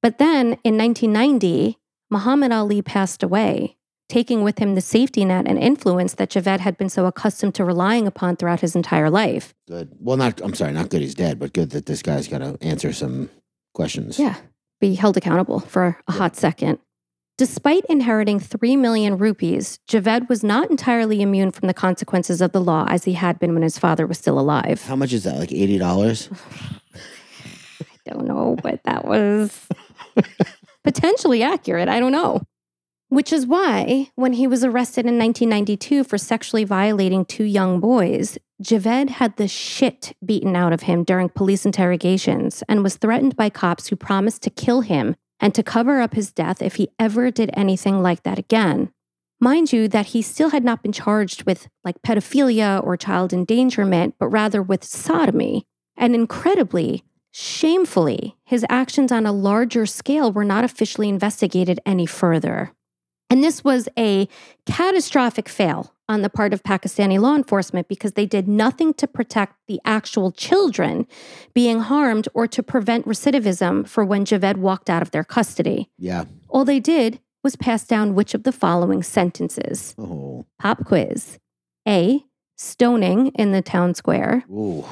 But 0.00 0.18
then 0.18 0.58
in 0.62 0.76
1990, 0.76 1.78
Muhammad 2.10 2.52
Ali 2.52 2.80
passed 2.82 3.22
away, 3.22 3.76
taking 4.08 4.42
with 4.42 4.58
him 4.58 4.74
the 4.74 4.80
safety 4.80 5.24
net 5.24 5.46
and 5.46 5.58
influence 5.58 6.14
that 6.14 6.30
Javed 6.30 6.60
had 6.60 6.78
been 6.78 6.88
so 6.88 7.06
accustomed 7.06 7.54
to 7.56 7.64
relying 7.64 8.06
upon 8.06 8.36
throughout 8.36 8.60
his 8.60 8.74
entire 8.74 9.10
life. 9.10 9.54
Good. 9.66 9.90
Well, 10.00 10.16
not. 10.16 10.40
I'm 10.42 10.54
sorry, 10.54 10.72
not 10.72 10.88
good. 10.88 11.02
He's 11.02 11.14
dead, 11.14 11.38
but 11.38 11.52
good 11.52 11.70
that 11.70 11.86
this 11.86 12.02
guy's 12.02 12.28
got 12.28 12.38
to 12.38 12.58
answer 12.60 12.92
some 12.92 13.30
questions. 13.74 14.18
Yeah, 14.18 14.36
be 14.80 14.94
held 14.94 15.16
accountable 15.16 15.60
for 15.60 15.98
a 16.08 16.12
hot 16.12 16.36
second. 16.36 16.78
Despite 17.36 17.84
inheriting 17.84 18.40
3 18.40 18.74
million 18.74 19.16
rupees, 19.16 19.78
Javed 19.88 20.28
was 20.28 20.42
not 20.42 20.70
entirely 20.70 21.22
immune 21.22 21.52
from 21.52 21.68
the 21.68 21.74
consequences 21.74 22.40
of 22.40 22.50
the 22.50 22.60
law 22.60 22.84
as 22.88 23.04
he 23.04 23.12
had 23.12 23.38
been 23.38 23.54
when 23.54 23.62
his 23.62 23.78
father 23.78 24.08
was 24.08 24.18
still 24.18 24.40
alive. 24.40 24.82
How 24.82 24.96
much 24.96 25.12
is 25.12 25.22
that? 25.22 25.38
Like 25.38 25.52
eighty 25.52 25.78
dollars? 25.78 26.28
I 27.80 28.10
don't 28.10 28.26
know, 28.26 28.56
but 28.60 28.80
that 28.84 29.04
was 29.04 29.68
potentially 30.84 31.44
accurate. 31.44 31.88
I 31.88 32.00
don't 32.00 32.10
know. 32.10 32.42
Which 33.08 33.32
is 33.32 33.46
why, 33.46 34.10
when 34.16 34.34
he 34.34 34.46
was 34.46 34.62
arrested 34.62 35.06
in 35.06 35.18
1992 35.18 36.04
for 36.04 36.18
sexually 36.18 36.64
violating 36.64 37.24
two 37.24 37.44
young 37.44 37.80
boys, 37.80 38.36
Javed 38.62 39.08
had 39.08 39.36
the 39.36 39.48
shit 39.48 40.14
beaten 40.22 40.54
out 40.54 40.74
of 40.74 40.82
him 40.82 41.04
during 41.04 41.30
police 41.30 41.64
interrogations 41.64 42.62
and 42.68 42.82
was 42.82 42.96
threatened 42.96 43.34
by 43.34 43.48
cops 43.48 43.86
who 43.88 43.96
promised 43.96 44.42
to 44.42 44.50
kill 44.50 44.82
him 44.82 45.16
and 45.40 45.54
to 45.54 45.62
cover 45.62 46.00
up 46.00 46.14
his 46.14 46.32
death 46.32 46.60
if 46.60 46.74
he 46.74 46.90
ever 46.98 47.30
did 47.30 47.50
anything 47.54 48.02
like 48.02 48.24
that 48.24 48.38
again. 48.38 48.90
Mind 49.40 49.72
you, 49.72 49.88
that 49.88 50.06
he 50.06 50.20
still 50.20 50.50
had 50.50 50.64
not 50.64 50.82
been 50.82 50.92
charged 50.92 51.44
with 51.44 51.68
like 51.84 52.02
pedophilia 52.02 52.84
or 52.84 52.96
child 52.96 53.32
endangerment, 53.32 54.16
but 54.18 54.28
rather 54.28 54.60
with 54.60 54.84
sodomy. 54.84 55.64
And 55.96 56.14
incredibly, 56.14 57.04
shamefully, 57.30 58.36
his 58.44 58.66
actions 58.68 59.12
on 59.12 59.24
a 59.24 59.32
larger 59.32 59.86
scale 59.86 60.30
were 60.30 60.44
not 60.44 60.64
officially 60.64 61.08
investigated 61.08 61.80
any 61.86 62.04
further. 62.04 62.72
And 63.30 63.44
this 63.44 63.62
was 63.62 63.88
a 63.98 64.28
catastrophic 64.66 65.48
fail 65.48 65.92
on 66.08 66.22
the 66.22 66.30
part 66.30 66.54
of 66.54 66.62
Pakistani 66.62 67.18
law 67.20 67.34
enforcement 67.34 67.86
because 67.88 68.12
they 68.12 68.24
did 68.24 68.48
nothing 68.48 68.94
to 68.94 69.06
protect 69.06 69.54
the 69.66 69.78
actual 69.84 70.32
children 70.32 71.06
being 71.52 71.80
harmed 71.80 72.28
or 72.32 72.46
to 72.46 72.62
prevent 72.62 73.06
recidivism 73.06 73.86
for 73.86 74.04
when 74.04 74.24
Javed 74.24 74.56
walked 74.56 74.88
out 74.88 75.02
of 75.02 75.10
their 75.10 75.24
custody. 75.24 75.90
Yeah. 75.98 76.24
All 76.48 76.64
they 76.64 76.80
did 76.80 77.20
was 77.44 77.56
pass 77.56 77.84
down 77.86 78.14
which 78.14 78.32
of 78.32 78.44
the 78.44 78.52
following 78.52 79.02
sentences 79.02 79.94
Oh. 79.98 80.46
Pop 80.58 80.84
quiz 80.86 81.38
A. 81.86 82.24
Stoning 82.56 83.28
in 83.36 83.52
the 83.52 83.62
town 83.62 83.94
square. 83.94 84.42
Ooh. 84.50 84.84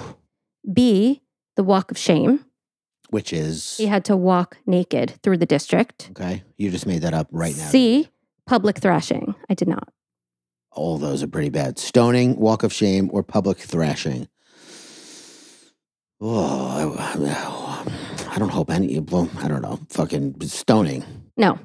B. 0.73 1.23
The 1.57 1.65
walk 1.65 1.91
of 1.91 1.97
shame. 1.99 2.45
Which 3.11 3.33
is 3.33 3.77
He 3.79 3.87
had 3.87 4.05
to 4.05 4.17
walk 4.17 4.59
naked 4.67 5.15
through 5.23 5.39
the 5.39 5.47
district. 5.47 6.09
okay. 6.11 6.43
You 6.59 6.71
just 6.71 6.87
made 6.87 7.03
that 7.03 7.15
up 7.15 7.29
right 7.33 7.57
now. 7.57 7.69
C. 7.69 8.09
Public 8.47 8.79
thrashing. 8.79 9.35
I 9.51 9.55
did 9.55 9.69
not. 9.69 9.89
All 10.73 10.99
those 10.99 11.23
are 11.23 11.27
pretty 11.29 11.49
bad. 11.51 11.79
Stoning, 11.79 12.37
walk 12.37 12.63
of 12.63 12.73
shame, 12.73 13.09
or 13.13 13.23
public 13.23 13.59
thrashing. 13.59 14.29
Oh, 16.21 16.97
I, 16.99 18.35
I 18.35 18.39
don't 18.39 18.49
hope 18.51 18.71
any. 18.71 18.99
Well, 19.01 19.29
I 19.39 19.49
don't 19.49 19.63
know. 19.63 19.79
Fucking 19.91 20.41
stoning, 20.43 21.05
No. 21.37 21.59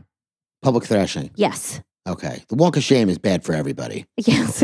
public 0.61 0.83
thrashing. 0.85 1.31
Yes. 1.35 1.81
Okay. 2.07 2.43
The 2.49 2.55
walk 2.55 2.75
of 2.77 2.83
shame 2.83 3.09
is 3.09 3.17
bad 3.17 3.43
for 3.43 3.53
everybody. 3.53 4.05
Yes. 4.17 4.63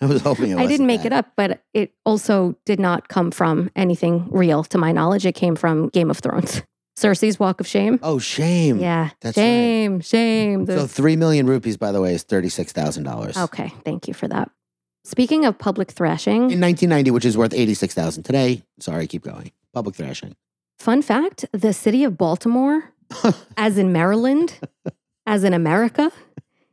I 0.00 0.06
was 0.06 0.20
hoping 0.20 0.50
it 0.50 0.58
I 0.58 0.66
didn't 0.66 0.86
make 0.88 1.00
bad. 1.04 1.06
it 1.06 1.12
up, 1.12 1.32
but 1.36 1.62
it 1.72 1.92
also 2.04 2.56
did 2.66 2.80
not 2.80 3.08
come 3.08 3.30
from 3.30 3.70
anything 3.76 4.26
real 4.30 4.64
to 4.64 4.78
my 4.78 4.90
knowledge. 4.90 5.24
It 5.24 5.34
came 5.36 5.54
from 5.54 5.88
Game 5.90 6.10
of 6.10 6.18
Thrones. 6.18 6.62
Cersei's 6.96 7.38
walk 7.40 7.60
of 7.60 7.66
shame. 7.66 7.98
Oh, 8.02 8.18
shame. 8.18 8.78
Yeah. 8.78 9.10
That's 9.20 9.36
right. 9.36 9.42
shame, 9.44 10.00
shame. 10.00 10.64
The- 10.66 10.80
So 10.80 10.86
three 10.86 11.16
million 11.16 11.46
rupees, 11.46 11.76
by 11.76 11.90
the 11.92 12.00
way, 12.00 12.14
is 12.14 12.22
thirty-six 12.22 12.72
thousand 12.72 13.04
dollars. 13.04 13.36
okay. 13.36 13.72
Thank 13.84 14.08
you 14.08 14.14
for 14.14 14.28
that. 14.28 14.50
Speaking 15.04 15.44
of 15.46 15.58
public 15.58 15.90
thrashing, 15.90 16.50
In 16.50 16.60
1990, 16.60 17.10
which 17.10 17.24
is 17.24 17.36
worth 17.36 17.54
eighty-six 17.54 17.94
thousand 17.94 18.22
today. 18.24 18.62
Sorry, 18.78 19.06
keep 19.06 19.22
going. 19.22 19.52
Public 19.72 19.94
thrashing. 19.96 20.36
fun 20.78 21.00
fact 21.02 21.44
the 21.52 21.72
city 21.72 22.04
of 22.04 22.16
Baltimore, 22.18 22.92
as 23.56 23.78
in 23.78 23.92
Maryland, 23.92 24.58
as 25.26 25.44
in 25.44 25.54
America, 25.54 26.12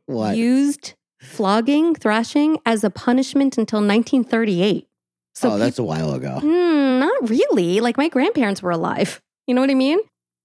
What? 0.06 0.36
used 0.36 0.94
flogging, 1.18 1.94
thrashing 1.94 2.58
as 2.66 2.84
a 2.84 2.90
punishment 2.90 3.56
until 3.58 3.78
1938. 3.80 4.86
So 5.34 5.52
oh, 5.52 5.58
that's 5.58 5.78
a 5.78 5.84
while 5.84 6.12
ago. 6.12 6.38
Hmm, 6.40 7.00
not 7.00 7.28
really. 7.30 7.80
Like 7.80 7.96
my 7.96 8.08
grandparents 8.08 8.62
were 8.62 8.70
alive. 8.70 9.20
You 9.46 9.54
know 9.54 9.60
what 9.62 9.70
I 9.70 9.74
mean? 9.74 9.98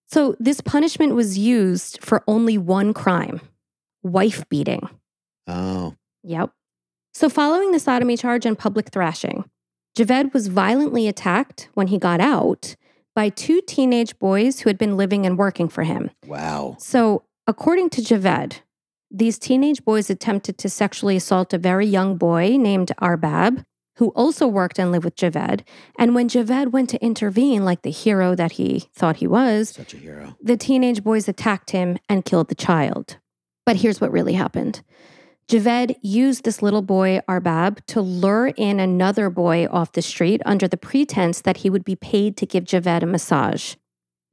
So 0.08 0.36
this 0.40 0.62
punishment 0.62 1.16
was 1.16 1.38
used 1.38 2.02
for 2.02 2.24
only 2.28 2.58
one 2.58 2.94
crime 2.94 3.42
wife 4.04 4.48
beating. 4.50 4.88
Oh, 5.48 5.96
Yep. 6.24 6.52
So 7.14 7.30
following 7.30 7.72
the 7.72 7.80
sodomy 7.80 8.18
charge 8.18 8.46
and 8.46 8.58
public 8.58 8.92
thrashing, 8.92 9.46
Javed 9.98 10.34
was 10.34 10.48
violently 10.48 11.08
attacked 11.08 11.70
when 11.74 11.88
he 11.88 11.98
got 11.98 12.20
out 12.20 12.76
by 13.16 13.30
two 13.30 13.62
teenage 13.62 14.18
boys 14.20 14.60
who 14.60 14.70
had 14.70 14.78
been 14.78 14.98
living 14.98 15.26
and 15.26 15.38
working 15.38 15.70
for 15.70 15.84
him. 15.84 16.12
wow. 16.28 16.76
So, 16.80 17.24
according 17.48 17.90
to 17.92 18.02
Javed, 18.02 18.60
these 19.10 19.40
teenage 19.40 19.86
boys 19.86 20.10
attempted 20.10 20.58
to 20.58 20.70
sexually 20.70 21.16
assault 21.16 21.54
a 21.54 21.58
very 21.58 21.86
young 21.86 22.18
boy 22.18 22.58
named 22.58 22.92
Arbab, 23.02 23.64
who 23.98 24.10
also 24.10 24.48
worked 24.48 24.78
and 24.80 24.92
lived 24.92 25.06
with 25.06 25.16
Javed. 25.16 25.62
And 25.98 26.14
when 26.16 26.28
Javed 26.30 26.72
went 26.72 26.90
to 26.92 27.04
intervene, 27.04 27.64
like 27.64 27.82
the 27.82 27.92
hero 27.92 28.36
that 28.36 28.54
he 28.54 28.90
thought 28.94 29.18
he 29.18 29.28
was, 29.28 29.70
Such 29.70 29.94
a 29.94 29.98
hero. 29.98 30.36
the 30.42 30.58
teenage 30.58 31.04
boys 31.04 31.28
attacked 31.28 31.72
him 31.72 31.98
and 32.10 32.26
killed 32.26 32.50
the 32.50 32.56
child. 32.56 33.18
But 33.66 33.78
here's 33.78 34.00
what 34.02 34.12
really 34.12 34.34
happened 34.34 34.84
Javed 35.48 35.96
used 36.02 36.44
this 36.44 36.62
little 36.64 36.82
boy, 36.82 37.20
Arbab, 37.30 37.86
to 37.88 38.02
lure 38.02 38.48
in 38.58 38.80
another 38.80 39.30
boy 39.30 39.68
off 39.70 39.92
the 39.92 40.02
street 40.02 40.42
under 40.46 40.68
the 40.68 40.78
pretense 40.78 41.42
that 41.42 41.58
he 41.58 41.70
would 41.70 41.86
be 41.86 41.96
paid 41.96 42.36
to 42.38 42.46
give 42.48 42.64
Javed 42.64 43.04
a 43.04 43.06
massage. 43.06 43.76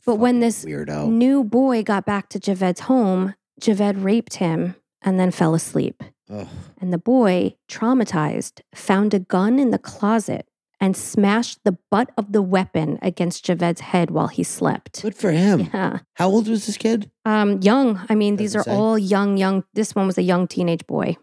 But 0.07 0.17
when 0.17 0.41
this 0.41 0.65
weirdo. 0.65 1.09
new 1.09 1.45
boy 1.45 1.83
got 1.83 2.07
back 2.07 2.29
to 2.31 2.41
Javed's 2.41 2.81
home, 2.81 3.35
Javed 3.61 4.03
raped 4.03 4.37
him 4.37 4.75
and 5.03 5.21
then 5.21 5.31
fell 5.31 5.55
asleep. 5.55 6.03
Ugh. 6.33 6.49
And 6.81 6.93
the 6.93 6.99
boy, 6.99 7.55
traumatized, 7.69 8.61
found 8.75 9.15
a 9.15 9.19
gun 9.19 9.59
in 9.59 9.71
the 9.71 9.79
closet 9.79 10.49
and 10.81 10.97
smashed 10.97 11.61
the 11.63 11.79
butt 11.91 12.11
of 12.17 12.33
the 12.33 12.43
weapon 12.43 12.99
against 13.03 13.47
Javed's 13.47 13.81
head 13.81 14.11
while 14.11 14.27
he 14.27 14.43
slept. 14.43 15.03
Good 15.03 15.15
for 15.15 15.31
him. 15.31 15.71
Yeah. 15.73 16.01
How 16.15 16.29
old 16.29 16.49
was 16.49 16.67
this 16.67 16.77
kid? 16.77 17.11
Um, 17.25 17.61
young. 17.63 18.05
I 18.09 18.17
mean, 18.17 18.37
these 18.37 18.57
are 18.57 18.65
say. 18.65 18.73
all 18.73 18.99
young, 18.99 19.37
young. 19.37 19.65
This 19.75 19.95
one 19.95 20.07
was 20.09 20.19
a 20.19 20.23
young 20.23 20.49
teenage 20.49 20.87
boy, 20.87 21.17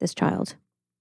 this 0.00 0.14
child. 0.14 0.54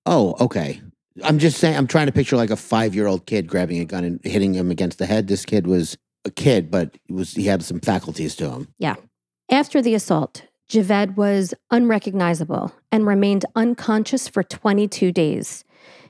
Oh, 0.07 0.35
okay. 0.39 0.81
I'm 1.23 1.37
just 1.37 1.59
saying, 1.59 1.77
I'm 1.77 1.87
trying 1.87 2.07
to 2.07 2.11
picture 2.11 2.35
like 2.37 2.49
a 2.49 2.55
five 2.55 2.95
year 2.95 3.05
old 3.05 3.27
kid 3.27 3.47
grabbing 3.47 3.79
a 3.79 3.85
gun 3.85 4.03
and 4.03 4.19
hitting 4.23 4.53
him 4.55 4.71
against 4.71 4.97
the 4.97 5.05
head. 5.05 5.27
This 5.27 5.45
kid 5.45 5.67
was 5.67 5.95
a 6.25 6.31
kid, 6.31 6.71
but 6.71 6.97
was 7.09 7.33
he 7.33 7.45
had 7.45 7.63
some 7.63 7.79
faculties 7.79 8.35
to 8.37 8.49
him. 8.49 8.67
Yeah. 8.79 8.95
After 9.51 9.81
the 9.81 9.93
assault, 9.93 10.43
Javed 10.71 11.17
was 11.17 11.53
unrecognizable 11.69 12.73
and 12.93 13.05
remained 13.05 13.43
unconscious 13.57 14.29
for 14.29 14.41
22 14.41 15.11
days. 15.11 15.65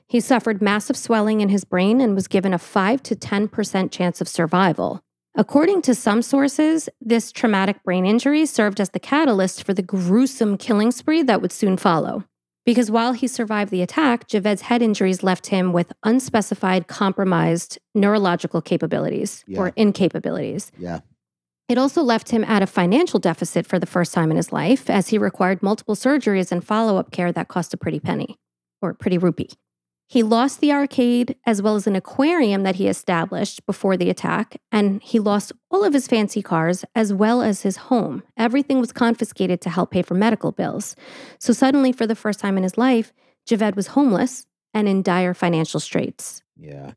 He 0.06 0.20
suffered 0.20 0.62
massive 0.62 0.96
swelling 0.96 1.40
in 1.40 1.48
his 1.48 1.64
brain 1.64 2.00
and 2.00 2.14
was 2.14 2.28
given 2.28 2.54
a 2.54 2.58
5 2.58 3.02
to 3.02 3.16
10% 3.16 3.90
chance 3.90 4.20
of 4.20 4.28
survival. 4.28 5.00
According 5.34 5.82
to 5.82 5.96
some 5.96 6.22
sources, 6.22 6.88
this 7.00 7.32
traumatic 7.32 7.82
brain 7.82 8.06
injury 8.06 8.46
served 8.46 8.80
as 8.80 8.90
the 8.90 9.00
catalyst 9.00 9.64
for 9.64 9.74
the 9.74 9.82
gruesome 9.82 10.56
killing 10.56 10.92
spree 10.92 11.22
that 11.22 11.42
would 11.42 11.50
soon 11.50 11.76
follow. 11.76 12.22
Because 12.64 12.88
while 12.88 13.14
he 13.14 13.26
survived 13.26 13.72
the 13.72 13.82
attack, 13.82 14.28
Javed's 14.28 14.60
head 14.62 14.80
injuries 14.82 15.24
left 15.24 15.48
him 15.48 15.72
with 15.72 15.92
unspecified 16.04 16.86
compromised 16.86 17.78
neurological 17.96 18.62
capabilities 18.62 19.42
Yeah. 19.48 19.58
or 19.58 19.70
incapabilities. 19.72 20.70
Yeah. 20.78 21.00
It 21.68 21.78
also 21.78 22.02
left 22.02 22.30
him 22.30 22.44
at 22.44 22.62
a 22.62 22.66
financial 22.66 23.20
deficit 23.20 23.66
for 23.66 23.78
the 23.78 23.86
first 23.86 24.12
time 24.12 24.30
in 24.30 24.36
his 24.36 24.52
life, 24.52 24.90
as 24.90 25.08
he 25.08 25.18
required 25.18 25.62
multiple 25.62 25.94
surgeries 25.94 26.52
and 26.52 26.64
follow 26.64 26.96
up 26.98 27.10
care 27.10 27.32
that 27.32 27.48
cost 27.48 27.72
a 27.72 27.76
pretty 27.76 28.00
penny 28.00 28.36
or 28.80 28.94
pretty 28.94 29.18
rupee. 29.18 29.50
He 30.08 30.22
lost 30.22 30.60
the 30.60 30.72
arcade 30.72 31.36
as 31.46 31.62
well 31.62 31.74
as 31.74 31.86
an 31.86 31.96
aquarium 31.96 32.64
that 32.64 32.76
he 32.76 32.86
established 32.86 33.64
before 33.64 33.96
the 33.96 34.10
attack, 34.10 34.60
and 34.70 35.02
he 35.02 35.18
lost 35.18 35.52
all 35.70 35.84
of 35.84 35.94
his 35.94 36.06
fancy 36.06 36.42
cars 36.42 36.84
as 36.94 37.14
well 37.14 37.40
as 37.40 37.62
his 37.62 37.78
home. 37.88 38.22
Everything 38.36 38.78
was 38.78 38.92
confiscated 38.92 39.62
to 39.62 39.70
help 39.70 39.90
pay 39.92 40.02
for 40.02 40.12
medical 40.12 40.52
bills. 40.52 40.96
So, 41.38 41.54
suddenly, 41.54 41.92
for 41.92 42.06
the 42.06 42.14
first 42.14 42.40
time 42.40 42.58
in 42.58 42.62
his 42.62 42.76
life, 42.76 43.14
Javed 43.48 43.74
was 43.74 43.86
homeless 43.86 44.46
and 44.74 44.86
in 44.86 45.02
dire 45.02 45.32
financial 45.32 45.80
straits. 45.80 46.42
Yeah. 46.58 46.92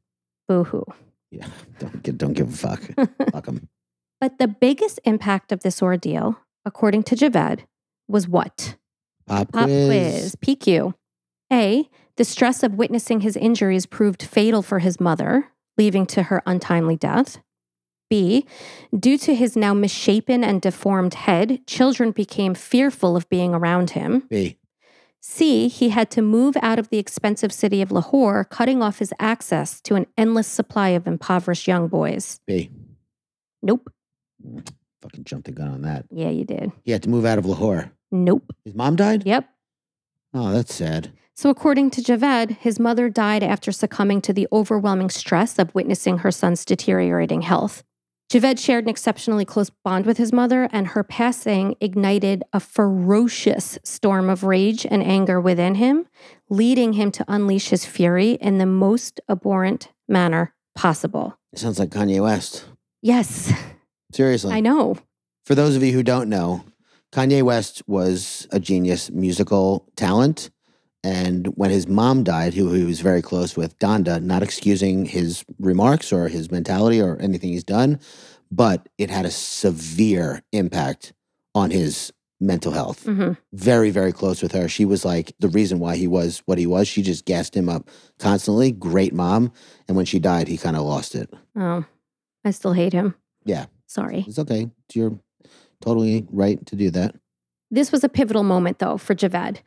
Boo 0.50 0.66
hoo. 0.66 0.84
Yeah. 1.32 1.48
Don't 1.80 2.04
give, 2.04 2.18
don't 2.18 2.34
give 2.34 2.50
a 2.50 2.58
fuck. 2.58 2.82
fuck 3.32 3.48
him. 3.48 3.68
But 4.20 4.40
the 4.40 4.48
biggest 4.48 5.00
impact 5.04 5.52
of 5.52 5.62
this 5.62 5.82
ordeal, 5.82 6.40
according 6.66 7.04
to 7.04 7.16
Javed, 7.16 7.66
was 8.08 8.28
what? 8.28 8.78
Pop, 9.28 9.52
Pop 9.52 9.66
quiz. 9.66 10.36
quiz. 10.36 10.36
PQ. 10.36 10.94
A. 11.52 11.90
The 12.18 12.26
stress 12.26 12.64
of 12.64 12.76
witnessing 12.76 13.22
his 13.22 13.36
injuries 13.36 13.86
proved 13.86 14.24
fatal 14.24 14.62
for 14.62 14.80
his 14.80 15.00
mother, 15.00 15.52
leading 15.78 16.06
to 16.08 16.24
her 16.24 16.42
untimely 16.46 16.96
death. 16.96 17.40
B. 18.10 18.46
Due 18.98 19.18
to 19.18 19.36
his 19.36 19.56
now 19.56 19.74
misshapen 19.74 20.44
and 20.44 20.62
deformed 20.62 21.16
head, 21.16 21.66
children 21.68 22.12
became 22.12 22.54
fearful 22.54 23.16
of 23.16 23.28
being 23.30 23.54
around 23.54 23.92
him. 23.92 24.24
B. 24.30 24.58
C. 25.22 25.68
He 25.68 25.90
had 25.90 26.12
to 26.12 26.22
move 26.22 26.56
out 26.62 26.78
of 26.78 26.90
the 26.90 27.00
expensive 27.00 27.52
city 27.52 27.82
of 27.82 27.92
Lahore, 27.92 28.46
cutting 28.46 28.84
off 28.84 29.00
his 29.00 29.12
access 29.20 29.82
to 29.82 29.96
an 29.96 30.06
endless 30.18 30.48
supply 30.48 30.90
of 30.90 31.08
impoverished 31.08 31.68
young 31.68 31.88
boys. 31.88 32.40
B. 32.46 32.70
Nope. 33.64 33.92
Fucking 35.02 35.24
jumped 35.24 35.46
the 35.46 35.52
gun 35.52 35.68
on 35.68 35.82
that. 35.84 36.06
Yeah, 36.10 36.30
you 36.30 36.46
did. 36.46 36.72
He 36.84 36.92
had 36.92 37.04
to 37.04 37.10
move 37.10 37.26
out 37.26 37.38
of 37.38 37.46
Lahore. 37.46 37.92
Nope. 38.12 38.52
His 38.64 38.74
mom 38.74 38.96
died? 38.96 39.26
Yep. 39.26 39.48
Oh, 40.34 40.52
that's 40.52 40.74
sad. 40.74 41.12
So, 41.34 41.50
according 41.50 41.92
to 41.92 42.02
Javed, 42.02 42.58
his 42.58 42.80
mother 42.80 43.10
died 43.10 43.44
after 43.44 43.72
succumbing 43.72 44.22
to 44.22 44.34
the 44.34 44.48
overwhelming 44.52 45.10
stress 45.10 45.60
of 45.60 45.74
witnessing 45.76 46.20
her 46.20 46.32
son's 46.32 46.64
deteriorating 46.64 47.42
health. 47.42 47.84
Javed 48.32 48.58
shared 48.58 48.86
an 48.86 48.90
exceptionally 48.90 49.46
close 49.46 49.70
bond 49.70 50.06
with 50.06 50.18
his 50.18 50.34
mother, 50.34 50.68
and 50.72 50.88
her 50.88 51.04
passing 51.04 51.76
ignited 51.80 52.44
a 52.54 52.60
ferocious 52.60 53.78
storm 53.84 54.30
of 54.30 54.44
rage 54.44 54.86
and 54.86 55.04
anger 55.04 55.40
within 55.40 55.76
him, 55.76 56.08
leading 56.50 56.94
him 56.94 57.12
to 57.12 57.26
unleash 57.28 57.70
his 57.70 57.86
fury 57.86 58.32
in 58.42 58.58
the 58.58 58.66
most 58.66 59.20
abhorrent 59.30 59.90
manner 60.08 60.56
possible. 60.74 61.38
It 61.54 61.60
sounds 61.60 61.80
like 61.80 61.90
Kanye 61.90 62.22
West. 62.22 62.66
Yes, 63.02 63.54
Seriously. 64.14 64.54
I 64.54 64.60
know. 64.60 64.98
For 65.46 65.56
those 65.56 65.76
of 65.76 65.84
you 65.84 65.92
who 65.94 66.04
don't 66.04 66.30
know, 66.30 66.64
Kanye 67.12 67.44
West 67.44 67.82
was 67.88 68.48
a 68.52 68.60
genius 68.60 69.12
musical 69.12 69.88
talent. 69.96 70.50
And 71.04 71.48
when 71.56 71.70
his 71.70 71.88
mom 71.88 72.24
died, 72.24 72.56
who 72.56 72.74
he 72.74 72.84
was 72.84 73.00
very 73.00 73.22
close 73.22 73.56
with, 73.56 73.78
Donda, 73.78 74.22
not 74.24 74.42
excusing 74.42 75.06
his 75.06 75.46
remarks 75.60 76.12
or 76.12 76.28
his 76.30 76.50
mentality 76.50 77.00
or 77.00 77.18
anything 77.22 77.52
he's 77.52 77.64
done, 77.64 78.00
but 78.52 78.90
it 78.98 79.12
had 79.12 79.26
a 79.26 79.32
severe 79.32 80.42
impact 80.52 81.14
on 81.54 81.70
his 81.70 82.12
mental 82.42 82.72
health. 82.72 83.04
hmm 83.06 83.34
Very, 83.54 83.92
very 83.92 84.12
close 84.12 84.42
with 84.42 84.52
her. 84.54 84.68
She 84.68 84.84
was 84.84 85.06
like 85.06 85.32
the 85.40 85.48
reason 85.48 85.80
why 85.80 85.96
he 85.96 86.08
was 86.08 86.42
what 86.46 86.58
he 86.58 86.66
was. 86.66 86.88
She 86.88 87.02
just 87.04 87.26
gassed 87.26 87.56
him 87.56 87.70
up 87.70 87.88
constantly. 88.20 88.72
Great 88.72 89.14
mom. 89.14 89.52
And 89.88 89.96
when 89.96 90.06
she 90.06 90.18
died, 90.20 90.48
he 90.48 90.58
kind 90.58 90.76
of 90.76 90.82
lost 90.84 91.14
it. 91.16 91.32
Oh, 91.56 91.86
I 92.44 92.50
still 92.52 92.74
hate 92.74 92.94
him. 92.94 93.14
Yeah. 93.46 93.66
Sorry. 93.88 94.26
It's 94.28 94.40
okay. 94.40 94.70
You're 94.94 95.20
totally 95.82 96.26
right 96.32 96.64
to 96.66 96.76
do 96.76 96.90
that. 96.92 97.16
This 97.72 97.92
was 97.92 98.04
a 98.04 98.10
pivotal 98.10 98.44
moment, 98.44 98.80
though, 98.80 98.98
for 98.98 99.16
Javed. 99.16 99.58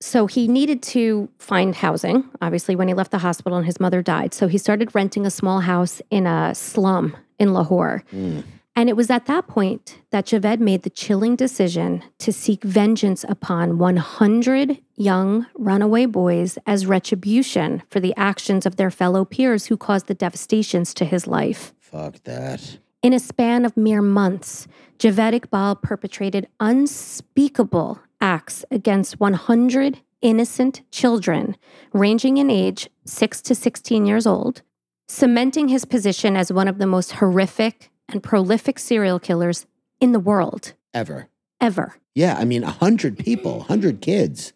So 0.00 0.26
he 0.26 0.48
needed 0.48 0.82
to 0.84 1.28
find 1.38 1.76
housing, 1.76 2.28
obviously, 2.40 2.74
when 2.74 2.88
he 2.88 2.94
left 2.94 3.12
the 3.12 3.18
hospital 3.18 3.56
and 3.56 3.66
his 3.66 3.78
mother 3.78 4.02
died. 4.02 4.34
So 4.34 4.48
he 4.48 4.58
started 4.58 4.94
renting 4.94 5.24
a 5.24 5.30
small 5.30 5.60
house 5.60 6.02
in 6.10 6.26
a 6.26 6.54
slum 6.56 7.16
in 7.38 7.52
Lahore. 7.52 8.02
Mm. 8.12 8.42
And 8.74 8.88
it 8.88 8.96
was 8.96 9.10
at 9.10 9.26
that 9.26 9.48
point 9.48 9.98
that 10.10 10.26
Javed 10.26 10.58
made 10.58 10.82
the 10.82 10.90
chilling 10.90 11.36
decision 11.36 12.02
to 12.18 12.32
seek 12.32 12.64
vengeance 12.64 13.24
upon 13.28 13.78
100 13.78 14.78
young 14.96 15.46
runaway 15.54 16.06
boys 16.06 16.58
as 16.66 16.86
retribution 16.86 17.82
for 17.90 18.00
the 18.00 18.14
actions 18.16 18.64
of 18.64 18.76
their 18.76 18.90
fellow 18.90 19.24
peers 19.24 19.66
who 19.66 19.76
caused 19.76 20.06
the 20.06 20.14
devastations 20.14 20.94
to 20.94 21.04
his 21.04 21.26
life. 21.26 21.74
Fuck 21.80 22.22
that. 22.24 22.78
In 23.02 23.12
a 23.12 23.18
span 23.18 23.64
of 23.64 23.76
mere 23.76 24.00
months, 24.00 24.68
Javed 25.00 25.40
Iqbal 25.40 25.82
perpetrated 25.82 26.46
unspeakable 26.60 28.00
acts 28.20 28.64
against 28.70 29.18
100 29.18 29.98
innocent 30.20 30.82
children, 30.92 31.56
ranging 31.92 32.36
in 32.36 32.48
age 32.48 32.88
6 33.04 33.42
to 33.42 33.56
16 33.56 34.06
years 34.06 34.24
old, 34.24 34.62
cementing 35.08 35.66
his 35.66 35.84
position 35.84 36.36
as 36.36 36.52
one 36.52 36.68
of 36.68 36.78
the 36.78 36.86
most 36.86 37.12
horrific 37.12 37.90
and 38.08 38.22
prolific 38.22 38.78
serial 38.78 39.18
killers 39.18 39.66
in 40.00 40.12
the 40.12 40.20
world 40.20 40.74
Ever. 40.94 41.28
ever. 41.60 41.96
Yeah, 42.14 42.36
I 42.38 42.44
mean, 42.44 42.62
100 42.62 43.18
people, 43.18 43.58
100 43.58 44.00
kids 44.00 44.52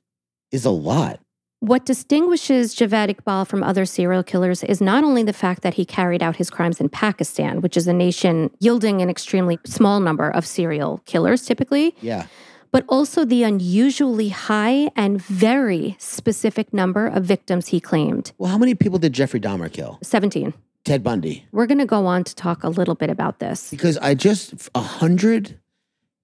is 0.53 0.65
a 0.65 0.71
lot. 0.71 1.19
What 1.67 1.85
distinguishes 1.85 2.77
Javed 2.77 3.13
Iqbal 3.17 3.45
from 3.45 3.65
other 3.65 3.85
serial 3.87 4.23
killers 4.23 4.63
is 4.63 4.81
not 4.81 5.03
only 5.03 5.25
the 5.25 5.33
fact 5.33 5.63
that 5.63 5.75
he 5.75 5.85
carried 5.85 6.23
out 6.23 6.37
his 6.37 6.49
crimes 6.49 6.81
in 6.81 6.89
Pakistan, 6.89 7.61
which 7.61 7.77
is 7.77 7.89
a 7.89 7.93
nation 7.93 8.53
yielding 8.61 9.03
an 9.03 9.11
extremely 9.11 9.59
small 9.65 9.99
number 9.99 10.31
of 10.31 10.47
serial 10.47 10.99
killers 11.07 11.45
typically, 11.45 11.93
Yeah. 12.01 12.27
but 12.71 12.85
also 12.89 13.25
the 13.25 13.43
unusually 13.43 14.29
high 14.29 14.93
and 14.95 15.21
very 15.21 15.97
specific 15.99 16.73
number 16.73 17.09
of 17.09 17.25
victims 17.25 17.67
he 17.67 17.81
claimed 17.81 18.31
Well, 18.39 18.53
how 18.53 18.59
many 18.59 18.77
people 18.77 19.01
did 19.01 19.13
Jeffrey 19.13 19.41
Dahmer 19.41 19.73
kill? 19.73 19.99
17. 20.05 20.55
Ted 20.85 21.03
Bundy. 21.03 21.47
We're 21.51 21.67
going 21.67 21.79
to 21.79 21.85
go 21.85 22.07
on 22.07 22.23
to 22.23 22.33
talk 22.37 22.63
a 22.63 22.69
little 22.69 22.95
bit 22.95 23.11
about 23.11 23.41
this. 23.41 23.71
Because 23.73 23.99
I 23.99 24.15
just, 24.15 24.69
100 24.73 25.59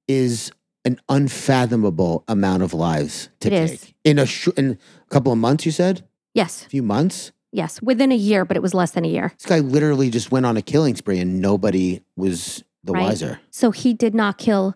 is 0.06 0.52
an 0.84 1.00
unfathomable 1.08 2.24
amount 2.26 2.60
of 2.62 2.74
lives 2.74 3.28
to 3.40 3.48
It 3.48 3.50
take. 3.50 3.72
is. 3.72 3.92
In 4.04 4.18
a, 4.18 4.26
sh- 4.26 4.48
in 4.56 4.78
couple 5.12 5.30
of 5.32 5.38
months, 5.38 5.64
you 5.66 5.72
said? 5.72 6.04
Yes, 6.34 6.64
A 6.64 6.68
few 6.68 6.82
months? 6.82 7.32
yes, 7.52 7.80
within 7.82 8.10
a 8.10 8.16
year, 8.16 8.44
but 8.44 8.56
it 8.56 8.62
was 8.62 8.72
less 8.74 8.92
than 8.92 9.04
a 9.04 9.08
year. 9.08 9.32
This 9.38 9.46
guy 9.46 9.58
literally 9.60 10.10
just 10.10 10.32
went 10.32 10.46
on 10.46 10.56
a 10.56 10.62
killing 10.62 10.96
spree 10.96 11.18
and 11.20 11.40
nobody 11.40 12.00
was 12.16 12.64
the 12.82 12.92
Right. 12.94 13.02
wiser. 13.04 13.40
So 13.50 13.70
he 13.70 13.92
did 13.94 14.14
not 14.14 14.38
kill 14.38 14.74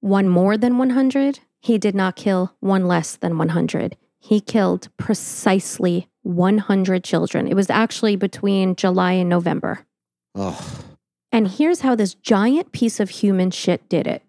one 0.00 0.28
more 0.28 0.56
than 0.58 0.76
100. 0.76 1.38
He 1.60 1.78
did 1.78 1.94
not 1.94 2.16
kill 2.16 2.54
one 2.60 2.86
less 2.86 3.16
than 3.16 3.38
100. 3.38 3.96
He 4.18 4.40
killed 4.40 4.88
precisely 4.96 6.08
100 6.22 7.04
children. 7.04 7.46
It 7.46 7.54
was 7.54 7.70
actually 7.70 8.16
between 8.16 8.74
July 8.74 9.12
and 9.12 9.28
November. 9.30 9.86
Oh, 10.34 10.82
And 11.32 11.48
here's 11.48 11.80
how 11.80 11.94
this 11.94 12.14
giant 12.14 12.72
piece 12.72 12.98
of 12.98 13.10
human 13.10 13.50
shit 13.50 13.88
did 13.88 14.06
it. 14.06 14.22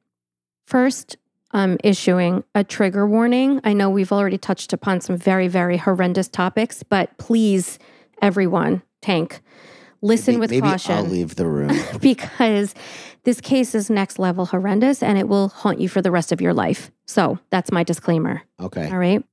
First, 0.65 1.17
I'm 1.51 1.77
issuing 1.83 2.43
a 2.53 2.63
trigger 2.63 3.07
warning. 3.07 3.61
I 3.63 3.73
know 3.73 3.89
we've 3.89 4.11
already 4.11 4.37
touched 4.37 4.73
upon 4.73 5.01
some 5.01 5.17
very, 5.17 5.47
very 5.47 5.77
horrendous 5.77 6.27
topics, 6.27 6.83
but 6.83 7.17
please, 7.17 7.79
everyone, 8.21 8.81
tank, 9.01 9.41
listen 10.01 10.35
maybe, 10.35 10.39
with 10.39 10.51
maybe 10.51 10.61
caution 10.61 10.95
I'll 10.95 11.03
leave 11.03 11.35
the 11.35 11.47
room. 11.47 11.77
because 12.01 12.75
this 13.23 13.39
case 13.41 13.73
is 13.73 13.89
next 13.89 14.19
level 14.19 14.45
horrendous 14.45 15.01
and 15.01 15.17
it 15.17 15.27
will 15.27 15.49
haunt 15.49 15.79
you 15.79 15.89
for 15.89 16.01
the 16.01 16.11
rest 16.11 16.31
of 16.31 16.41
your 16.41 16.53
life. 16.53 16.91
So 17.05 17.39
that's 17.49 17.71
my 17.71 17.83
disclaimer. 17.83 18.43
Okay. 18.59 18.89
All 18.89 18.97
right. 18.97 19.23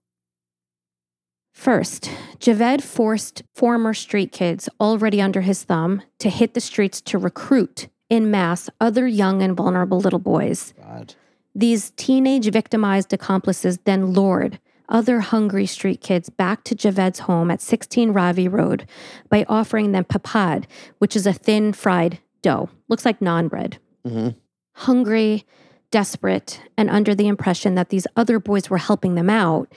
First, 1.52 2.10
Javed 2.40 2.82
forced 2.82 3.42
former 3.54 3.94
street 3.94 4.32
kids 4.32 4.68
already 4.80 5.20
under 5.20 5.40
his 5.40 5.62
thumb 5.62 6.02
to 6.18 6.28
hit 6.28 6.54
the 6.54 6.60
streets 6.60 7.00
to 7.02 7.18
recruit 7.18 7.88
in 8.10 8.30
mass 8.30 8.68
other 8.80 9.06
young 9.06 9.40
and 9.40 9.56
vulnerable 9.56 10.00
little 10.00 10.18
boys. 10.18 10.74
God. 10.80 11.14
These 11.54 11.92
teenage 11.96 12.50
victimized 12.50 13.12
accomplices 13.12 13.78
then 13.84 14.12
lured, 14.12 14.58
other 14.88 15.20
hungry 15.20 15.66
street 15.66 16.00
kids 16.00 16.28
back 16.28 16.64
to 16.64 16.74
Javed's 16.74 17.20
home 17.20 17.50
at 17.50 17.60
16 17.60 18.10
Ravi 18.12 18.48
Road 18.48 18.86
by 19.28 19.46
offering 19.48 19.92
them 19.92 20.04
papad, 20.04 20.64
which 20.98 21.16
is 21.16 21.26
a 21.26 21.32
thin 21.32 21.72
fried 21.72 22.18
dough. 22.42 22.68
Looks 22.88 23.04
like 23.04 23.20
naan 23.20 23.48
bread. 23.48 23.78
Mm-hmm. 24.06 24.30
Hungry, 24.72 25.46
desperate, 25.90 26.60
and 26.76 26.90
under 26.90 27.14
the 27.14 27.28
impression 27.28 27.76
that 27.76 27.90
these 27.90 28.06
other 28.16 28.40
boys 28.40 28.68
were 28.68 28.78
helping 28.78 29.14
them 29.14 29.30
out, 29.30 29.72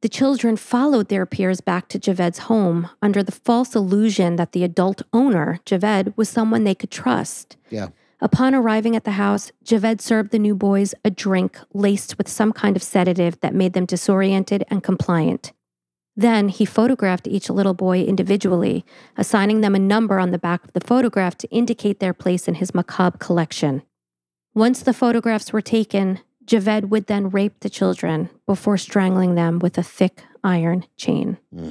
the 0.00 0.08
children 0.08 0.56
followed 0.56 1.08
their 1.08 1.26
peers 1.26 1.60
back 1.60 1.88
to 1.88 1.98
Javed's 1.98 2.40
home 2.40 2.88
under 3.00 3.22
the 3.22 3.30
false 3.30 3.76
illusion 3.76 4.36
that 4.36 4.52
the 4.52 4.64
adult 4.64 5.02
owner, 5.12 5.60
Javed, 5.64 6.16
was 6.16 6.28
someone 6.28 6.64
they 6.64 6.74
could 6.74 6.90
trust. 6.90 7.56
Yeah. 7.70 7.88
Upon 8.22 8.54
arriving 8.54 8.94
at 8.94 9.02
the 9.02 9.10
house, 9.10 9.50
Javed 9.64 10.00
served 10.00 10.30
the 10.30 10.38
new 10.38 10.54
boys 10.54 10.94
a 11.04 11.10
drink 11.10 11.58
laced 11.74 12.18
with 12.18 12.28
some 12.28 12.52
kind 12.52 12.76
of 12.76 12.82
sedative 12.82 13.40
that 13.40 13.52
made 13.52 13.72
them 13.72 13.84
disoriented 13.84 14.64
and 14.68 14.80
compliant. 14.80 15.52
Then 16.14 16.48
he 16.48 16.64
photographed 16.64 17.26
each 17.26 17.50
little 17.50 17.74
boy 17.74 18.02
individually, 18.02 18.84
assigning 19.16 19.60
them 19.60 19.74
a 19.74 19.80
number 19.80 20.20
on 20.20 20.30
the 20.30 20.38
back 20.38 20.62
of 20.62 20.72
the 20.72 20.80
photograph 20.80 21.36
to 21.38 21.50
indicate 21.50 21.98
their 21.98 22.14
place 22.14 22.46
in 22.46 22.54
his 22.54 22.72
macabre 22.72 23.18
collection. 23.18 23.82
Once 24.54 24.82
the 24.82 24.94
photographs 24.94 25.52
were 25.52 25.60
taken, 25.60 26.20
Javed 26.44 26.90
would 26.90 27.08
then 27.08 27.28
rape 27.28 27.58
the 27.58 27.70
children 27.70 28.30
before 28.46 28.78
strangling 28.78 29.34
them 29.34 29.58
with 29.58 29.76
a 29.78 29.82
thick 29.82 30.22
iron 30.44 30.84
chain. 30.96 31.38
Hmm. 31.52 31.70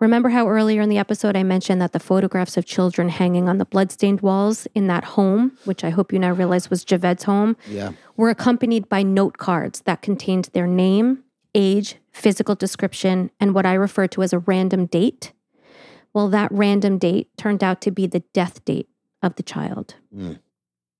Remember 0.00 0.28
how 0.28 0.48
earlier 0.48 0.80
in 0.80 0.88
the 0.88 0.98
episode 0.98 1.36
I 1.36 1.42
mentioned 1.42 1.80
that 1.82 1.92
the 1.92 1.98
photographs 1.98 2.56
of 2.56 2.64
children 2.64 3.08
hanging 3.08 3.48
on 3.48 3.58
the 3.58 3.64
bloodstained 3.64 4.20
walls 4.20 4.68
in 4.74 4.86
that 4.86 5.04
home, 5.04 5.58
which 5.64 5.82
I 5.82 5.90
hope 5.90 6.12
you 6.12 6.20
now 6.20 6.32
realize 6.32 6.70
was 6.70 6.84
Javed's 6.84 7.24
home, 7.24 7.56
Yeah. 7.68 7.92
were 8.16 8.30
accompanied 8.30 8.88
by 8.88 9.02
note 9.02 9.38
cards 9.38 9.80
that 9.86 10.00
contained 10.02 10.50
their 10.52 10.68
name, 10.68 11.24
age, 11.52 11.96
physical 12.12 12.54
description, 12.54 13.30
and 13.40 13.54
what 13.54 13.66
I 13.66 13.74
refer 13.74 14.06
to 14.08 14.22
as 14.22 14.32
a 14.32 14.38
random 14.38 14.86
date. 14.86 15.32
Well, 16.14 16.28
that 16.28 16.52
random 16.52 16.98
date 16.98 17.28
turned 17.36 17.64
out 17.64 17.80
to 17.82 17.90
be 17.90 18.06
the 18.06 18.22
death 18.32 18.64
date 18.64 18.88
of 19.20 19.34
the 19.34 19.42
child. 19.42 19.96
Mm. 20.16 20.38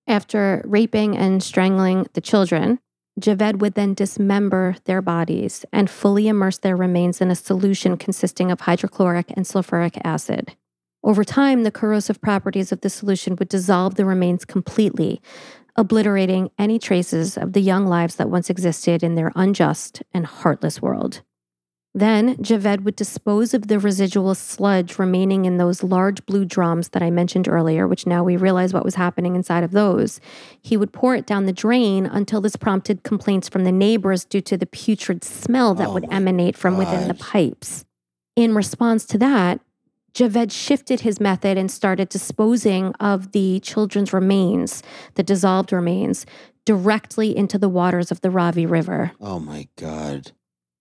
After 0.09 0.63
raping 0.67 1.17
and 1.17 1.41
strangling 1.43 2.07
the 2.15 2.21
children, 2.21 2.81
Javed 3.19 3.59
would 3.59 3.75
then 3.75 3.95
dismember 3.95 4.77
their 4.85 5.03
bodies 5.03 5.65
and 5.73 5.91
fully 5.91 6.29
immerse 6.29 6.59
their 6.59 6.77
remains 6.77 7.21
in 7.21 7.31
a 7.31 7.35
solution 7.35 7.97
consisting 7.97 8.51
of 8.51 8.61
hydrochloric 8.61 9.31
and 9.31 9.45
sulfuric 9.45 10.01
acid. 10.05 10.55
Over 11.03 11.25
time, 11.25 11.63
the 11.63 11.71
corrosive 11.71 12.21
properties 12.21 12.73
of 12.73 12.81
the 12.81 12.91
solution 12.91 13.37
would 13.37 13.49
dissolve 13.49 13.95
the 13.95 14.05
remains 14.05 14.45
completely, 14.45 15.21
obliterating 15.77 16.51
any 16.59 16.79
traces 16.79 17.37
of 17.37 17.53
the 17.53 17.61
young 17.61 17.87
lives 17.87 18.17
that 18.17 18.31
once 18.31 18.51
existed 18.51 19.03
in 19.03 19.15
their 19.15 19.33
unjust 19.37 20.03
and 20.13 20.27
heartless 20.27 20.83
world. 20.83 21.23
Then, 21.95 22.37
Javed 22.37 22.83
would 22.85 22.97
dispose 22.97 23.55
of 23.55 23.67
the 23.67 23.79
residual 23.79 24.35
sludge 24.35 24.99
remaining 24.99 25.47
in 25.47 25.57
those 25.57 25.83
large 25.83 26.25
blue 26.27 26.45
drums 26.45 26.91
that 26.91 27.03
I 27.03 27.11
mentioned 27.11 27.49
earlier, 27.49 27.89
which 27.89 28.07
now 28.07 28.23
we 28.23 28.37
realize 28.37 28.73
what 28.73 28.85
was 28.85 28.95
happening 28.95 29.35
inside 29.35 29.65
of 29.65 29.73
those. 29.73 30.21
He 30.61 30.77
would 30.77 30.93
pour 30.93 31.15
it 31.15 31.27
down 31.27 31.47
the 31.47 31.53
drain 31.53 32.07
until 32.07 32.41
this 32.41 32.57
prompted 32.57 33.03
complaints 33.03 33.49
from 33.49 33.65
the 33.65 33.73
neighbors 33.73 34.25
due 34.25 34.43
to 34.43 34.57
the 34.57 34.67
putrid 34.67 35.25
smell 35.25 35.75
that 35.75 35.89
Oh 35.89 35.95
would 35.95 36.13
emanate 36.13 36.57
from 36.57 36.77
within 36.77 37.09
the 37.09 37.15
pipes. 37.15 37.85
In 38.37 38.55
response 38.55 39.05
to 39.07 39.19
that, 39.19 39.61
Javed 40.15 40.53
shifted 40.53 41.01
his 41.01 41.21
method 41.21 41.57
and 41.57 41.71
started 41.71 42.09
disposing 42.09 42.93
of 43.01 43.33
the 43.33 43.61
children's 43.61 44.13
remains, 44.13 44.83
the 45.15 45.23
dissolved 45.23 45.73
remains, 45.73 46.27
directly 46.65 47.37
into 47.37 47.59
the 47.59 47.69
waters 47.69 48.11
of 48.11 48.21
the 48.21 48.31
Ravi 48.31 48.67
River. 48.67 49.13
Oh 49.21 49.39
my 49.41 49.69
God. 49.77 50.33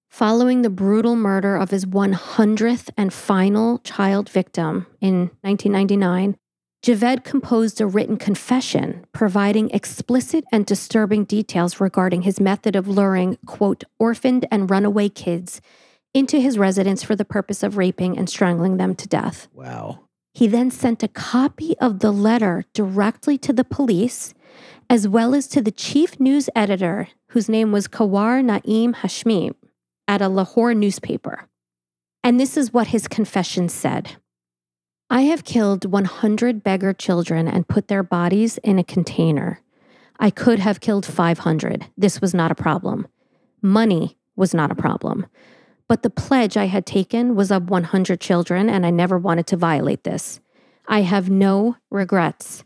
Following 0.10 0.62
the 0.62 0.70
brutal 0.70 1.16
murder 1.16 1.56
of 1.56 1.70
his 1.70 1.86
100th 1.86 2.90
and 2.98 3.14
final 3.14 3.80
child 3.80 4.30
victim 4.30 4.88
in 5.00 5.32
1999, 5.42 6.38
Javed 6.84 7.24
composed 7.24 7.82
a 7.82 7.88
written 7.88 8.18
confession 8.18 9.06
providing 9.12 9.70
explicit 9.72 10.46
and 10.52 10.66
disturbing 10.66 11.26
details 11.26 11.80
regarding 11.80 12.22
his 12.22 12.40
method 12.40 12.76
of 12.76 12.88
luring, 12.88 13.38
quote, 13.46 13.84
orphaned 14.00 14.48
and 14.50 14.72
runaway 14.72 15.10
kids 15.10 15.62
into 16.14 16.40
his 16.40 16.58
residence 16.58 17.04
for 17.04 17.16
the 17.16 17.26
purpose 17.26 17.62
of 17.62 17.78
raping 17.78 18.18
and 18.18 18.30
strangling 18.30 18.78
them 18.78 18.96
to 18.96 19.08
death. 19.08 19.48
Wow. 19.54 20.00
He 20.34 20.48
then 20.48 20.72
sent 20.72 21.04
a 21.04 21.08
copy 21.08 21.78
of 21.80 22.00
the 22.00 22.12
letter 22.12 22.64
directly 22.74 23.38
to 23.40 23.52
the 23.52 23.64
police, 23.64 24.34
as 24.90 25.08
well 25.08 25.36
as 25.36 25.48
to 25.48 25.62
the 25.62 25.72
chief 25.72 26.20
news 26.20 26.50
editor, 26.56 27.10
whose 27.30 27.50
name 27.50 27.72
was 27.72 27.88
Khawar 27.88 28.44
Naeem 28.44 28.96
Hashmi, 28.96 29.54
at 30.08 30.22
a 30.22 30.30
Lahore 30.30 30.74
newspaper. 30.74 31.48
And 32.24 32.40
this 32.40 32.58
is 32.58 32.74
what 32.74 32.88
his 32.88 33.08
confession 33.08 33.70
said 33.70 34.18
I 35.10 35.22
have 35.22 35.46
killed 35.46 35.86
100 35.86 36.64
beggar 36.64 36.94
children 36.94 37.48
and 37.48 37.68
put 37.68 37.88
their 37.88 38.04
bodies 38.04 38.58
in 38.60 38.78
a 38.78 38.84
container. 38.84 39.62
I 40.20 40.30
could 40.30 40.60
have 40.60 40.82
killed 40.82 41.06
500. 41.06 41.86
This 41.98 42.20
was 42.20 42.34
not 42.34 42.52
a 42.52 42.56
problem. 42.56 43.08
Money 43.62 44.18
was 44.36 44.54
not 44.54 44.72
a 44.72 44.76
problem. 44.76 45.28
But 45.88 46.04
the 46.04 46.10
pledge 46.10 46.58
I 46.58 46.66
had 46.66 46.86
taken 46.86 47.36
was 47.36 47.52
of 47.52 47.70
100 47.70 48.20
children, 48.20 48.70
and 48.70 48.86
I 48.86 48.90
never 48.90 49.18
wanted 49.18 49.48
to 49.48 49.58
violate 49.58 50.04
this. 50.04 50.42
I 50.88 51.02
have 51.02 51.30
no 51.30 51.78
regrets. 51.90 52.64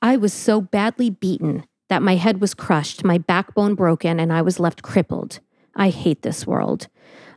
I 0.00 0.16
was 0.16 0.32
so 0.32 0.60
badly 0.60 1.10
beaten 1.10 1.64
that 1.88 2.02
my 2.02 2.14
head 2.14 2.40
was 2.40 2.54
crushed, 2.54 3.04
my 3.04 3.18
backbone 3.18 3.74
broken, 3.74 4.20
and 4.20 4.32
I 4.32 4.42
was 4.42 4.60
left 4.60 4.82
crippled. 4.82 5.40
I 5.80 5.88
hate 5.88 6.20
this 6.20 6.46
world. 6.46 6.88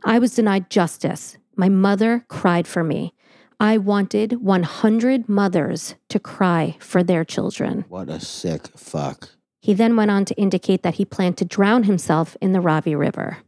I 0.04 0.18
was 0.18 0.34
denied 0.34 0.68
justice. 0.68 1.38
My 1.56 1.70
mother 1.70 2.26
cried 2.28 2.68
for 2.68 2.84
me. 2.84 3.14
I 3.58 3.78
wanted 3.78 4.42
100 4.42 5.30
mothers 5.30 5.94
to 6.10 6.20
cry 6.20 6.76
for 6.78 7.02
their 7.02 7.24
children. 7.24 7.86
What 7.88 8.10
a 8.10 8.20
sick 8.20 8.66
fuck. 8.76 9.30
He 9.62 9.72
then 9.72 9.96
went 9.96 10.10
on 10.10 10.26
to 10.26 10.34
indicate 10.34 10.82
that 10.82 10.96
he 10.96 11.06
planned 11.06 11.38
to 11.38 11.46
drown 11.46 11.84
himself 11.84 12.36
in 12.42 12.52
the 12.52 12.60
Ravi 12.60 12.94
River. 12.94 13.38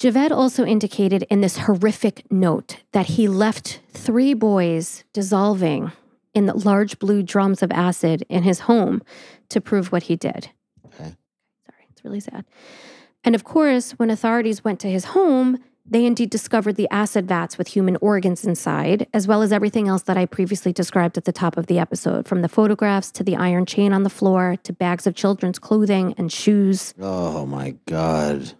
Javed 0.00 0.30
also 0.30 0.64
indicated 0.64 1.26
in 1.28 1.42
this 1.42 1.58
horrific 1.58 2.24
note 2.32 2.78
that 2.92 3.06
he 3.06 3.28
left 3.28 3.80
three 3.92 4.32
boys 4.32 5.04
dissolving 5.12 5.92
in 6.32 6.46
the 6.46 6.56
large 6.56 6.98
blue 6.98 7.22
drums 7.22 7.62
of 7.62 7.70
acid 7.72 8.24
in 8.30 8.42
his 8.42 8.60
home 8.60 9.02
to 9.50 9.60
prove 9.60 9.92
what 9.92 10.04
he 10.04 10.16
did. 10.16 10.48
Okay. 10.86 11.14
Sorry, 11.66 11.86
it's 11.90 12.02
really 12.02 12.20
sad. 12.20 12.46
And 13.26 13.34
of 13.34 13.44
course, 13.44 13.90
when 13.92 14.08
authorities 14.08 14.64
went 14.64 14.80
to 14.80 14.88
his 14.90 15.06
home, 15.06 15.58
they 15.88 16.04
indeed 16.06 16.30
discovered 16.30 16.76
the 16.76 16.88
acid 16.90 17.28
vats 17.28 17.58
with 17.58 17.68
human 17.68 17.96
organs 18.00 18.44
inside, 18.44 19.06
as 19.12 19.28
well 19.28 19.42
as 19.42 19.52
everything 19.52 19.86
else 19.88 20.02
that 20.04 20.16
I 20.16 20.26
previously 20.26 20.72
described 20.72 21.16
at 21.18 21.24
the 21.26 21.32
top 21.32 21.56
of 21.56 21.66
the 21.66 21.78
episode 21.78 22.26
from 22.26 22.42
the 22.42 22.48
photographs 22.48 23.10
to 23.12 23.22
the 23.24 23.36
iron 23.36 23.66
chain 23.66 23.92
on 23.92 24.02
the 24.02 24.10
floor 24.10 24.56
to 24.64 24.72
bags 24.72 25.06
of 25.06 25.14
children's 25.14 25.58
clothing 25.58 26.14
and 26.16 26.32
shoes. 26.32 26.94
Oh 27.00 27.46
my 27.46 27.76
God. 27.86 28.54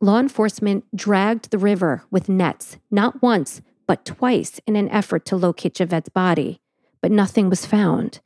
law 0.00 0.18
enforcement 0.18 0.84
dragged 0.94 1.50
the 1.50 1.58
river 1.58 2.04
with 2.10 2.28
nets, 2.28 2.78
not 2.90 3.22
once, 3.22 3.60
but 3.86 4.04
twice 4.04 4.60
in 4.66 4.76
an 4.76 4.88
effort 4.90 5.24
to 5.26 5.36
locate 5.36 5.74
Javed's 5.74 6.08
body, 6.08 6.60
but 7.02 7.10
nothing 7.10 7.50
was 7.50 7.66
found. 7.66 8.20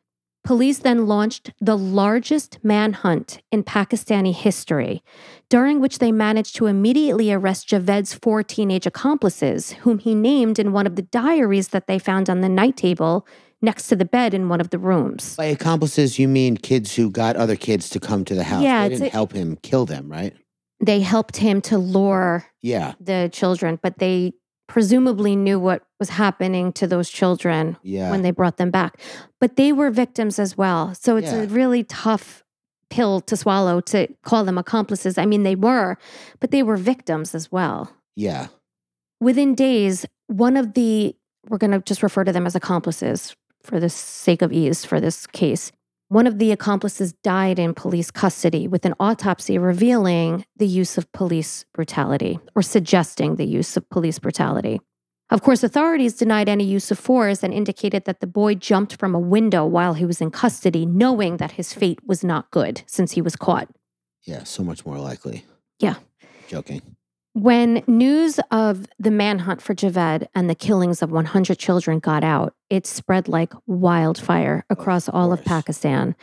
Police 0.45 0.81
then 0.81 1.07
launched 1.07 1.53
the 1.59 1.77
largest 1.77 2.59
manhunt 2.63 3.41
in 3.51 3.65
Pakistani 3.65 4.35
history, 4.35 5.03
during 5.49 5.81
which 5.81 6.01
they 6.01 6.13
managed 6.13 6.55
to 6.57 6.67
immediately 6.67 7.33
arrest 7.33 7.67
Javed's 7.71 8.13
four 8.13 8.43
teenage 8.43 8.87
accomplices, 8.87 9.73
whom 9.73 9.99
he 9.99 10.15
named 10.15 10.59
in 10.59 10.73
one 10.73 10.87
of 10.87 10.97
the 10.97 11.03
diaries 11.03 11.69
that 11.69 11.87
they 11.87 11.99
found 11.99 12.29
on 12.29 12.43
the 12.43 12.51
night 12.51 12.77
table 12.77 13.27
next 13.63 13.89
to 13.89 13.97
the 13.97 14.05
bed 14.05 14.35
in 14.35 14.51
one 14.51 14.61
of 14.61 14.69
the 14.69 14.79
rooms. 14.79 15.35
By 15.35 15.47
accomplices, 15.47 16.19
you 16.19 16.29
mean 16.29 16.59
kids 16.59 16.95
who 16.95 17.11
got 17.11 17.37
other 17.37 17.57
kids 17.57 17.89
to 17.91 17.99
come 17.99 18.27
to 18.27 18.35
the 18.35 18.45
house. 18.45 18.63
Yeah, 18.63 18.83
they 18.83 18.97
didn't 18.97 19.07
a- 19.07 19.11
help 19.11 19.33
him 19.33 19.57
kill 19.63 19.87
them, 19.87 20.11
right? 20.11 20.35
They 20.85 21.01
helped 21.01 21.37
him 21.39 21.61
to 21.63 21.79
lure 21.79 22.47
Yeah, 22.63 22.95
the 23.01 23.31
children, 23.33 23.79
but 23.83 23.99
they 23.99 24.35
presumably 24.67 25.37
knew 25.37 25.59
what 25.61 25.83
was 26.01 26.11
happening 26.11 26.73
to 26.73 26.87
those 26.87 27.11
children 27.11 27.77
yeah. 27.83 28.11
when 28.11 28.23
they 28.23 28.31
brought 28.31 28.57
them 28.57 28.71
back. 28.71 28.99
But 29.41 29.57
they 29.57 29.73
were 29.73 29.91
victims 29.91 30.39
as 30.39 30.57
well. 30.57 30.95
So 30.95 31.17
it's 31.17 31.31
Yeah. 31.33 31.43
a 31.43 31.47
really 31.47 31.85
tough 31.85 32.43
pill 32.91 33.21
to 33.23 33.37
swallow 33.37 33.81
to 33.81 34.09
call 34.23 34.45
them 34.45 34.57
accomplices. 34.59 35.19
I 35.19 35.27
mean, 35.27 35.43
they 35.43 35.55
were, 35.55 35.99
but 36.41 36.51
they 36.51 36.63
were 36.63 36.77
victims 36.77 37.35
as 37.35 37.51
well. 37.53 37.93
yeah. 38.17 38.49
Within 39.21 39.55
days, 39.55 40.05
one 40.27 40.57
of 40.57 40.75
the, 40.75 41.15
we're 41.49 41.57
going 41.59 41.71
to 41.71 41.81
just 41.81 42.03
refer 42.03 42.25
to 42.25 42.33
them 42.33 42.47
as 42.47 42.55
accomplices 42.55 43.35
for 43.63 43.81
the 43.81 43.89
sake 43.89 44.43
of 44.43 44.53
ease 44.53 44.85
for 44.85 45.01
this 45.01 45.27
case. 45.27 45.73
One 46.09 46.27
of 46.27 46.39
the 46.39 46.53
accomplices 46.53 47.13
died 47.13 47.59
in 47.59 47.75
police 47.75 48.11
custody 48.11 48.69
with 48.69 48.85
an 48.85 48.95
autopsy 49.01 49.59
revealing 49.59 50.45
the 50.57 50.67
use 50.67 50.99
of 50.99 51.11
police 51.13 51.65
brutality 51.73 52.39
or 52.55 52.63
suggesting 52.63 53.37
the 53.37 53.47
use 53.47 53.77
of 53.77 53.89
police 53.89 54.19
brutality. 54.19 54.81
Of 55.31 55.43
course, 55.43 55.65
authorities 55.65 56.15
denied 56.15 56.49
any 56.49 56.65
use 56.65 56.91
of 56.91 56.99
force 56.99 57.43
and 57.43 57.55
indicated 57.55 58.05
that 58.05 58.21
the 58.21 58.27
boy 58.27 58.55
jumped 58.55 58.99
from 58.99 59.15
a 59.15 59.19
window 59.19 59.65
while 59.65 59.95
he 59.95 60.05
was 60.05 60.21
in 60.21 60.31
custody, 60.31 60.85
knowing 60.85 61.39
that 61.39 61.53
his 61.53 61.73
fate 61.73 61.99
was 62.07 62.23
not 62.23 62.51
good 62.51 62.83
since 62.87 63.13
he 63.13 63.23
was 63.23 63.35
caught. 63.35 63.69
Yeah, 64.23 64.45
so 64.45 64.63
much 64.63 64.85
more 64.85 64.99
likely. 64.99 65.47
Yeah. 65.79 65.97
Joking. 66.49 66.83
When 67.35 67.83
news 67.89 68.39
of 68.53 68.87
the 69.01 69.11
manhunt 69.11 69.61
for 69.61 69.75
Javed 69.75 70.29
and 70.37 70.49
the 70.49 70.55
killings 70.55 71.03
of 71.03 71.11
100 71.11 71.59
children 71.59 71.99
got 71.99 72.23
out, 72.23 72.55
it 72.71 72.87
spread 72.87 73.27
like 73.27 73.53
wildfire 73.67 74.65
across 74.71 75.09
all 75.09 75.33
of. 75.33 75.45
Pakistan. 75.45 76.15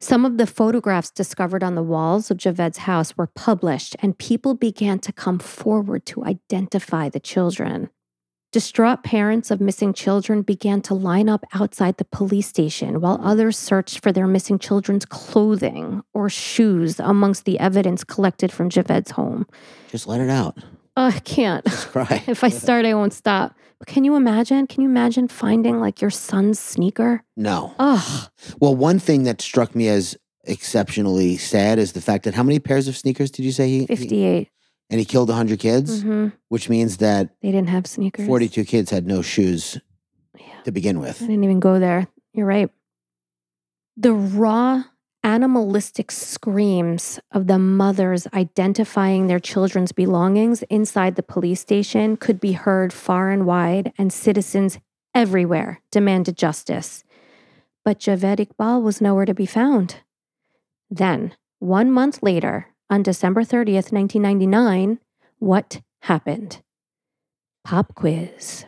Some 0.00 0.24
of 0.24 0.38
the 0.38 0.46
photographs 0.46 1.12
discovered 1.12 1.62
on 1.62 1.76
the 1.76 1.84
walls 1.84 2.32
of 2.32 2.38
Javed's 2.38 2.78
house 2.78 3.16
were 3.16 3.28
published, 3.28 3.94
and 4.00 4.18
people 4.18 4.54
began 4.54 4.98
to 4.98 5.12
come 5.12 5.38
forward 5.38 6.04
to 6.06 6.24
identify 6.24 7.08
the 7.08 7.20
children. 7.20 7.88
Distraught 8.52 9.02
parents 9.02 9.50
of 9.50 9.60
missing 9.60 9.92
children 9.92 10.42
began 10.42 10.80
to 10.82 10.94
line 10.94 11.28
up 11.28 11.44
outside 11.52 11.98
the 11.98 12.04
police 12.06 12.46
station 12.46 13.00
while 13.00 13.20
others 13.22 13.58
searched 13.58 13.98
for 14.02 14.12
their 14.12 14.26
missing 14.26 14.58
children's 14.58 15.04
clothing 15.04 16.02
or 16.14 16.30
shoes 16.30 16.98
amongst 17.00 17.44
the 17.44 17.58
evidence 17.58 18.04
collected 18.04 18.50
from 18.52 18.70
Javed's 18.70 19.10
home. 19.10 19.46
Just 19.90 20.06
let 20.06 20.20
it 20.20 20.30
out. 20.30 20.56
Oh, 20.96 21.08
I 21.08 21.18
can't. 21.18 21.64
Just 21.66 21.88
cry. 21.92 22.22
If 22.26 22.42
I 22.44 22.48
start, 22.48 22.86
I 22.86 22.94
won't 22.94 23.12
stop. 23.12 23.54
But 23.78 23.88
can 23.88 24.04
you 24.04 24.14
imagine? 24.16 24.66
Can 24.66 24.82
you 24.82 24.88
imagine 24.88 25.28
finding 25.28 25.78
like 25.80 26.00
your 26.00 26.10
son's 26.10 26.58
sneaker? 26.58 27.24
no. 27.36 27.74
Oh, 27.78 28.28
Well, 28.58 28.74
one 28.74 28.98
thing 29.00 29.24
that 29.24 29.42
struck 29.42 29.74
me 29.74 29.88
as 29.88 30.16
exceptionally 30.44 31.36
sad 31.36 31.78
is 31.78 31.92
the 31.92 32.00
fact 32.00 32.24
that 32.24 32.32
how 32.34 32.44
many 32.44 32.58
pairs 32.60 32.88
of 32.88 32.96
sneakers 32.96 33.30
did 33.30 33.44
you 33.44 33.52
say 33.52 33.68
he? 33.68 33.78
he- 33.80 33.86
58. 33.86 34.48
And 34.90 34.98
he 35.00 35.04
killed 35.04 35.28
100 35.28 35.58
kids, 35.58 36.02
hmm 36.02 36.28
which 36.48 36.68
means 36.68 36.98
that 36.98 37.30
They 37.42 37.50
didn't 37.50 37.68
have 37.70 37.86
sneakers. 37.86 38.26
42 38.26 38.64
kids 38.64 38.90
had 38.90 39.06
no 39.06 39.20
shoes 39.22 39.78
Yeah. 40.38 40.62
to 40.64 40.72
begin 40.72 41.00
with. 41.00 41.22
I 41.22 41.26
didn't 41.26 41.44
even 41.44 41.60
go 41.60 41.78
there. 41.78 42.06
You're 42.32 42.46
right. 42.46 42.70
The 43.96 44.12
raw, 44.12 44.84
animalistic 45.24 46.10
screams 46.12 47.18
of 47.32 47.46
the 47.46 47.58
mothers 47.58 48.26
identifying 48.32 49.26
their 49.26 49.40
children's 49.40 49.90
belongings 49.92 50.62
inside 50.70 51.16
the 51.16 51.22
police 51.22 51.60
station 51.60 52.16
could 52.16 52.38
be 52.40 52.52
heard 52.52 52.92
far 52.92 53.30
and 53.30 53.44
wide, 53.46 53.92
and 53.98 54.12
citizens 54.12 54.78
everywhere 55.14 55.80
demanded 55.90 56.36
justice. 56.36 57.02
But 57.84 57.98
Javed 57.98 58.38
Iqbal 58.38 58.82
was 58.82 59.00
nowhere 59.00 59.24
to 59.24 59.34
be 59.34 59.46
found. 59.46 59.96
Then, 60.90 61.34
one 61.58 61.90
month 61.90 62.22
later, 62.22 62.68
on 62.90 63.02
December 63.02 63.42
30th, 63.42 63.92
1999, 63.92 64.98
what 65.38 65.80
happened? 66.02 66.62
Pop 67.64 67.94
quiz. 67.94 68.66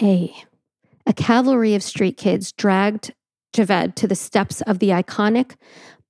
A. 0.00 0.34
A 1.06 1.12
cavalry 1.12 1.74
of 1.74 1.82
street 1.82 2.16
kids 2.16 2.52
dragged 2.52 3.12
Javed 3.52 3.94
to 3.96 4.06
the 4.06 4.14
steps 4.14 4.60
of 4.62 4.78
the 4.78 4.90
iconic 4.90 5.56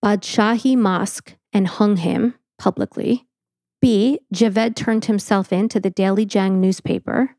Badshahi 0.04 0.76
Mosque 0.76 1.36
and 1.52 1.66
hung 1.66 1.96
him 1.96 2.34
publicly. 2.58 3.26
B. 3.80 4.20
Javed 4.34 4.76
turned 4.76 5.06
himself 5.06 5.52
in 5.52 5.68
to 5.70 5.80
the 5.80 5.90
Daily 5.90 6.26
Jang 6.26 6.60
newspaper, 6.60 7.36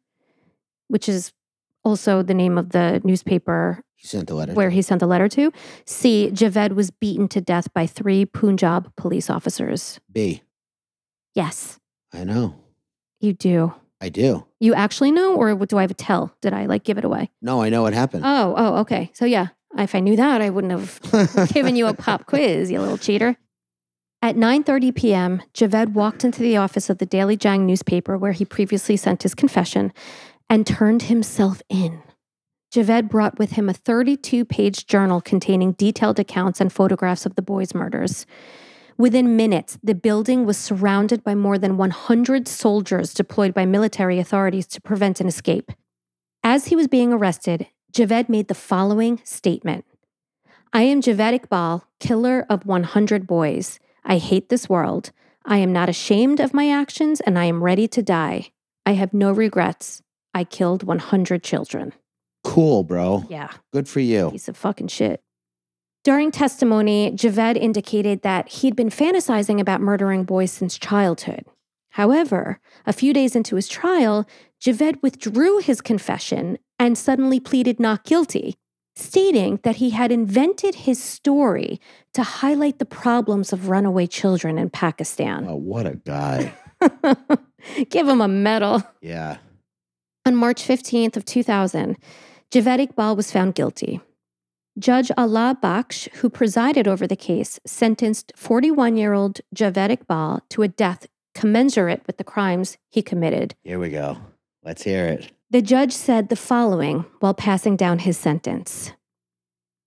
which 0.87 1.07
is 1.07 1.31
also 1.83 2.21
the 2.23 2.33
name 2.33 2.57
of 2.57 2.69
the 2.69 3.01
newspaper 3.03 3.83
He 3.95 4.07
sent 4.07 4.29
a 4.29 4.35
letter. 4.35 4.53
where 4.53 4.69
he 4.69 4.81
sent 4.81 4.99
the 4.99 5.07
letter 5.07 5.27
to. 5.29 5.51
C. 5.85 6.29
Javed 6.33 6.73
was 6.73 6.91
beaten 6.91 7.27
to 7.29 7.41
death 7.41 7.73
by 7.73 7.85
three 7.87 8.25
Punjab 8.25 8.95
police 8.95 9.29
officers. 9.29 9.99
B. 10.11 10.41
Yes, 11.33 11.79
I 12.13 12.23
know. 12.23 12.55
you 13.19 13.33
do. 13.33 13.73
I 14.01 14.09
do. 14.09 14.45
You 14.59 14.73
actually 14.73 15.11
know, 15.11 15.35
or 15.35 15.53
do 15.65 15.77
I 15.77 15.81
have 15.81 15.91
a 15.91 15.93
tell? 15.95 16.33
Did 16.41 16.53
I 16.53 16.65
like 16.65 16.83
give 16.83 16.97
it 16.97 17.05
away? 17.05 17.29
No, 17.41 17.61
I 17.61 17.69
know 17.69 17.83
what 17.83 17.93
happened. 17.93 18.23
Oh, 18.25 18.53
oh, 18.57 18.75
okay. 18.81 19.11
So 19.13 19.25
yeah, 19.25 19.47
if 19.77 19.93
I 19.93 19.99
knew 19.99 20.15
that, 20.15 20.41
I 20.41 20.49
wouldn't 20.49 20.71
have 20.73 21.53
given 21.53 21.75
you 21.75 21.85
a 21.87 21.93
pop 22.05 22.25
quiz, 22.25 22.71
you 22.71 22.79
little 22.79 22.97
cheater. 22.97 23.37
At 24.23 24.35
9:30 24.35 24.95
p.m., 24.95 25.41
Javed 25.53 25.93
walked 25.93 26.23
into 26.23 26.41
the 26.41 26.57
office 26.57 26.89
of 26.89 26.97
the 26.97 27.05
Daily 27.05 27.37
Jang 27.37 27.65
newspaper 27.65 28.17
where 28.17 28.33
he 28.33 28.43
previously 28.45 28.97
sent 28.97 29.23
his 29.23 29.33
confession 29.35 29.93
and 30.51 30.67
turned 30.67 31.03
himself 31.03 31.61
in. 31.69 32.03
Javed 32.75 33.09
brought 33.09 33.39
with 33.39 33.53
him 33.53 33.69
a 33.69 33.73
32-page 33.73 34.85
journal 34.85 35.21
containing 35.21 35.71
detailed 35.71 36.19
accounts 36.19 36.59
and 36.59 36.73
photographs 36.73 37.25
of 37.25 37.35
the 37.35 37.41
boys' 37.41 37.73
murders. 37.73 38.25
Within 38.97 39.37
minutes, 39.37 39.79
the 39.81 39.95
building 39.95 40.45
was 40.45 40.57
surrounded 40.57 41.23
by 41.23 41.35
more 41.35 41.57
than 41.57 41.77
100 41.77 42.49
soldiers 42.49 43.13
deployed 43.13 43.53
by 43.53 43.65
military 43.65 44.19
authorities 44.19 44.67
to 44.67 44.81
prevent 44.81 45.21
an 45.21 45.27
escape. 45.27 45.71
As 46.43 46.67
he 46.67 46.75
was 46.75 46.89
being 46.89 47.13
arrested, 47.13 47.67
Javed 47.93 48.27
made 48.27 48.49
the 48.49 48.53
following 48.53 49.21
statement 49.23 49.85
I 50.73 50.81
am 50.81 51.01
Javed 51.01 51.39
Iqbal, 51.39 51.83
killer 52.01 52.45
of 52.49 52.65
100 52.65 53.25
boys. 53.25 53.79
I 54.03 54.17
hate 54.17 54.49
this 54.49 54.67
world. 54.67 55.11
I 55.45 55.59
am 55.59 55.71
not 55.71 55.87
ashamed 55.87 56.41
of 56.41 56.53
my 56.53 56.69
actions 56.69 57.21
and 57.21 57.39
I 57.39 57.45
am 57.45 57.63
ready 57.63 57.87
to 57.87 58.03
die. 58.03 58.51
I 58.85 58.93
have 58.93 59.13
no 59.13 59.31
regrets. 59.31 60.01
I 60.33 60.43
killed 60.43 60.83
100 60.83 61.43
children. 61.43 61.93
Cool, 62.43 62.83
bro. 62.83 63.23
Yeah, 63.29 63.51
Good 63.71 63.87
for 63.87 63.99
you. 63.99 64.31
piece 64.31 64.47
of 64.47 64.57
fucking 64.57 64.87
shit. 64.87 65.21
During 66.03 66.31
testimony, 66.31 67.11
Javed 67.11 67.57
indicated 67.57 68.23
that 68.23 68.47
he'd 68.49 68.75
been 68.75 68.89
fantasizing 68.89 69.59
about 69.59 69.81
murdering 69.81 70.23
boys 70.23 70.51
since 70.51 70.77
childhood. 70.79 71.45
However, 71.91 72.59
a 72.87 72.93
few 72.93 73.13
days 73.13 73.35
into 73.35 73.55
his 73.55 73.67
trial, 73.67 74.27
Javed 74.59 75.01
withdrew 75.03 75.59
his 75.59 75.81
confession 75.81 76.57
and 76.79 76.97
suddenly 76.97 77.39
pleaded 77.39 77.79
not 77.79 78.03
guilty, 78.05 78.55
stating 78.95 79.59
that 79.63 79.75
he 79.75 79.91
had 79.91 80.11
invented 80.11 80.73
his 80.73 81.01
story 81.03 81.79
to 82.15 82.23
highlight 82.23 82.79
the 82.79 82.85
problems 82.85 83.53
of 83.53 83.69
runaway 83.69 84.07
children 84.07 84.57
in 84.57 84.69
Pakistan. 84.71 85.45
Oh, 85.47 85.55
what 85.57 85.85
a 85.85 85.95
guy. 85.97 86.53
Give 87.89 88.07
him 88.07 88.21
a 88.21 88.27
medal. 88.27 88.81
Yeah. 89.01 89.37
On 90.23 90.35
March 90.35 90.61
15th 90.61 91.17
of 91.17 91.25
2000, 91.25 91.97
Javed 92.51 92.87
Iqbal 92.87 93.17
was 93.17 93.31
found 93.31 93.55
guilty. 93.55 94.01
Judge 94.77 95.11
Allah 95.17 95.57
Baksh, 95.61 96.09
who 96.15 96.29
presided 96.29 96.87
over 96.87 97.07
the 97.07 97.15
case, 97.15 97.59
sentenced 97.65 98.31
41-year-old 98.37 99.41
Javed 99.55 99.97
Iqbal 99.97 100.41
to 100.49 100.61
a 100.61 100.67
death 100.67 101.07
commensurate 101.33 102.03
with 102.05 102.17
the 102.17 102.23
crimes 102.23 102.77
he 102.89 103.01
committed. 103.01 103.55
Here 103.63 103.79
we 103.79 103.89
go. 103.89 104.17
Let's 104.63 104.83
hear 104.83 105.07
it. 105.07 105.31
The 105.49 105.61
judge 105.61 105.91
said 105.91 106.29
the 106.29 106.35
following 106.35 107.05
while 107.19 107.33
passing 107.33 107.75
down 107.75 107.99
his 107.99 108.17
sentence. 108.17 108.91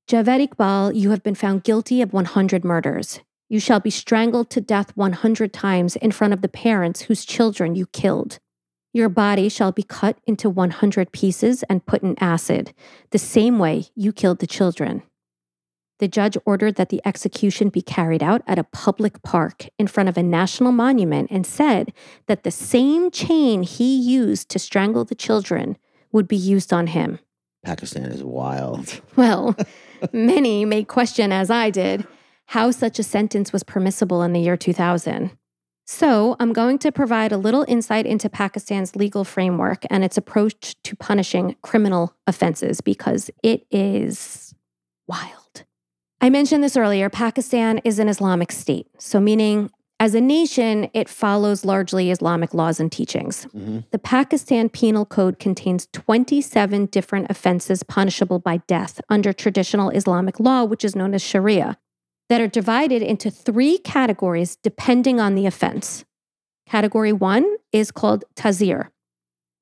Javed 0.09 0.49
Iqbal, 0.49 0.97
you 0.97 1.11
have 1.11 1.23
been 1.23 1.35
found 1.35 1.63
guilty 1.63 2.03
of 2.03 2.13
100 2.13 2.65
murders. 2.65 3.21
You 3.49 3.61
shall 3.61 3.81
be 3.81 3.91
strangled 3.91 4.51
to 4.51 4.61
death 4.61 4.97
100 4.97 5.53
times 5.53 5.97
in 5.97 6.11
front 6.11 6.35
of 6.35 6.43
the 6.43 6.49
parents 6.49 7.03
whose 7.03 7.25
children 7.25 7.77
you 7.77 7.87
killed. 7.87 8.41
Your 8.95 9.09
body 9.09 9.49
shall 9.49 9.73
be 9.73 9.83
cut 9.83 10.19
into 10.25 10.49
100 10.49 11.11
pieces 11.11 11.65
and 11.65 11.85
put 11.85 12.05
in 12.05 12.15
acid, 12.21 12.73
the 13.11 13.19
same 13.19 13.59
way 13.59 13.87
you 13.97 14.13
killed 14.13 14.39
the 14.39 14.47
children. 14.47 15.03
The 15.99 16.07
judge 16.07 16.39
ordered 16.47 16.77
that 16.77 16.91
the 16.91 17.03
execution 17.05 17.71
be 17.71 17.83
carried 17.83 18.23
out 18.23 18.43
at 18.47 18.59
a 18.59 18.63
public 18.63 19.21
park 19.25 19.69
in 19.81 19.89
front 19.89 20.09
of 20.09 20.17
a 20.17 20.23
national 20.23 20.71
monument 20.71 21.29
and 21.33 21.45
said 21.45 21.93
that 22.29 22.45
the 22.45 22.53
same 22.53 23.11
chain 23.11 23.65
he 23.65 23.97
used 23.97 24.49
to 24.51 24.61
strangle 24.61 25.05
the 25.05 25.17
children 25.17 25.77
would 26.13 26.29
be 26.29 26.37
used 26.37 26.73
on 26.73 26.87
him. 26.87 27.19
Pakistan 27.65 28.05
is 28.05 28.23
wild. 28.23 29.01
Well, 29.17 29.57
many 30.13 30.65
may 30.65 30.85
question, 30.85 31.33
as 31.33 31.51
I 31.51 31.71
did, 31.71 32.07
how 32.47 32.71
such 32.71 33.01
a 33.01 33.03
sentence 33.03 33.53
was 33.53 33.65
permissible 33.65 34.23
in 34.23 34.33
the 34.33 34.41
year 34.41 34.57
2000. 34.57 35.37
So, 35.87 36.35
I'm 36.41 36.53
going 36.55 36.79
to 36.79 36.91
provide 36.91 37.31
a 37.31 37.37
little 37.37 37.65
insight 37.69 38.07
into 38.07 38.31
Pakistan's 38.31 38.97
legal 38.97 39.23
framework 39.23 39.85
and 39.91 40.03
its 40.03 40.17
approach 40.17 40.77
to 40.85 40.97
punishing 40.97 41.57
criminal 41.63 42.15
offenses 42.27 42.81
because 42.81 43.31
it 43.43 43.67
is 43.71 44.55
wild. 45.07 45.65
I 46.23 46.31
mentioned 46.31 46.65
this 46.65 46.77
earlier 46.77 47.11
Pakistan 47.11 47.83
is 47.85 47.99
an 47.99 48.09
Islamic 48.09 48.51
state, 48.51 48.87
so 48.99 49.21
meaning 49.21 49.71
as 50.01 50.15
a 50.15 50.21
nation, 50.21 50.91
it 50.93 51.09
follows 51.09 51.65
largely 51.65 52.11
Islamic 52.11 52.53
laws 52.53 52.81
and 52.81 52.91
teachings. 52.91 53.47
Mhm. 53.55 53.85
The 53.91 53.99
Pakistan 53.99 54.69
Penal 54.69 55.05
Code 55.07 55.39
contains 55.39 55.87
27 55.93 56.87
different 56.87 57.31
offenses 57.31 57.83
punishable 57.85 58.39
by 58.39 58.57
death 58.67 59.01
under 59.09 59.33
traditional 59.33 59.91
Islamic 59.91 60.41
law, 60.41 60.65
which 60.65 60.85
is 60.85 60.97
known 60.97 61.15
as 61.15 61.23
Sharia, 61.23 61.77
that 62.29 62.41
are 62.41 62.49
divided 62.49 63.03
into 63.03 63.31
three 63.31 63.79
categories 63.79 64.57
depending 64.57 65.21
on 65.21 65.35
the 65.35 65.47
offense. 65.47 66.05
Category 66.67 67.13
one 67.13 67.57
is 67.73 67.91
called 67.91 68.25
tazir. 68.35 68.89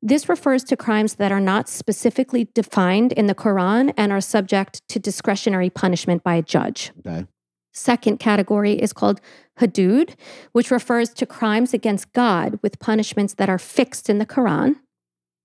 This 0.00 0.28
refers 0.28 0.64
to 0.64 0.76
crimes 0.76 1.14
that 1.14 1.30
are 1.30 1.40
not 1.40 1.68
specifically 1.68 2.48
defined 2.54 3.12
in 3.12 3.26
the 3.26 3.34
Quran 3.34 3.94
and 3.96 4.10
are 4.12 4.20
subject 4.20 4.86
to 4.88 4.98
discretionary 4.98 5.70
punishment 5.70 6.24
by 6.24 6.34
a 6.34 6.42
judge. 6.42 6.92
Okay. 7.06 7.26
Second 7.72 8.18
category 8.18 8.74
is 8.74 8.92
called 8.92 9.20
hudud, 9.58 10.14
which 10.52 10.70
refers 10.70 11.10
to 11.10 11.24
crimes 11.24 11.72
against 11.72 12.12
God 12.12 12.58
with 12.62 12.80
punishments 12.80 13.34
that 13.34 13.48
are 13.48 13.58
fixed 13.58 14.10
in 14.10 14.18
the 14.18 14.26
Quran. 14.26 14.76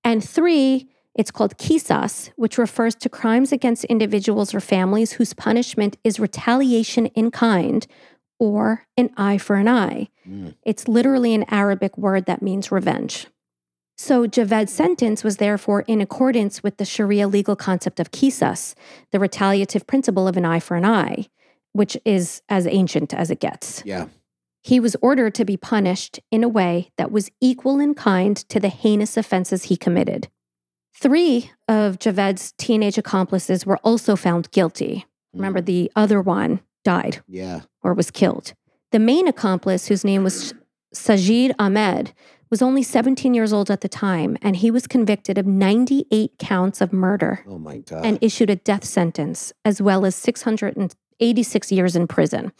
And 0.04 0.28
three, 0.28 0.90
it's 1.18 1.32
called 1.32 1.58
kisas, 1.58 2.30
which 2.36 2.58
refers 2.58 2.96
to 2.96 3.10
crimes 3.10 3.52
against 3.52 3.84
individuals 3.86 4.54
or 4.54 4.60
families 4.60 5.14
whose 5.14 5.34
punishment 5.34 5.98
is 6.04 6.20
retaliation 6.20 7.08
in 7.08 7.32
kind 7.32 7.88
or 8.40 8.86
an 8.96 9.10
eye 9.18 9.40
for 9.40 9.56
an 9.56 9.68
eye. 9.68 10.10
Mm. 10.28 10.56
It's 10.64 10.88
literally 10.88 11.34
an 11.34 11.46
Arabic 11.50 11.98
word 11.98 12.28
that 12.28 12.44
means 12.44 12.72
revenge. 12.72 13.28
So 13.98 14.28
Javed's 14.28 14.72
sentence 14.72 15.24
was 15.24 15.38
therefore 15.38 15.82
in 15.82 16.02
accordance 16.02 16.62
with 16.62 16.78
the 16.78 16.86
Sharia 16.86 17.28
legal 17.28 17.56
concept 17.56 18.00
of 18.00 18.12
kisas, 18.12 18.76
the 19.12 19.20
retaliative 19.20 19.88
principle 19.88 20.28
of 20.28 20.38
an 20.38 20.46
eye 20.46 20.60
for 20.60 20.78
an 20.78 20.86
eye, 20.86 21.26
which 21.74 21.98
is 22.06 22.44
as 22.48 22.68
ancient 22.68 23.12
as 23.12 23.32
it 23.32 23.40
gets. 23.40 23.82
Yeah. 23.86 24.06
He 24.62 24.80
was 24.80 24.96
ordered 25.02 25.34
to 25.36 25.46
be 25.46 25.58
punished 25.58 26.20
in 26.30 26.44
a 26.44 26.50
way 26.50 26.92
that 26.98 27.12
was 27.12 27.32
equal 27.42 27.80
in 27.80 27.96
kind 27.96 28.38
to 28.50 28.60
the 28.60 28.70
heinous 28.70 29.18
offenses 29.18 29.64
he 29.64 29.78
committed. 29.78 30.28
Three 31.00 31.52
of 31.68 32.00
Javed's 32.00 32.54
teenage 32.58 32.98
accomplices 32.98 33.66
were 33.68 33.78
also 33.84 34.16
found 34.16 34.50
guilty. 34.52 35.06
Remember, 35.34 35.62
mm. 35.62 35.66
the 35.66 35.92
other 35.96 36.22
one 36.22 36.62
died 36.84 37.22
Yeah. 37.28 37.62
or 37.84 37.94
was 37.94 38.10
killed. 38.10 38.54
The 38.92 38.98
main 39.00 39.28
accomplice, 39.28 39.88
whose 39.88 40.04
name 40.04 40.24
was 40.24 40.56
Sajid 40.96 41.54
Ahmed, 41.60 42.14
was 42.50 42.62
only 42.64 42.82
17 42.82 43.34
years 43.36 43.54
old 43.54 43.70
at 43.70 43.82
the 43.82 43.90
time, 43.90 44.38
and 44.42 44.56
he 44.56 44.72
was 44.72 44.88
convicted 44.88 45.38
of 45.38 45.46
98 45.46 46.32
counts 46.40 46.82
of 46.82 46.92
murder 46.92 47.44
Oh 47.48 47.60
my 47.60 47.78
God. 47.78 48.04
and 48.04 48.18
issued 48.22 48.50
a 48.50 48.56
death 48.56 48.86
sentence, 48.86 49.54
as 49.64 49.80
well 49.82 50.04
as 50.06 50.16
686 51.20 51.72
years 51.72 51.96
in 51.96 52.08
prison. 52.08 52.52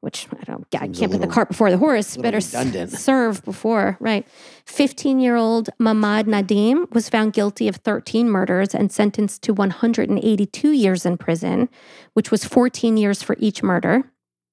Which 0.00 0.26
I 0.38 0.44
don't, 0.44 0.66
I 0.74 0.84
Seems 0.84 0.98
can't 0.98 1.12
put 1.12 1.20
the 1.20 1.26
cart 1.26 1.48
before 1.48 1.70
the 1.70 1.78
horse. 1.78 2.16
Better 2.16 2.38
redundant. 2.38 2.90
serve 2.92 3.44
before, 3.44 3.96
right? 4.00 4.26
15 4.66 5.18
year 5.20 5.36
old 5.36 5.70
Mamad 5.80 6.24
Nadim 6.24 6.90
was 6.92 7.08
found 7.08 7.32
guilty 7.32 7.68
of 7.68 7.76
13 7.76 8.28
murders 8.28 8.74
and 8.74 8.92
sentenced 8.92 9.42
to 9.42 9.54
182 9.54 10.70
years 10.72 11.04
in 11.06 11.16
prison, 11.16 11.68
which 12.14 12.30
was 12.30 12.44
14 12.44 12.96
years 12.96 13.22
for 13.22 13.36
each 13.38 13.62
murder. 13.62 14.04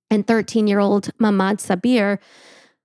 And 0.10 0.26
13 0.26 0.68
year 0.68 0.80
old 0.80 1.10
Mamad 1.18 1.58
Sabir 1.60 2.20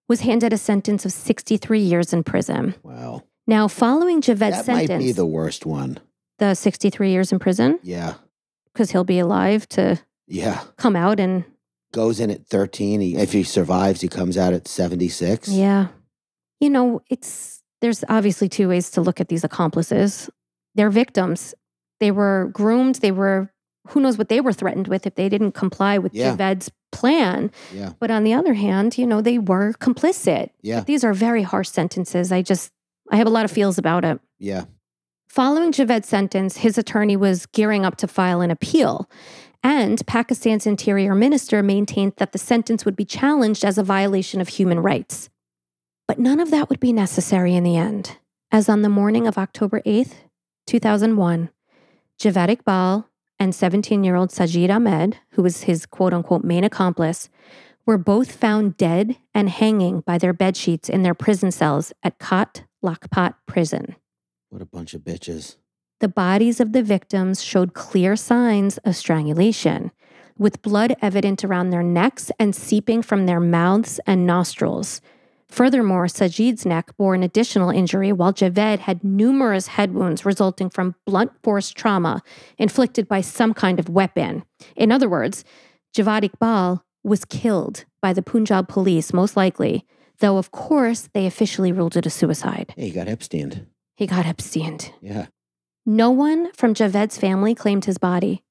was 0.09 0.21
handed 0.23 0.53
a 0.53 0.59
sentence 0.59 1.05
of 1.05 1.13
63 1.13 1.81
years 1.81 2.13
in 2.13 2.25
prison. 2.25 2.75
wow. 2.83 3.23
Now, 3.45 3.67
following 3.67 4.21
Javed's 4.21 4.39
That 4.59 4.65
sentence, 4.67 4.89
might 4.89 4.99
be 4.99 5.11
the 5.13 5.27
worst 5.27 5.67
one. 5.67 5.99
the 6.39 6.55
63 6.55 7.11
years 7.11 7.33
in 7.33 7.41
prison, 7.41 7.81
Yeah. 7.83 8.15
because 8.73 8.93
he'll 8.93 9.03
be 9.03 9.19
alive 9.19 9.69
to 9.71 10.01
Yeah. 10.33 10.61
come 10.77 10.97
out 10.97 11.21
and 11.21 11.45
Goes 11.93 12.21
in 12.21 12.31
at 12.31 12.47
13. 12.47 13.03
He, 13.03 13.17
if 13.17 13.33
he 13.33 13.43
survives, 13.43 14.01
he 14.01 14.09
comes 14.09 14.39
out 14.39 14.53
at 14.55 14.67
76. 14.69 15.49
yeah 15.49 15.89
you 16.61 16.71
know 16.71 17.01
it's 17.11 17.63
there's 17.81 18.05
obviously 18.09 18.49
two 18.49 18.69
ways 18.69 18.89
to 18.91 19.01
look 19.01 19.21
at 19.21 19.29
these 19.29 19.43
accomplices 19.45 20.31
they're 20.77 20.91
victims 20.91 21.55
they 22.01 22.11
were 22.13 22.51
groomed 22.53 22.97
they 22.97 23.11
were 23.13 23.51
who 23.89 24.01
knows 24.01 24.17
what 24.17 24.29
they 24.29 24.41
were 24.41 24.53
threatened 24.53 24.87
with 24.87 25.05
if 25.07 25.17
they 25.17 25.29
didn't 25.29 25.53
comply 25.53 25.99
with 25.99 26.15
Yeah. 26.15 26.37
Javed's 26.37 26.71
plan 26.93 27.51
Yeah. 27.75 27.93
but 27.99 28.11
on 28.13 28.23
the 28.23 28.33
other 28.33 28.55
hand 28.55 28.97
you 28.97 29.07
know 29.09 29.21
they 29.21 29.39
were 29.39 29.73
complicit 29.81 30.51
Yeah. 30.63 30.81
these 30.85 31.03
are 31.05 31.13
very 31.13 31.43
harsh 31.43 31.69
sentences 31.69 32.31
i 32.31 32.43
just 32.43 32.71
i 33.11 33.17
have 33.17 33.27
a 33.27 33.31
lot 33.31 33.45
of 33.45 33.51
feels 33.51 33.77
about 33.79 34.05
it 34.05 34.21
Yeah. 34.39 34.65
Following 35.29 35.73
Javed's 35.73 36.09
sentence, 36.09 36.59
his 36.59 36.77
attorney 36.77 37.17
was 37.17 37.47
gearing 37.47 37.87
up 37.87 37.97
to 37.97 38.07
file 38.07 38.43
an 38.43 38.51
appeal. 38.51 39.09
And 39.63 40.05
Pakistan's 40.07 40.67
interior 40.67 41.15
minister 41.15 41.63
maintained 41.63 42.15
that 42.17 42.33
the 42.33 42.39
sentence 42.39 42.85
would 42.85 42.97
be 42.97 43.05
challenged 43.05 43.65
as 43.65 43.79
a 43.79 43.85
violation 43.85 44.41
of 44.41 44.49
human 44.49 44.81
rights. 44.81 45.31
But 46.09 46.19
none 46.19 46.41
of 46.41 46.51
that 46.51 46.69
would 46.69 46.81
be 46.81 46.93
necessary 46.93 47.55
in 47.55 47.63
the 47.63 47.77
end, 47.77 48.19
as 48.51 48.69
on 48.69 48.83
the 48.83 48.89
morning 48.89 49.27
of 49.27 49.39
October 49.39 49.81
8th, 49.87 50.15
2001, 50.67 51.51
Javed 52.21 52.57
Iqbal 52.57 53.05
and 53.39 53.55
17 53.55 54.05
year 54.05 54.17
old 54.17 54.31
Sajid 54.31 54.71
Ahmed, 54.71 55.19
who 55.31 55.43
was 55.43 55.63
his 55.63 55.87
quote 55.87 56.13
unquote 56.13 56.45
main 56.45 56.65
accomplice, 56.65 57.29
were 57.87 57.99
both 57.99 58.33
found 58.33 58.77
dead 58.77 59.17
and 59.35 59.49
hanging 59.49 60.01
by 60.01 60.19
their 60.19 60.35
bedsheets 60.35 60.89
in 60.89 61.03
their 61.03 61.15
prison 61.15 61.51
cells 61.51 61.93
at 62.03 62.19
Kot 62.19 62.65
Lakhpat 62.85 63.35
prison. 63.47 63.97
What 64.51 64.63
a 64.63 64.67
bunch 64.67 64.95
of 64.95 65.03
bitches. 65.03 65.57
The 66.03 66.09
bodies 66.09 66.59
of 66.59 66.73
the 66.73 66.83
victims 66.83 67.45
showed 67.45 67.75
clear 67.75 68.17
signs 68.17 68.77
of 68.79 68.97
strangulation, 68.97 69.93
with 70.37 70.61
blood 70.61 70.97
evident 71.01 71.45
around 71.45 71.71
their 71.71 71.85
necks 71.85 72.33
and 72.41 72.57
seeping 72.57 73.03
from 73.03 73.27
their 73.27 73.39
mouths 73.39 74.01
and 74.05 74.27
nostrils. 74.27 75.01
Furthermore, 75.49 76.07
Sajid's 76.07 76.67
neck 76.67 76.91
bore 76.97 77.15
an 77.15 77.23
additional 77.23 77.71
injury, 77.71 78.13
while 78.13 78.33
Javed 78.33 78.81
had 78.81 79.05
numerous 79.05 79.69
head 79.69 79.95
wounds 79.95 80.25
resulting 80.25 80.71
from 80.71 80.97
blunt 81.07 81.31
force 81.45 81.71
trauma 81.71 82.21
inflicted 82.59 83.07
by 83.07 83.21
some 83.21 83.55
kind 83.55 83.79
of 83.79 83.89
weapon. 83.89 84.43
In 84.75 84.91
other 84.91 85.09
words, 85.09 85.45
Javed 85.97 86.29
Iqbal 86.29 86.81
was 87.05 87.25
killed 87.25 87.85
by 88.01 88.13
the 88.13 88.23
Punjab 88.23 88.67
police, 88.67 89.13
most 89.13 89.37
likely, 89.37 89.87
though, 90.19 90.37
of 90.37 90.51
course, 90.51 91.09
they 91.15 91.27
officially 91.27 91.71
ruled 91.71 91.97
it 91.97 92.07
a 92.07 92.11
suicide. 92.11 92.75
Hey, 92.77 92.87
he 92.87 92.91
got 92.91 93.07
Epstein. 93.07 93.69
He 93.95 94.09
got 94.09 94.27
Epsteined. 94.27 94.91
Yeah. 95.01 95.27
No 95.85 96.11
one 96.11 96.53
from 96.53 96.75
Javed's 96.75 97.19
family 97.19 97.55
claimed 97.55 97.85
his 97.85 97.99
body. 97.99 98.43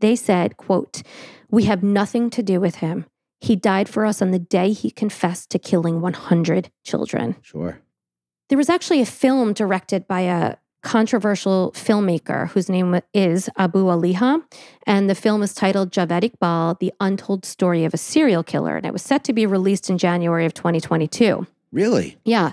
They 0.00 0.16
said, 0.16 0.56
quote, 0.56 1.02
We 1.50 1.64
have 1.64 1.82
nothing 1.82 2.30
to 2.30 2.42
do 2.42 2.60
with 2.60 2.76
him. 2.76 3.06
He 3.40 3.56
died 3.56 3.88
for 3.88 4.06
us 4.06 4.22
on 4.22 4.30
the 4.30 4.38
day 4.38 4.72
he 4.72 4.90
confessed 4.90 5.50
to 5.50 5.58
killing 5.58 6.00
100 6.00 6.70
children. 6.82 7.36
Sure. 7.42 7.78
There 8.48 8.58
was 8.58 8.68
actually 8.68 9.00
a 9.00 9.06
film 9.06 9.52
directed 9.52 10.08
by 10.08 10.22
a 10.22 10.56
controversial 10.84 11.72
filmmaker 11.72 12.48
whose 12.50 12.68
name 12.68 13.00
is 13.12 13.48
Abu 13.56 13.84
Aleeha. 13.86 14.42
And 14.86 15.10
the 15.10 15.14
film 15.14 15.42
is 15.42 15.54
titled 15.54 15.90
Javed 15.90 16.30
Iqbal, 16.30 16.78
The 16.78 16.92
Untold 17.00 17.44
Story 17.44 17.84
of 17.84 17.94
a 17.94 17.96
Serial 17.98 18.44
Killer. 18.44 18.76
And 18.76 18.86
it 18.86 18.92
was 18.92 19.02
set 19.02 19.24
to 19.24 19.32
be 19.32 19.46
released 19.46 19.90
in 19.90 19.98
January 19.98 20.46
of 20.46 20.54
2022. 20.54 21.46
Really? 21.72 22.18
Yeah. 22.24 22.52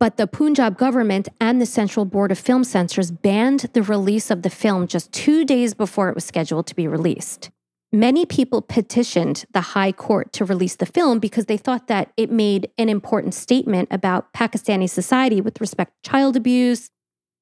But 0.00 0.16
the 0.16 0.28
Punjab 0.28 0.78
government 0.78 1.28
and 1.40 1.60
the 1.60 1.66
Central 1.66 2.04
Board 2.04 2.30
of 2.30 2.38
Film 2.38 2.62
Censors 2.62 3.10
banned 3.10 3.70
the 3.72 3.82
release 3.82 4.30
of 4.30 4.42
the 4.42 4.50
film 4.50 4.86
just 4.86 5.12
two 5.12 5.44
days 5.44 5.74
before 5.74 6.08
it 6.08 6.14
was 6.14 6.24
scheduled 6.24 6.68
to 6.68 6.76
be 6.76 6.86
released. 6.86 7.50
Many 7.90 8.26
people 8.26 8.60
petitioned 8.60 9.44
the 9.52 9.60
High 9.60 9.92
Court 9.92 10.32
to 10.34 10.44
release 10.44 10.76
the 10.76 10.86
film 10.86 11.18
because 11.18 11.46
they 11.46 11.56
thought 11.56 11.86
that 11.88 12.12
it 12.16 12.30
made 12.30 12.70
an 12.76 12.88
important 12.88 13.34
statement 13.34 13.88
about 13.90 14.32
Pakistani 14.34 14.88
society 14.88 15.40
with 15.40 15.60
respect 15.60 15.92
to 16.04 16.10
child 16.10 16.36
abuse 16.36 16.90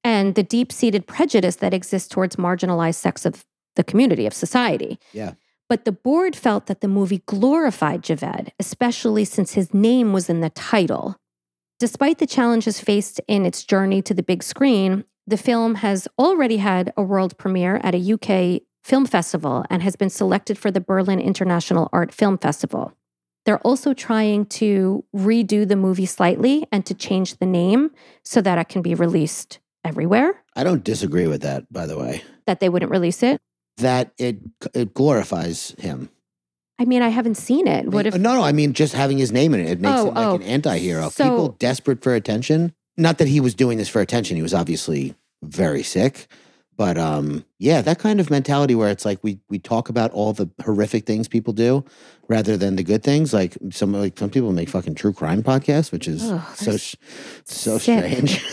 and 0.03 0.35
the 0.35 0.43
deep 0.43 0.71
seated 0.71 1.05
prejudice 1.05 1.57
that 1.57 1.73
exists 1.73 2.07
towards 2.07 2.37
marginalized 2.37 2.95
sects 2.95 3.25
of 3.25 3.45
the 3.75 3.83
community, 3.83 4.25
of 4.25 4.33
society. 4.33 4.97
Yeah. 5.11 5.33
But 5.69 5.83
the 5.83 5.91
board 5.91 6.33
felt 6.33 6.67
that 6.67 6.79
the 6.79 6.87
movie 6.87 7.23
glorified 7.25 8.03
Javed, 8.03 8.49
especially 8.57 9.25
since 9.25 9.53
his 9.53 9.73
name 9.73 10.13
was 10.13 10.29
in 10.29 10.39
the 10.39 10.49
title. 10.49 11.17
Despite 11.79 12.17
the 12.17 12.25
challenges 12.25 12.79
faced 12.79 13.21
in 13.27 13.45
its 13.45 13.63
journey 13.63 14.01
to 14.01 14.13
the 14.13 14.23
big 14.23 14.41
screen, 14.41 15.03
the 15.27 15.37
film 15.37 15.75
has 15.75 16.07
already 16.17 16.57
had 16.57 16.91
a 16.97 17.03
world 17.03 17.37
premiere 17.37 17.79
at 17.83 17.93
a 17.93 18.13
UK 18.13 18.63
film 18.83 19.05
festival 19.05 19.63
and 19.69 19.83
has 19.83 19.95
been 19.95 20.09
selected 20.09 20.57
for 20.57 20.71
the 20.71 20.81
Berlin 20.81 21.19
International 21.19 21.89
Art 21.93 22.11
Film 22.13 22.37
Festival. 22.37 22.93
They're 23.45 23.59
also 23.59 23.93
trying 23.93 24.47
to 24.47 25.05
redo 25.15 25.67
the 25.67 25.75
movie 25.75 26.05
slightly 26.05 26.65
and 26.71 26.85
to 26.85 26.93
change 26.93 27.37
the 27.37 27.45
name 27.45 27.91
so 28.23 28.41
that 28.41 28.57
it 28.57 28.69
can 28.69 28.81
be 28.81 28.95
released 28.95 29.59
everywhere, 29.85 30.43
I 30.55 30.63
don't 30.63 30.83
disagree 30.83 31.27
with 31.27 31.41
that, 31.43 31.71
by 31.71 31.85
the 31.85 31.97
way. 31.97 32.23
that 32.45 32.59
they 32.59 32.69
wouldn't 32.69 32.91
release 32.91 33.23
it. 33.23 33.39
That 33.77 34.11
it 34.17 34.39
it 34.73 34.93
glorifies 34.93 35.75
him. 35.77 36.09
I 36.79 36.85
mean, 36.85 37.01
I 37.01 37.09
haven't 37.09 37.35
seen 37.35 37.67
it. 37.67 37.87
What 37.87 38.05
if 38.05 38.15
no, 38.15 38.35
no, 38.35 38.43
I 38.43 38.51
mean 38.51 38.73
just 38.73 38.93
having 38.93 39.17
his 39.17 39.31
name 39.31 39.53
in 39.53 39.61
it. 39.61 39.69
It 39.69 39.79
makes 39.81 39.99
Oh, 39.99 40.09
him 40.09 40.13
like 40.15 40.27
oh. 40.27 40.35
an 40.35 40.43
anti-hero. 40.43 41.09
So- 41.09 41.23
People 41.23 41.47
desperate 41.59 42.03
for 42.03 42.13
attention. 42.13 42.73
Not 42.97 43.17
that 43.19 43.27
he 43.27 43.39
was 43.39 43.53
doing 43.55 43.77
this 43.77 43.89
for 43.89 44.01
attention. 44.01 44.35
He 44.37 44.41
was 44.43 44.53
obviously 44.53 45.15
very 45.43 45.83
sick. 45.83 46.27
But 46.75 46.97
um, 46.99 47.43
yeah, 47.57 47.81
that 47.81 47.97
kind 47.97 48.19
of 48.19 48.29
mentality 48.29 48.75
where 48.75 48.89
it's 48.89 49.03
like 49.05 49.23
we 49.23 49.39
we 49.49 49.57
talk 49.57 49.89
about 49.89 50.11
all 50.11 50.31
the 50.33 50.47
horrific 50.63 51.07
things 51.07 51.27
people 51.27 51.51
do 51.53 51.83
rather 52.27 52.55
than 52.55 52.75
the 52.75 52.83
good 52.83 53.01
things. 53.03 53.33
Like 53.33 53.57
some 53.71 53.93
like 53.93 54.17
some 54.19 54.29
people 54.29 54.51
make 54.51 54.69
fucking 54.69 54.93
true 54.93 55.11
crime 55.13 55.41
podcasts, 55.41 55.91
which 55.91 56.07
is 56.07 56.21
so 56.55 56.77
so 57.45 57.77
sick. 57.79 57.81
strange. 57.81 58.45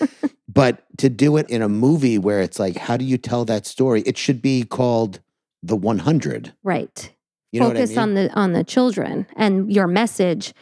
but 0.48 0.84
to 0.98 1.08
do 1.08 1.36
it 1.36 1.48
in 1.48 1.62
a 1.62 1.68
movie 1.68 2.18
where 2.18 2.40
it's 2.40 2.58
like, 2.58 2.76
how 2.76 2.96
do 2.96 3.04
you 3.04 3.18
tell 3.18 3.44
that 3.44 3.66
story? 3.66 4.02
It 4.02 4.18
should 4.18 4.42
be 4.42 4.64
called 4.64 5.20
The 5.62 5.76
100. 5.76 6.52
right? 6.64 7.11
You 7.52 7.60
know 7.60 7.68
Focus 7.68 7.90
what 7.90 7.98
I 8.02 8.06
mean? 8.06 8.08
on 8.10 8.14
the 8.14 8.32
on 8.34 8.52
the 8.52 8.64
children 8.64 9.26
and 9.36 9.70
your 9.72 9.86
message 9.86 10.54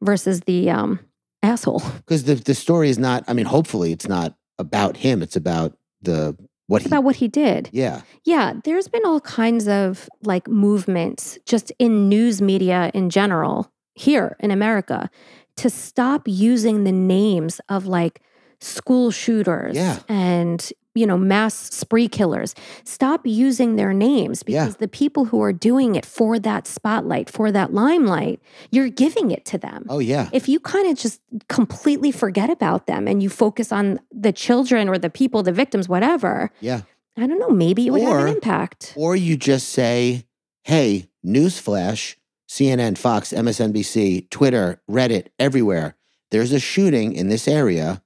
versus 0.00 0.40
the 0.42 0.70
um 0.70 1.00
asshole. 1.42 1.80
because 1.96 2.24
the 2.24 2.34
the 2.36 2.54
story 2.54 2.88
is 2.88 2.98
not. 2.98 3.24
I 3.28 3.32
mean, 3.32 3.46
hopefully, 3.46 3.92
it's 3.92 4.08
not 4.08 4.34
about 4.58 4.96
him. 4.96 5.22
It's 5.22 5.36
about 5.36 5.76
the 6.02 6.36
what 6.68 6.82
he. 6.82 6.86
About 6.88 7.04
what 7.04 7.16
he 7.16 7.28
did. 7.28 7.68
yeah, 7.72 8.02
Yeah, 8.24 8.54
there's 8.64 8.88
been 8.88 9.04
all 9.04 9.20
kinds 9.20 9.68
of 9.68 10.08
like 10.24 10.48
movements 10.48 11.38
just 11.46 11.72
in 11.78 12.08
news 12.08 12.40
media 12.42 12.90
in 12.94 13.10
general 13.10 13.70
here 13.94 14.36
in 14.40 14.50
America 14.50 15.08
to 15.56 15.70
stop 15.70 16.22
using 16.26 16.84
the 16.84 16.92
names 16.92 17.60
of 17.68 17.86
like 17.86 18.20
school 18.60 19.10
shooters 19.10 19.74
Yeah. 19.76 19.98
and 20.08 20.70
you 20.96 21.06
know 21.06 21.18
mass 21.18 21.54
spree 21.54 22.08
killers 22.08 22.54
stop 22.84 23.20
using 23.26 23.76
their 23.76 23.92
names 23.92 24.42
Yeah. 24.46 24.64
because 24.64 24.76
the 24.76 24.88
people 24.88 25.26
who 25.26 25.40
are 25.42 25.52
doing 25.52 25.94
it 25.94 26.06
for 26.06 26.38
that 26.38 26.66
spotlight 26.66 27.30
for 27.30 27.52
that 27.52 27.72
limelight 27.72 28.40
you're 28.70 28.88
giving 28.88 29.30
it 29.30 29.44
to 29.46 29.58
them 29.58 29.84
oh 29.88 29.98
yeah, 29.98 30.28
if 30.32 30.48
you 30.48 30.58
kind 30.58 30.88
of 30.90 30.96
just 30.98 31.20
completely 31.48 32.10
forget 32.10 32.50
about 32.50 32.86
them 32.86 33.06
and 33.06 33.22
you 33.22 33.28
focus 33.28 33.70
on 33.72 34.00
the 34.10 34.32
children 34.32 34.88
or 34.88 34.98
the 34.98 35.10
people 35.10 35.42
the 35.42 35.52
victims 35.52 35.88
whatever 35.88 36.50
yeah. 36.60 36.82
I 37.18 37.26
don't 37.26 37.38
know. 37.38 37.48
Maybe 37.48 37.86
it 37.86 37.92
would 37.92 38.02
have 38.02 38.26
an 38.26 38.28
impact. 38.28 38.92
Or 38.94 39.16
you 39.16 39.38
just 39.38 39.70
say, 39.70 40.26
"Hey, 40.64 41.08
newsflash: 41.24 42.16
CNN, 42.46 42.98
Fox, 42.98 43.32
MSNBC, 43.32 44.28
Twitter, 44.28 44.82
Reddit, 44.90 45.28
everywhere. 45.38 45.96
There's 46.30 46.52
a 46.52 46.60
shooting 46.60 47.14
in 47.14 47.28
this 47.28 47.48
area. 47.48 48.02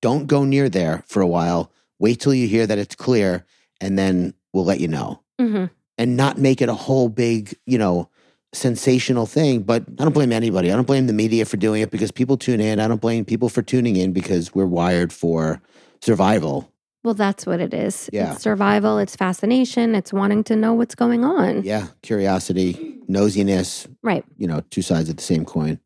Don't 0.00 0.26
go 0.26 0.44
near 0.44 0.68
there 0.70 1.04
for 1.06 1.20
a 1.20 1.26
while. 1.26 1.70
Wait 1.98 2.20
till 2.20 2.34
you 2.34 2.46
hear 2.48 2.66
that 2.66 2.78
it's 2.78 2.94
clear, 2.94 3.44
and 3.80 3.98
then 3.98 4.34
we'll 4.52 4.64
let 4.64 4.80
you 4.80 4.88
know." 4.88 5.20
hmm 5.38 5.66
and 5.98 6.14
not 6.14 6.36
make 6.36 6.60
it 6.60 6.68
a 6.68 6.74
whole 6.74 7.08
big, 7.08 7.56
you 7.64 7.78
know, 7.78 8.06
sensational 8.52 9.24
thing. 9.24 9.62
But 9.62 9.82
I 9.98 10.04
don't 10.04 10.12
blame 10.12 10.30
anybody. 10.30 10.70
I 10.70 10.74
don't 10.76 10.86
blame 10.86 11.06
the 11.06 11.14
media 11.14 11.46
for 11.46 11.56
doing 11.56 11.80
it 11.80 11.90
because 11.90 12.10
people 12.10 12.36
tune 12.36 12.60
in. 12.60 12.80
I 12.80 12.86
don't 12.86 13.00
blame 13.00 13.24
people 13.24 13.48
for 13.48 13.62
tuning 13.62 13.96
in 13.96 14.12
because 14.12 14.54
we're 14.54 14.66
wired 14.66 15.10
for 15.10 15.60
survival. 16.02 16.70
Well, 17.02 17.14
that's 17.14 17.46
what 17.46 17.60
it 17.60 17.72
is. 17.72 18.10
Yeah. 18.12 18.32
It's 18.32 18.42
survival. 18.42 18.98
It's 18.98 19.16
fascination. 19.16 19.94
It's 19.94 20.12
wanting 20.12 20.44
to 20.44 20.56
know 20.56 20.74
what's 20.74 20.94
going 20.94 21.24
on. 21.24 21.62
Yeah, 21.62 21.86
curiosity, 22.02 22.98
nosiness, 23.08 23.86
Right. 24.02 24.24
you 24.36 24.46
know, 24.46 24.60
two 24.70 24.82
sides 24.82 25.08
of 25.08 25.16
the 25.16 25.22
same 25.22 25.44
coin. 25.46 25.78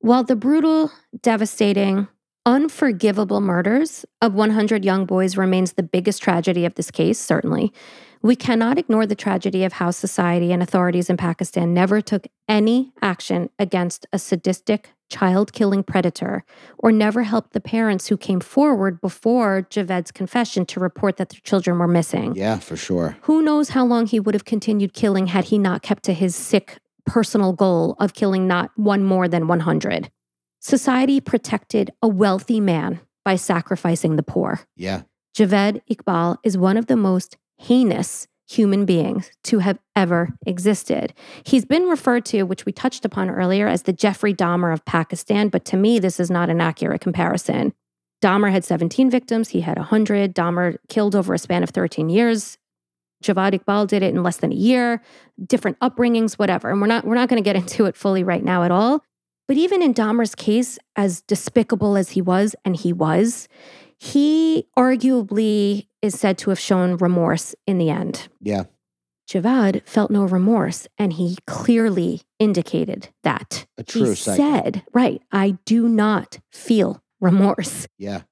Well, 0.00 0.24
the 0.24 0.34
brutal, 0.36 0.90
devastating, 1.22 2.08
unforgivable 2.46 3.40
murders 3.40 4.04
of 4.20 4.34
100 4.34 4.84
young 4.84 5.06
boys 5.06 5.36
remains 5.36 5.72
the 5.72 5.82
biggest 5.82 6.22
tragedy 6.22 6.64
of 6.64 6.74
this 6.74 6.90
case, 6.90 7.18
certainly, 7.18 7.72
we 8.22 8.34
cannot 8.34 8.78
ignore 8.78 9.04
the 9.04 9.14
tragedy 9.14 9.64
of 9.64 9.74
how 9.74 9.90
society 9.90 10.50
and 10.50 10.62
authorities 10.62 11.10
in 11.10 11.16
Pakistan 11.18 11.74
never 11.74 12.00
took 12.00 12.26
any 12.48 12.90
action 13.02 13.50
against 13.58 14.06
a 14.14 14.18
sadistic, 14.18 14.94
child 15.10 15.52
killing 15.52 15.82
predator 15.82 16.42
or 16.78 16.90
never 16.90 17.22
helped 17.22 17.52
the 17.52 17.60
parents 17.60 18.08
who 18.08 18.16
came 18.16 18.40
forward 18.40 19.00
before 19.00 19.66
Javed's 19.68 20.10
confession 20.10 20.64
to 20.66 20.80
report 20.80 21.18
that 21.18 21.28
their 21.28 21.40
children 21.44 21.78
were 21.78 21.86
missing. 21.86 22.34
Yeah, 22.34 22.58
for 22.58 22.76
sure. 22.76 23.18
Who 23.22 23.42
knows 23.42 23.68
how 23.68 23.84
long 23.84 24.06
he 24.06 24.18
would 24.18 24.34
have 24.34 24.46
continued 24.46 24.94
killing 24.94 25.26
had 25.26 25.44
he 25.44 25.58
not 25.58 25.82
kept 25.82 26.02
to 26.04 26.14
his 26.14 26.34
sick 26.34 26.78
personal 27.04 27.52
goal 27.52 27.96
of 28.00 28.14
killing 28.14 28.46
not 28.48 28.70
one 28.76 29.04
more 29.04 29.28
than 29.28 29.46
100. 29.46 30.10
Society 30.64 31.20
protected 31.20 31.90
a 32.00 32.08
wealthy 32.08 32.58
man 32.58 33.00
by 33.22 33.36
sacrificing 33.36 34.16
the 34.16 34.22
poor. 34.22 34.60
Yeah. 34.76 35.02
Javed 35.36 35.82
Iqbal 35.90 36.38
is 36.42 36.56
one 36.56 36.78
of 36.78 36.86
the 36.86 36.96
most 36.96 37.36
heinous 37.58 38.26
human 38.48 38.86
beings 38.86 39.30
to 39.42 39.58
have 39.58 39.78
ever 39.94 40.30
existed. 40.46 41.12
He's 41.44 41.66
been 41.66 41.82
referred 41.82 42.24
to, 42.26 42.44
which 42.44 42.64
we 42.64 42.72
touched 42.72 43.04
upon 43.04 43.28
earlier, 43.28 43.68
as 43.68 43.82
the 43.82 43.92
Jeffrey 43.92 44.32
Dahmer 44.32 44.72
of 44.72 44.82
Pakistan, 44.86 45.50
but 45.50 45.66
to 45.66 45.76
me, 45.76 45.98
this 45.98 46.18
is 46.18 46.30
not 46.30 46.48
an 46.48 46.62
accurate 46.62 47.02
comparison. 47.02 47.74
Dahmer 48.22 48.50
had 48.50 48.64
17 48.64 49.10
victims, 49.10 49.50
he 49.50 49.60
had 49.60 49.76
100. 49.76 50.34
Dahmer 50.34 50.78
killed 50.88 51.14
over 51.14 51.34
a 51.34 51.38
span 51.38 51.62
of 51.62 51.70
13 51.70 52.08
years. 52.08 52.56
Javed 53.22 53.52
Iqbal 53.52 53.86
did 53.86 54.02
it 54.02 54.14
in 54.14 54.22
less 54.22 54.38
than 54.38 54.50
a 54.50 54.56
year, 54.56 55.02
different 55.46 55.78
upbringings, 55.80 56.38
whatever. 56.38 56.70
And 56.70 56.80
we're 56.80 56.86
not 56.86 57.04
we're 57.04 57.16
not 57.16 57.28
going 57.28 57.42
to 57.42 57.44
get 57.44 57.56
into 57.56 57.84
it 57.84 57.96
fully 57.96 58.24
right 58.24 58.42
now 58.42 58.62
at 58.62 58.70
all. 58.70 59.04
But 59.46 59.56
even 59.56 59.82
in 59.82 59.92
Dahmer's 59.92 60.34
case, 60.34 60.78
as 60.96 61.20
despicable 61.22 61.96
as 61.96 62.10
he 62.10 62.22
was, 62.22 62.56
and 62.64 62.76
he 62.76 62.92
was, 62.92 63.48
he 63.98 64.66
arguably 64.76 65.88
is 66.02 66.18
said 66.18 66.38
to 66.38 66.50
have 66.50 66.58
shown 66.58 66.96
remorse 66.96 67.54
in 67.66 67.78
the 67.78 67.90
end. 67.90 68.28
Yeah. 68.40 68.64
Javed 69.28 69.86
felt 69.86 70.10
no 70.10 70.24
remorse, 70.24 70.86
and 70.98 71.14
he 71.14 71.38
clearly 71.46 72.22
indicated 72.38 73.08
that. 73.22 73.66
A 73.78 73.82
true 73.82 74.10
he 74.10 74.14
said, 74.14 74.82
right, 74.92 75.22
I 75.32 75.56
do 75.64 75.88
not 75.88 76.40
feel 76.52 77.02
remorse. 77.20 77.86
Yeah. 77.98 78.22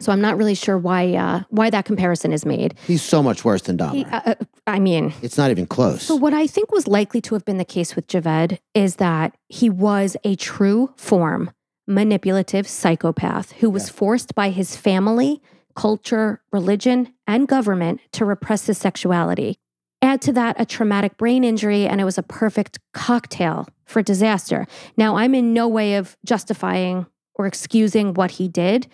So 0.00 0.12
I'm 0.12 0.20
not 0.20 0.36
really 0.36 0.54
sure 0.54 0.76
why 0.76 1.14
uh, 1.14 1.42
why 1.48 1.70
that 1.70 1.84
comparison 1.86 2.32
is 2.32 2.44
made. 2.44 2.74
He's 2.86 3.02
so 3.02 3.22
much 3.22 3.44
worse 3.44 3.62
than 3.62 3.78
Dahmer. 3.78 3.92
He, 3.94 4.04
uh, 4.04 4.20
uh, 4.26 4.34
I 4.66 4.78
mean, 4.78 5.14
it's 5.22 5.38
not 5.38 5.50
even 5.50 5.66
close. 5.66 6.02
so 6.02 6.14
what 6.14 6.34
I 6.34 6.46
think 6.46 6.70
was 6.70 6.86
likely 6.86 7.20
to 7.22 7.34
have 7.34 7.44
been 7.44 7.56
the 7.58 7.64
case 7.64 7.96
with 7.96 8.06
Javed 8.06 8.58
is 8.74 8.96
that 8.96 9.34
he 9.48 9.70
was 9.70 10.16
a 10.24 10.34
true 10.36 10.92
form 10.96 11.50
manipulative 11.86 12.66
psychopath 12.68 13.52
who 13.52 13.70
was 13.70 13.86
Yeah. 13.88 13.92
forced 13.94 14.34
by 14.34 14.50
his 14.50 14.76
family, 14.76 15.40
culture, 15.74 16.40
religion, 16.52 17.12
and 17.26 17.46
government 17.48 18.00
to 18.12 18.24
repress 18.24 18.66
his 18.66 18.76
sexuality. 18.76 19.56
Add 20.02 20.20
to 20.22 20.32
that 20.34 20.56
a 20.58 20.66
traumatic 20.66 21.16
brain 21.16 21.42
injury, 21.42 21.86
and 21.86 22.00
it 22.00 22.04
was 22.04 22.18
a 22.18 22.22
perfect 22.22 22.78
cocktail 22.92 23.66
for 23.86 24.02
disaster. 24.02 24.66
Now, 24.96 25.16
I'm 25.16 25.34
in 25.34 25.54
no 25.54 25.68
way 25.68 25.94
of 25.94 26.16
justifying 26.24 27.06
or 27.34 27.46
excusing 27.46 28.12
what 28.14 28.32
he 28.32 28.46
did. 28.48 28.88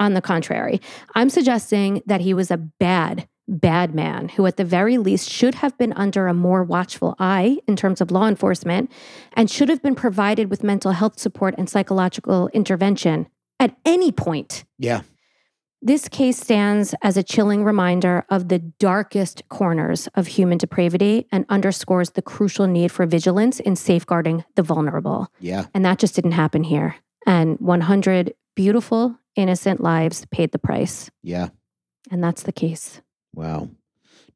On 0.00 0.14
the 0.14 0.22
contrary, 0.22 0.80
I'm 1.14 1.30
suggesting 1.30 2.02
that 2.06 2.22
he 2.22 2.34
was 2.34 2.50
a 2.50 2.56
bad, 2.56 3.28
bad 3.46 3.94
man 3.94 4.30
who, 4.30 4.46
at 4.46 4.56
the 4.56 4.64
very 4.64 4.96
least, 4.96 5.30
should 5.30 5.56
have 5.56 5.76
been 5.76 5.92
under 5.92 6.26
a 6.26 6.34
more 6.34 6.64
watchful 6.64 7.14
eye 7.18 7.58
in 7.68 7.76
terms 7.76 8.00
of 8.00 8.10
law 8.10 8.26
enforcement 8.26 8.90
and 9.34 9.50
should 9.50 9.68
have 9.68 9.82
been 9.82 9.94
provided 9.94 10.48
with 10.48 10.64
mental 10.64 10.92
health 10.92 11.20
support 11.20 11.54
and 11.58 11.68
psychological 11.68 12.48
intervention 12.54 13.28
at 13.60 13.76
any 13.84 14.10
point. 14.10 14.64
Yeah. 14.78 15.02
This 15.82 16.08
case 16.08 16.38
stands 16.38 16.94
as 17.02 17.16
a 17.16 17.22
chilling 17.22 17.64
reminder 17.64 18.24
of 18.28 18.48
the 18.48 18.58
darkest 18.58 19.48
corners 19.48 20.08
of 20.14 20.26
human 20.26 20.58
depravity 20.58 21.26
and 21.32 21.46
underscores 21.48 22.10
the 22.10 22.22
crucial 22.22 22.66
need 22.66 22.90
for 22.90 23.06
vigilance 23.06 23.60
in 23.60 23.76
safeguarding 23.76 24.44
the 24.56 24.62
vulnerable. 24.62 25.28
Yeah. 25.40 25.66
And 25.74 25.84
that 25.84 25.98
just 25.98 26.14
didn't 26.14 26.32
happen 26.32 26.64
here. 26.64 26.96
And 27.26 27.58
100 27.60 28.34
beautiful, 28.56 29.16
innocent 29.36 29.80
lives 29.80 30.26
paid 30.30 30.52
the 30.52 30.58
price. 30.58 31.10
Yeah. 31.22 31.48
And 32.10 32.22
that's 32.22 32.42
the 32.42 32.52
case 32.52 33.00
Wow. 33.34 33.70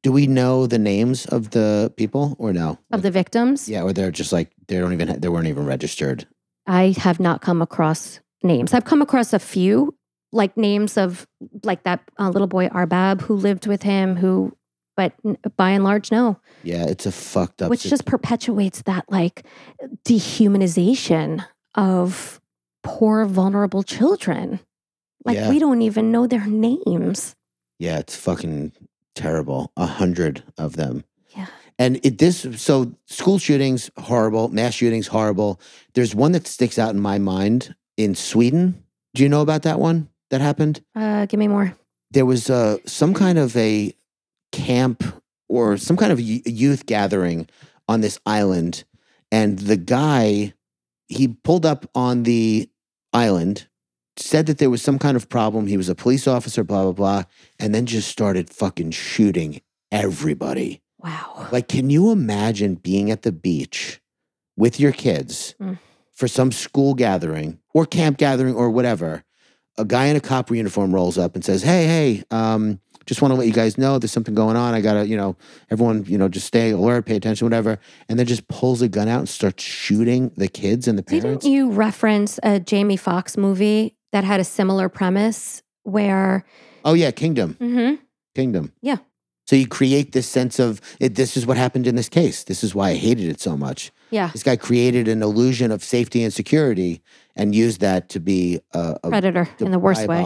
Do 0.02 0.12
we 0.12 0.26
know 0.26 0.66
the 0.66 0.78
names 0.78 1.26
of 1.26 1.50
the 1.50 1.92
people 1.96 2.36
or 2.38 2.52
no? 2.52 2.78
of 2.92 3.02
the 3.02 3.10
victims. 3.10 3.68
Yeah, 3.68 3.82
or 3.82 3.92
they're 3.92 4.10
just 4.10 4.32
like 4.32 4.52
they 4.68 4.78
don't 4.78 4.92
even 4.92 5.18
they 5.20 5.28
weren't 5.28 5.48
even 5.48 5.64
registered. 5.64 6.26
I 6.66 6.94
have 6.98 7.20
not 7.20 7.40
come 7.40 7.62
across 7.62 8.20
names. 8.42 8.74
I've 8.74 8.84
come 8.84 9.00
across 9.02 9.32
a 9.32 9.38
few, 9.38 9.96
like 10.30 10.56
names 10.56 10.96
of 10.98 11.26
like 11.62 11.84
that 11.84 12.00
uh, 12.18 12.28
little 12.28 12.48
boy 12.48 12.68
Arbab 12.68 13.22
who 13.22 13.34
lived 13.34 13.66
with 13.66 13.82
him, 13.82 14.16
who, 14.16 14.54
but 14.94 15.14
by 15.56 15.70
and 15.70 15.84
large, 15.84 16.12
no. 16.12 16.38
Yeah, 16.62 16.84
it's 16.86 17.06
a 17.06 17.12
fucked 17.12 17.62
up. 17.62 17.70
which 17.70 17.84
just 17.84 18.04
perpetuates 18.04 18.82
that 18.82 19.06
like 19.08 19.46
dehumanization 20.06 21.44
of 21.74 22.40
poor 22.82 23.24
vulnerable 23.24 23.82
children 23.82 24.60
like 25.24 25.36
Yeah. 25.36 25.48
we 25.51 25.59
don't 25.59 25.82
even 25.82 26.10
know 26.12 26.26
their 26.26 26.46
names 26.46 27.34
yeah, 27.80 27.98
it's 27.98 28.14
fucking 28.16 28.72
terrible. 29.16 29.72
A 29.76 29.84
hundred 29.84 30.44
of 30.56 30.76
them. 30.76 31.05
Yeah. 31.36 31.46
And 31.76 31.98
it 32.05 32.18
this 32.18 32.46
so 32.56 32.94
school 33.06 33.38
shootings 33.38 33.90
horrible, 33.98 34.48
mass 34.48 34.74
shootings 34.74 35.09
horrible. 35.09 35.60
There's 35.94 36.14
one 36.14 36.32
that 36.32 36.46
sticks 36.46 36.78
out 36.78 36.94
in 36.94 37.01
my 37.01 37.18
mind 37.18 37.74
in 37.96 38.14
Sweden. 38.14 38.84
Do 39.14 39.22
you 39.24 39.28
know 39.28 39.42
about 39.42 39.62
that 39.62 39.80
one 39.80 40.09
that 40.30 40.40
happened? 40.40 40.82
uh 40.94 41.26
give 41.26 41.38
me 41.40 41.48
more 41.48 41.76
there 42.10 42.24
was 42.24 42.48
uh, 42.48 42.76
some 42.86 43.12
kind 43.12 43.38
of 43.38 43.56
a 43.56 43.92
camp 44.52 45.02
or 45.48 45.76
some 45.76 45.96
kind 45.96 46.12
of 46.12 46.20
youth 46.20 46.86
gathering 46.86 47.48
on 47.88 48.01
this 48.01 48.18
island, 48.24 48.84
and 49.32 49.59
the 49.59 49.76
guy 49.76 50.55
he 51.09 51.28
pulled 51.28 51.66
up 51.66 51.86
on 51.94 52.22
the 52.22 52.68
island, 53.12 53.66
said 54.16 54.46
that 54.46 54.58
there 54.58 54.70
was 54.70 54.82
some 54.82 54.98
kind 54.98 55.16
of 55.16 55.28
problem. 55.28 55.66
He 55.66 55.76
was 55.76 55.88
a 55.88 55.94
police 55.94 56.26
officer, 56.26 56.62
blah 56.64 56.82
blah 56.84 56.92
blah, 56.92 57.22
and 57.58 57.74
then 57.74 57.86
just 57.86 58.08
started 58.08 58.50
fucking 58.50 58.92
shooting 58.92 59.60
everybody. 59.90 60.82
wow 60.98 61.48
Like, 61.52 61.68
can 61.68 61.90
you 61.90 62.10
imagine 62.10 62.74
being 62.76 63.10
at 63.10 63.22
the 63.22 63.32
beach 63.32 64.00
with 64.56 64.78
your 64.80 64.92
kids 64.92 65.54
Mm. 65.60 65.78
for 66.12 66.28
some 66.28 66.52
school 66.52 66.94
gathering 66.94 67.58
or 67.72 67.86
camp 67.86 68.18
gathering 68.18 68.54
or 68.54 68.70
whatever? 68.70 69.24
A 69.76 69.84
guy 69.84 70.06
in 70.06 70.14
a 70.16 70.20
cop 70.20 70.50
uniform 70.50 70.94
rolls 70.94 71.18
up 71.18 71.34
and 71.34 71.44
says, 71.44 71.62
Hey, 71.62 71.86
hey, 71.86 72.24
um, 72.30 72.78
just 73.06 73.20
want 73.20 73.32
to 73.32 73.36
let 73.36 73.46
you 73.48 73.52
guys 73.52 73.76
know 73.76 73.98
there's 73.98 74.12
something 74.12 74.34
going 74.34 74.56
on. 74.56 74.72
I 74.72 74.80
gotta, 74.80 75.06
you 75.06 75.16
know, 75.16 75.36
everyone, 75.70 76.04
you 76.06 76.16
know, 76.16 76.28
just 76.28 76.46
stay 76.46 76.70
alert, 76.70 77.04
pay 77.06 77.16
attention, 77.16 77.44
whatever. 77.44 77.78
And 78.08 78.18
then 78.18 78.26
just 78.26 78.46
pulls 78.48 78.80
a 78.82 78.88
gun 78.88 79.08
out 79.08 79.18
and 79.18 79.28
starts 79.28 79.62
shooting 79.64 80.30
the 80.36 80.48
kids 80.48 80.86
and 80.88 80.96
the 80.96 81.02
parents. 81.02 81.44
didn't 81.44 81.52
you 81.54 81.70
reference 81.70 82.38
a 82.44 82.60
jamie 82.60 82.96
foxx 82.96 83.36
movie 83.36 83.96
that 84.14 84.22
had 84.22 84.38
a 84.38 84.44
similar 84.44 84.88
premise 84.88 85.60
where 85.82 86.44
oh 86.84 86.94
yeah, 86.94 87.10
Kingdom. 87.10 87.56
Mhm. 87.60 87.98
Kingdom. 88.34 88.72
Yeah. 88.80 88.98
So 89.46 89.56
you 89.56 89.66
create 89.66 90.12
this 90.12 90.26
sense 90.26 90.58
of 90.60 90.80
it, 91.00 91.16
this 91.16 91.36
is 91.36 91.46
what 91.46 91.56
happened 91.56 91.86
in 91.88 91.96
this 91.96 92.08
case. 92.08 92.44
This 92.44 92.62
is 92.64 92.74
why 92.74 92.90
I 92.90 92.94
hated 92.94 93.28
it 93.28 93.40
so 93.40 93.56
much. 93.56 93.90
yeah 94.10 94.30
This 94.32 94.44
guy 94.44 94.56
created 94.56 95.08
an 95.08 95.20
illusion 95.20 95.72
of 95.72 95.82
safety 95.82 96.22
and 96.22 96.32
security 96.32 97.02
and 97.36 97.54
used 97.54 97.80
that 97.80 98.08
to 98.10 98.20
be 98.20 98.60
a, 98.72 98.96
a 99.02 99.08
predator 99.10 99.48
in 99.58 99.72
the 99.72 99.80
worst 99.80 100.06
way 100.06 100.22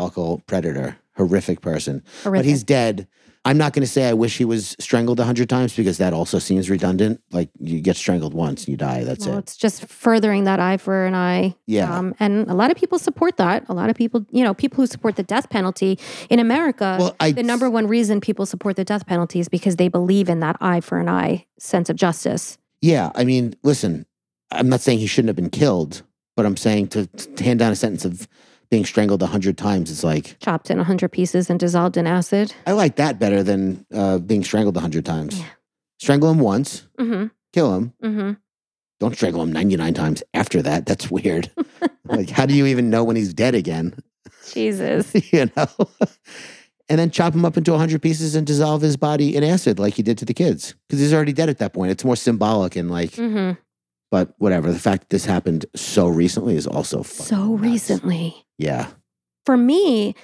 predator, 0.46 0.96
horrific 1.16 1.62
person. 1.62 2.02
But 2.24 2.44
he's 2.44 2.62
dead. 2.62 3.08
I'm 3.48 3.56
not 3.56 3.72
going 3.72 3.80
to 3.82 3.88
say 3.88 4.06
I 4.06 4.12
wish 4.12 4.36
he 4.36 4.44
was 4.44 4.76
strangled 4.78 5.18
a 5.18 5.24
hundred 5.24 5.48
times 5.48 5.74
because 5.74 5.96
that 5.96 6.12
also 6.12 6.38
seems 6.38 6.68
redundant. 6.68 7.22
Like 7.32 7.48
you 7.58 7.80
get 7.80 7.96
strangled 7.96 8.34
once 8.34 8.64
and 8.64 8.68
you 8.68 8.76
die. 8.76 9.04
That's 9.04 9.26
well, 9.26 9.36
it. 9.36 9.40
it's 9.40 9.56
just 9.56 9.86
furthering 9.86 10.44
that 10.44 10.60
eye 10.60 10.76
for 10.76 11.06
an 11.06 11.14
eye. 11.14 11.56
Yeah. 11.66 11.90
Um, 11.96 12.14
and 12.20 12.50
a 12.50 12.52
lot 12.52 12.70
of 12.70 12.76
people 12.76 12.98
support 12.98 13.38
that. 13.38 13.64
A 13.70 13.72
lot 13.72 13.88
of 13.88 13.96
people, 13.96 14.26
you 14.30 14.44
know, 14.44 14.52
people 14.52 14.76
who 14.82 14.86
support 14.86 15.16
the 15.16 15.22
death 15.22 15.48
penalty 15.48 15.98
in 16.28 16.40
America, 16.40 16.96
Well, 17.00 17.16
I- 17.20 17.32
the 17.32 17.42
number 17.42 17.70
one 17.70 17.86
reason 17.86 18.20
people 18.20 18.44
support 18.44 18.76
the 18.76 18.84
death 18.84 19.06
penalty 19.06 19.40
is 19.40 19.48
because 19.48 19.76
they 19.76 19.88
believe 19.88 20.28
in 20.28 20.40
that 20.40 20.56
eye 20.60 20.82
for 20.82 20.98
an 21.00 21.08
eye 21.08 21.46
sense 21.58 21.88
of 21.88 21.96
justice. 21.96 22.58
Yeah. 22.82 23.12
I 23.14 23.24
mean, 23.24 23.54
listen, 23.62 24.04
I'm 24.50 24.68
not 24.68 24.82
saying 24.82 24.98
he 24.98 25.06
shouldn't 25.06 25.30
have 25.30 25.36
been 25.36 25.48
killed, 25.48 26.02
but 26.36 26.44
I'm 26.44 26.58
saying 26.58 26.88
to, 26.88 27.06
to 27.06 27.44
hand 27.44 27.60
down 27.60 27.72
a 27.72 27.76
sentence 27.76 28.04
of 28.04 28.28
being 28.70 28.84
strangled 28.84 29.22
a 29.22 29.26
hundred 29.26 29.56
times 29.58 29.90
is 29.90 30.04
like, 30.04 30.36
Chopped 30.40 30.70
in 30.70 30.76
a 30.78 30.80
100 30.80 31.10
pieces 31.10 31.48
and 31.50 31.58
dissolved 31.58 31.96
in 31.96 32.06
acid. 32.06 32.54
I 32.66 32.72
like 32.72 32.96
that 32.96 33.18
better 33.18 33.42
than 33.42 33.86
uh, 33.92 34.18
being 34.18 34.44
strangled 34.44 34.76
a 34.76 34.80
hundred 34.80 35.04
times. 35.04 35.38
Yeah. 35.38 35.46
Strangle 35.98 36.30
him 36.30 36.38
once, 36.38 36.86
Mm 36.98 37.30
kill 37.52 37.74
him, 37.74 37.92
hmm. 38.00 38.06
Mm 38.06 38.36
don't 39.00 39.14
strangle 39.14 39.42
him 39.42 39.52
99 39.52 39.94
times 39.94 40.22
after 40.34 40.60
that. 40.62 40.84
That's 40.86 41.08
weird. 41.10 41.50
like, 42.04 42.30
how 42.30 42.46
do 42.46 42.54
you 42.54 42.66
even 42.66 42.90
know 42.90 43.04
when 43.04 43.14
he's 43.16 43.32
dead 43.32 43.54
again? 43.54 43.94
Jesus. 44.52 45.12
you 45.32 45.48
know? 45.56 45.66
and 46.88 46.98
then 46.98 47.10
chop 47.10 47.32
him 47.34 47.44
up 47.44 47.56
into 47.56 47.70
100 47.70 48.02
pieces 48.02 48.34
and 48.34 48.44
dissolve 48.46 48.82
his 48.82 48.96
body 48.96 49.36
in 49.36 49.44
acid 49.44 49.78
like 49.78 49.94
he 49.94 50.02
did 50.02 50.18
to 50.18 50.24
the 50.24 50.34
kids. 50.34 50.74
Because 50.88 50.98
he's 51.00 51.14
already 51.14 51.32
dead 51.32 51.48
at 51.48 51.58
that 51.58 51.72
point. 51.74 51.92
It's 51.92 52.04
more 52.04 52.16
symbolic 52.16 52.74
and 52.74 52.90
like, 52.90 53.12
Mm 53.12 53.32
hmm. 53.32 53.60
but 54.10 54.34
whatever. 54.38 54.72
The 54.72 54.78
fact 54.80 55.02
that 55.02 55.10
this 55.10 55.24
happened 55.26 55.66
so 55.76 56.08
recently 56.08 56.56
is 56.56 56.66
also 56.66 57.02
fucking 57.04 57.26
So 57.26 57.46
nuts. 57.54 57.62
recently. 57.62 58.46
Yeah. 58.58 58.88
For 59.46 59.56
me, 59.56 60.14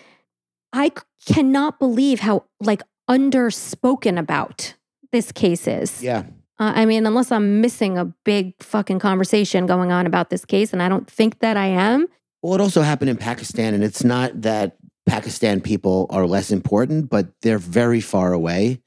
I 0.72 0.92
cannot 1.26 1.78
believe 1.78 2.20
how 2.20 2.44
like 2.60 2.82
underspoken 3.08 4.18
about 4.18 4.74
this 5.12 5.32
case 5.32 5.66
is. 5.66 6.02
Yeah. 6.02 6.24
Uh, 6.58 6.72
I 6.76 6.84
mean, 6.86 7.06
unless 7.06 7.32
I'm 7.32 7.60
missing 7.60 7.98
a 7.98 8.04
big 8.24 8.54
fucking 8.62 8.98
conversation 9.00 9.66
going 9.66 9.90
on 9.90 10.06
about 10.06 10.30
this 10.30 10.44
case, 10.44 10.72
and 10.72 10.82
I 10.82 10.88
don't 10.88 11.10
think 11.10 11.40
that 11.40 11.56
I 11.56 11.66
am. 11.66 12.06
Well, 12.42 12.54
it 12.54 12.60
also 12.60 12.82
happened 12.82 13.10
in 13.10 13.16
Pakistan, 13.16 13.74
and 13.74 13.82
it's 13.82 14.04
not 14.04 14.42
that 14.42 14.76
Pakistan 15.06 15.60
people 15.60 16.06
are 16.10 16.26
less 16.26 16.50
important, 16.50 17.10
but 17.10 17.28
they're 17.42 17.58
very 17.58 18.00
far 18.00 18.32
away. 18.32 18.80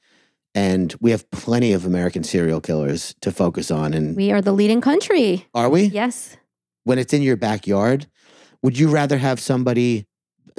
And 0.54 0.94
we 1.00 1.10
have 1.10 1.30
plenty 1.30 1.72
of 1.72 1.84
American 1.84 2.24
serial 2.24 2.60
killers 2.60 3.14
to 3.20 3.30
focus 3.30 3.70
on. 3.70 3.92
And 3.92 4.16
We 4.16 4.32
are 4.32 4.40
the 4.40 4.52
leading 4.52 4.80
country. 4.80 5.46
are 5.54 5.68
we? 5.68 5.84
Yes. 5.84 6.36
When 6.84 6.98
it's 6.98 7.12
in 7.12 7.20
your 7.22 7.36
backyard, 7.36 8.06
would 8.62 8.78
you 8.78 8.88
rather 8.88 9.18
have 9.18 9.40
somebody? 9.40 10.06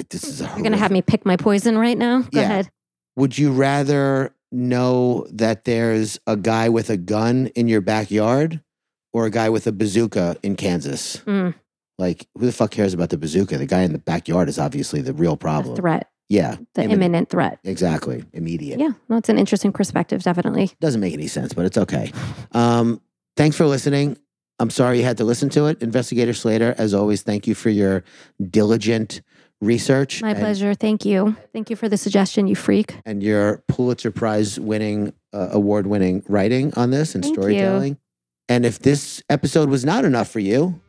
This 0.09 0.23
is 0.23 0.41
a 0.41 0.45
You're 0.45 0.57
going 0.59 0.71
to 0.71 0.77
have 0.77 0.91
me 0.91 1.01
pick 1.01 1.25
my 1.25 1.35
poison 1.35 1.77
right 1.77 1.97
now? 1.97 2.21
Go 2.21 2.29
Yeah. 2.39 2.41
ahead. 2.43 2.69
Would 3.15 3.37
you 3.37 3.51
rather 3.51 4.33
know 4.51 5.27
that 5.31 5.65
there's 5.65 6.19
a 6.25 6.37
guy 6.37 6.69
with 6.69 6.89
a 6.89 6.97
gun 6.97 7.47
in 7.47 7.67
your 7.67 7.81
backyard 7.81 8.61
or 9.13 9.25
a 9.25 9.29
guy 9.29 9.49
with 9.49 9.67
a 9.67 9.71
bazooka 9.71 10.37
in 10.43 10.55
Kansas? 10.55 11.17
Mm, 11.27 11.53
Like, 11.97 12.27
who 12.37 12.45
the 12.45 12.53
fuck 12.53 12.71
cares 12.71 12.93
about 12.93 13.09
the 13.09 13.17
bazooka? 13.17 13.57
The 13.57 13.65
guy 13.65 13.81
in 13.81 13.91
the 13.91 13.97
backyard 13.99 14.47
is 14.47 14.57
obviously 14.57 15.01
the 15.01 15.11
real 15.11 15.31
the 15.33 15.37
problem. 15.37 15.75
threat, 15.75 16.09
Yeah. 16.29 16.55
the 16.75 16.83
imminent. 16.83 16.93
imminent 17.03 17.29
threat. 17.29 17.59
Exactly. 17.65 18.23
Immediate. 18.31 18.79
Yeah, 18.79 18.91
no, 19.09 19.17
it's 19.17 19.27
an 19.27 19.37
interesting 19.37 19.73
perspective, 19.73 20.23
definitely. 20.23 20.71
Doesn't 20.79 21.01
make 21.01 21.13
any 21.13 21.27
sense, 21.27 21.51
but 21.51 21.65
it's 21.65 21.77
okay. 21.77 22.13
Um, 22.53 23.01
thanks 23.35 23.57
for 23.57 23.65
listening. 23.67 24.17
I'm 24.59 24.69
sorry 24.69 24.97
you 24.99 25.03
had 25.03 25.17
to 25.17 25.23
listen 25.23 25.49
to 25.49 25.65
it. 25.67 25.81
Investigator 25.81 26.33
Slater, 26.33 26.75
as 26.77 26.93
always, 26.93 27.21
thank 27.21 27.47
you 27.47 27.55
for 27.55 27.69
your 27.69 28.03
diligent 28.49 29.21
research. 29.61 30.21
My 30.21 30.31
and- 30.31 30.39
pleasure. 30.39 30.73
Thank 30.73 31.05
you. 31.05 31.35
Thank 31.53 31.69
you 31.69 31.75
for 31.75 31.89
the 31.89 31.97
suggestion, 31.97 32.47
you 32.47 32.55
freak. 32.55 32.95
and 33.05 33.21
your 33.23 33.63
Pulitzer 33.67 34.11
Prize 34.11 34.59
winning, 34.59 35.13
uh, 35.33 35.49
award 35.51 35.87
winning 35.87 36.23
writing 36.27 36.73
on 36.75 36.91
this 36.91 37.15
and 37.15 37.23
Thank 37.23 37.35
you. 37.35 37.41
storytelling. 37.41 37.97
And 38.47 38.65
if 38.65 38.79
this 38.79 39.21
episode 39.29 39.69
was 39.69 39.85
not 39.85 40.05
enough 40.05 40.29
for 40.29 40.39
you, 40.39 40.79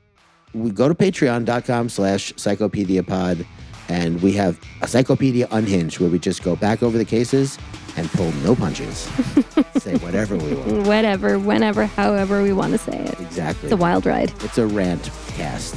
we 0.55 0.71
go 0.71 0.89
to 0.89 0.95
patreon.com 0.95 1.89
slash 1.91 2.33
psychopedia 2.35 3.07
pod 3.07 3.47
and 3.89 4.21
we 4.23 4.33
have 4.33 4.59
a 4.83 4.87
Psychopedia 4.87 5.47
Unhinged 5.51 5.99
where 6.01 6.09
we 6.09 6.19
just 6.19 6.43
go 6.43 6.57
back 6.57 6.83
over 6.83 6.97
the 6.97 7.05
cases 7.05 7.59
and 7.97 8.11
pull 8.13 8.33
no 8.45 8.55
punches. 8.55 8.99
Say 9.79 9.97
whatever 9.97 10.37
we 10.37 10.55
want. 10.55 10.87
Whatever, 10.87 11.39
whenever, 11.39 11.87
however 11.87 12.43
we 12.43 12.53
want 12.53 12.73
to 12.73 12.79
say 12.79 12.99
it. 12.99 13.21
Exactly. 13.21 13.67
It's 13.69 13.73
a 13.73 13.77
wild 13.77 14.07
ride. 14.07 14.33
It's 14.43 14.59
a 14.59 14.67
rant 14.67 15.11
cast. 15.29 15.75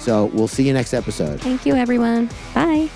So 0.00 0.26
we'll 0.26 0.48
see 0.48 0.66
you 0.66 0.72
next 0.72 0.94
episode. 0.94 1.40
Thank 1.40 1.66
you, 1.66 1.74
everyone. 1.74 2.30
Bye. 2.54 2.88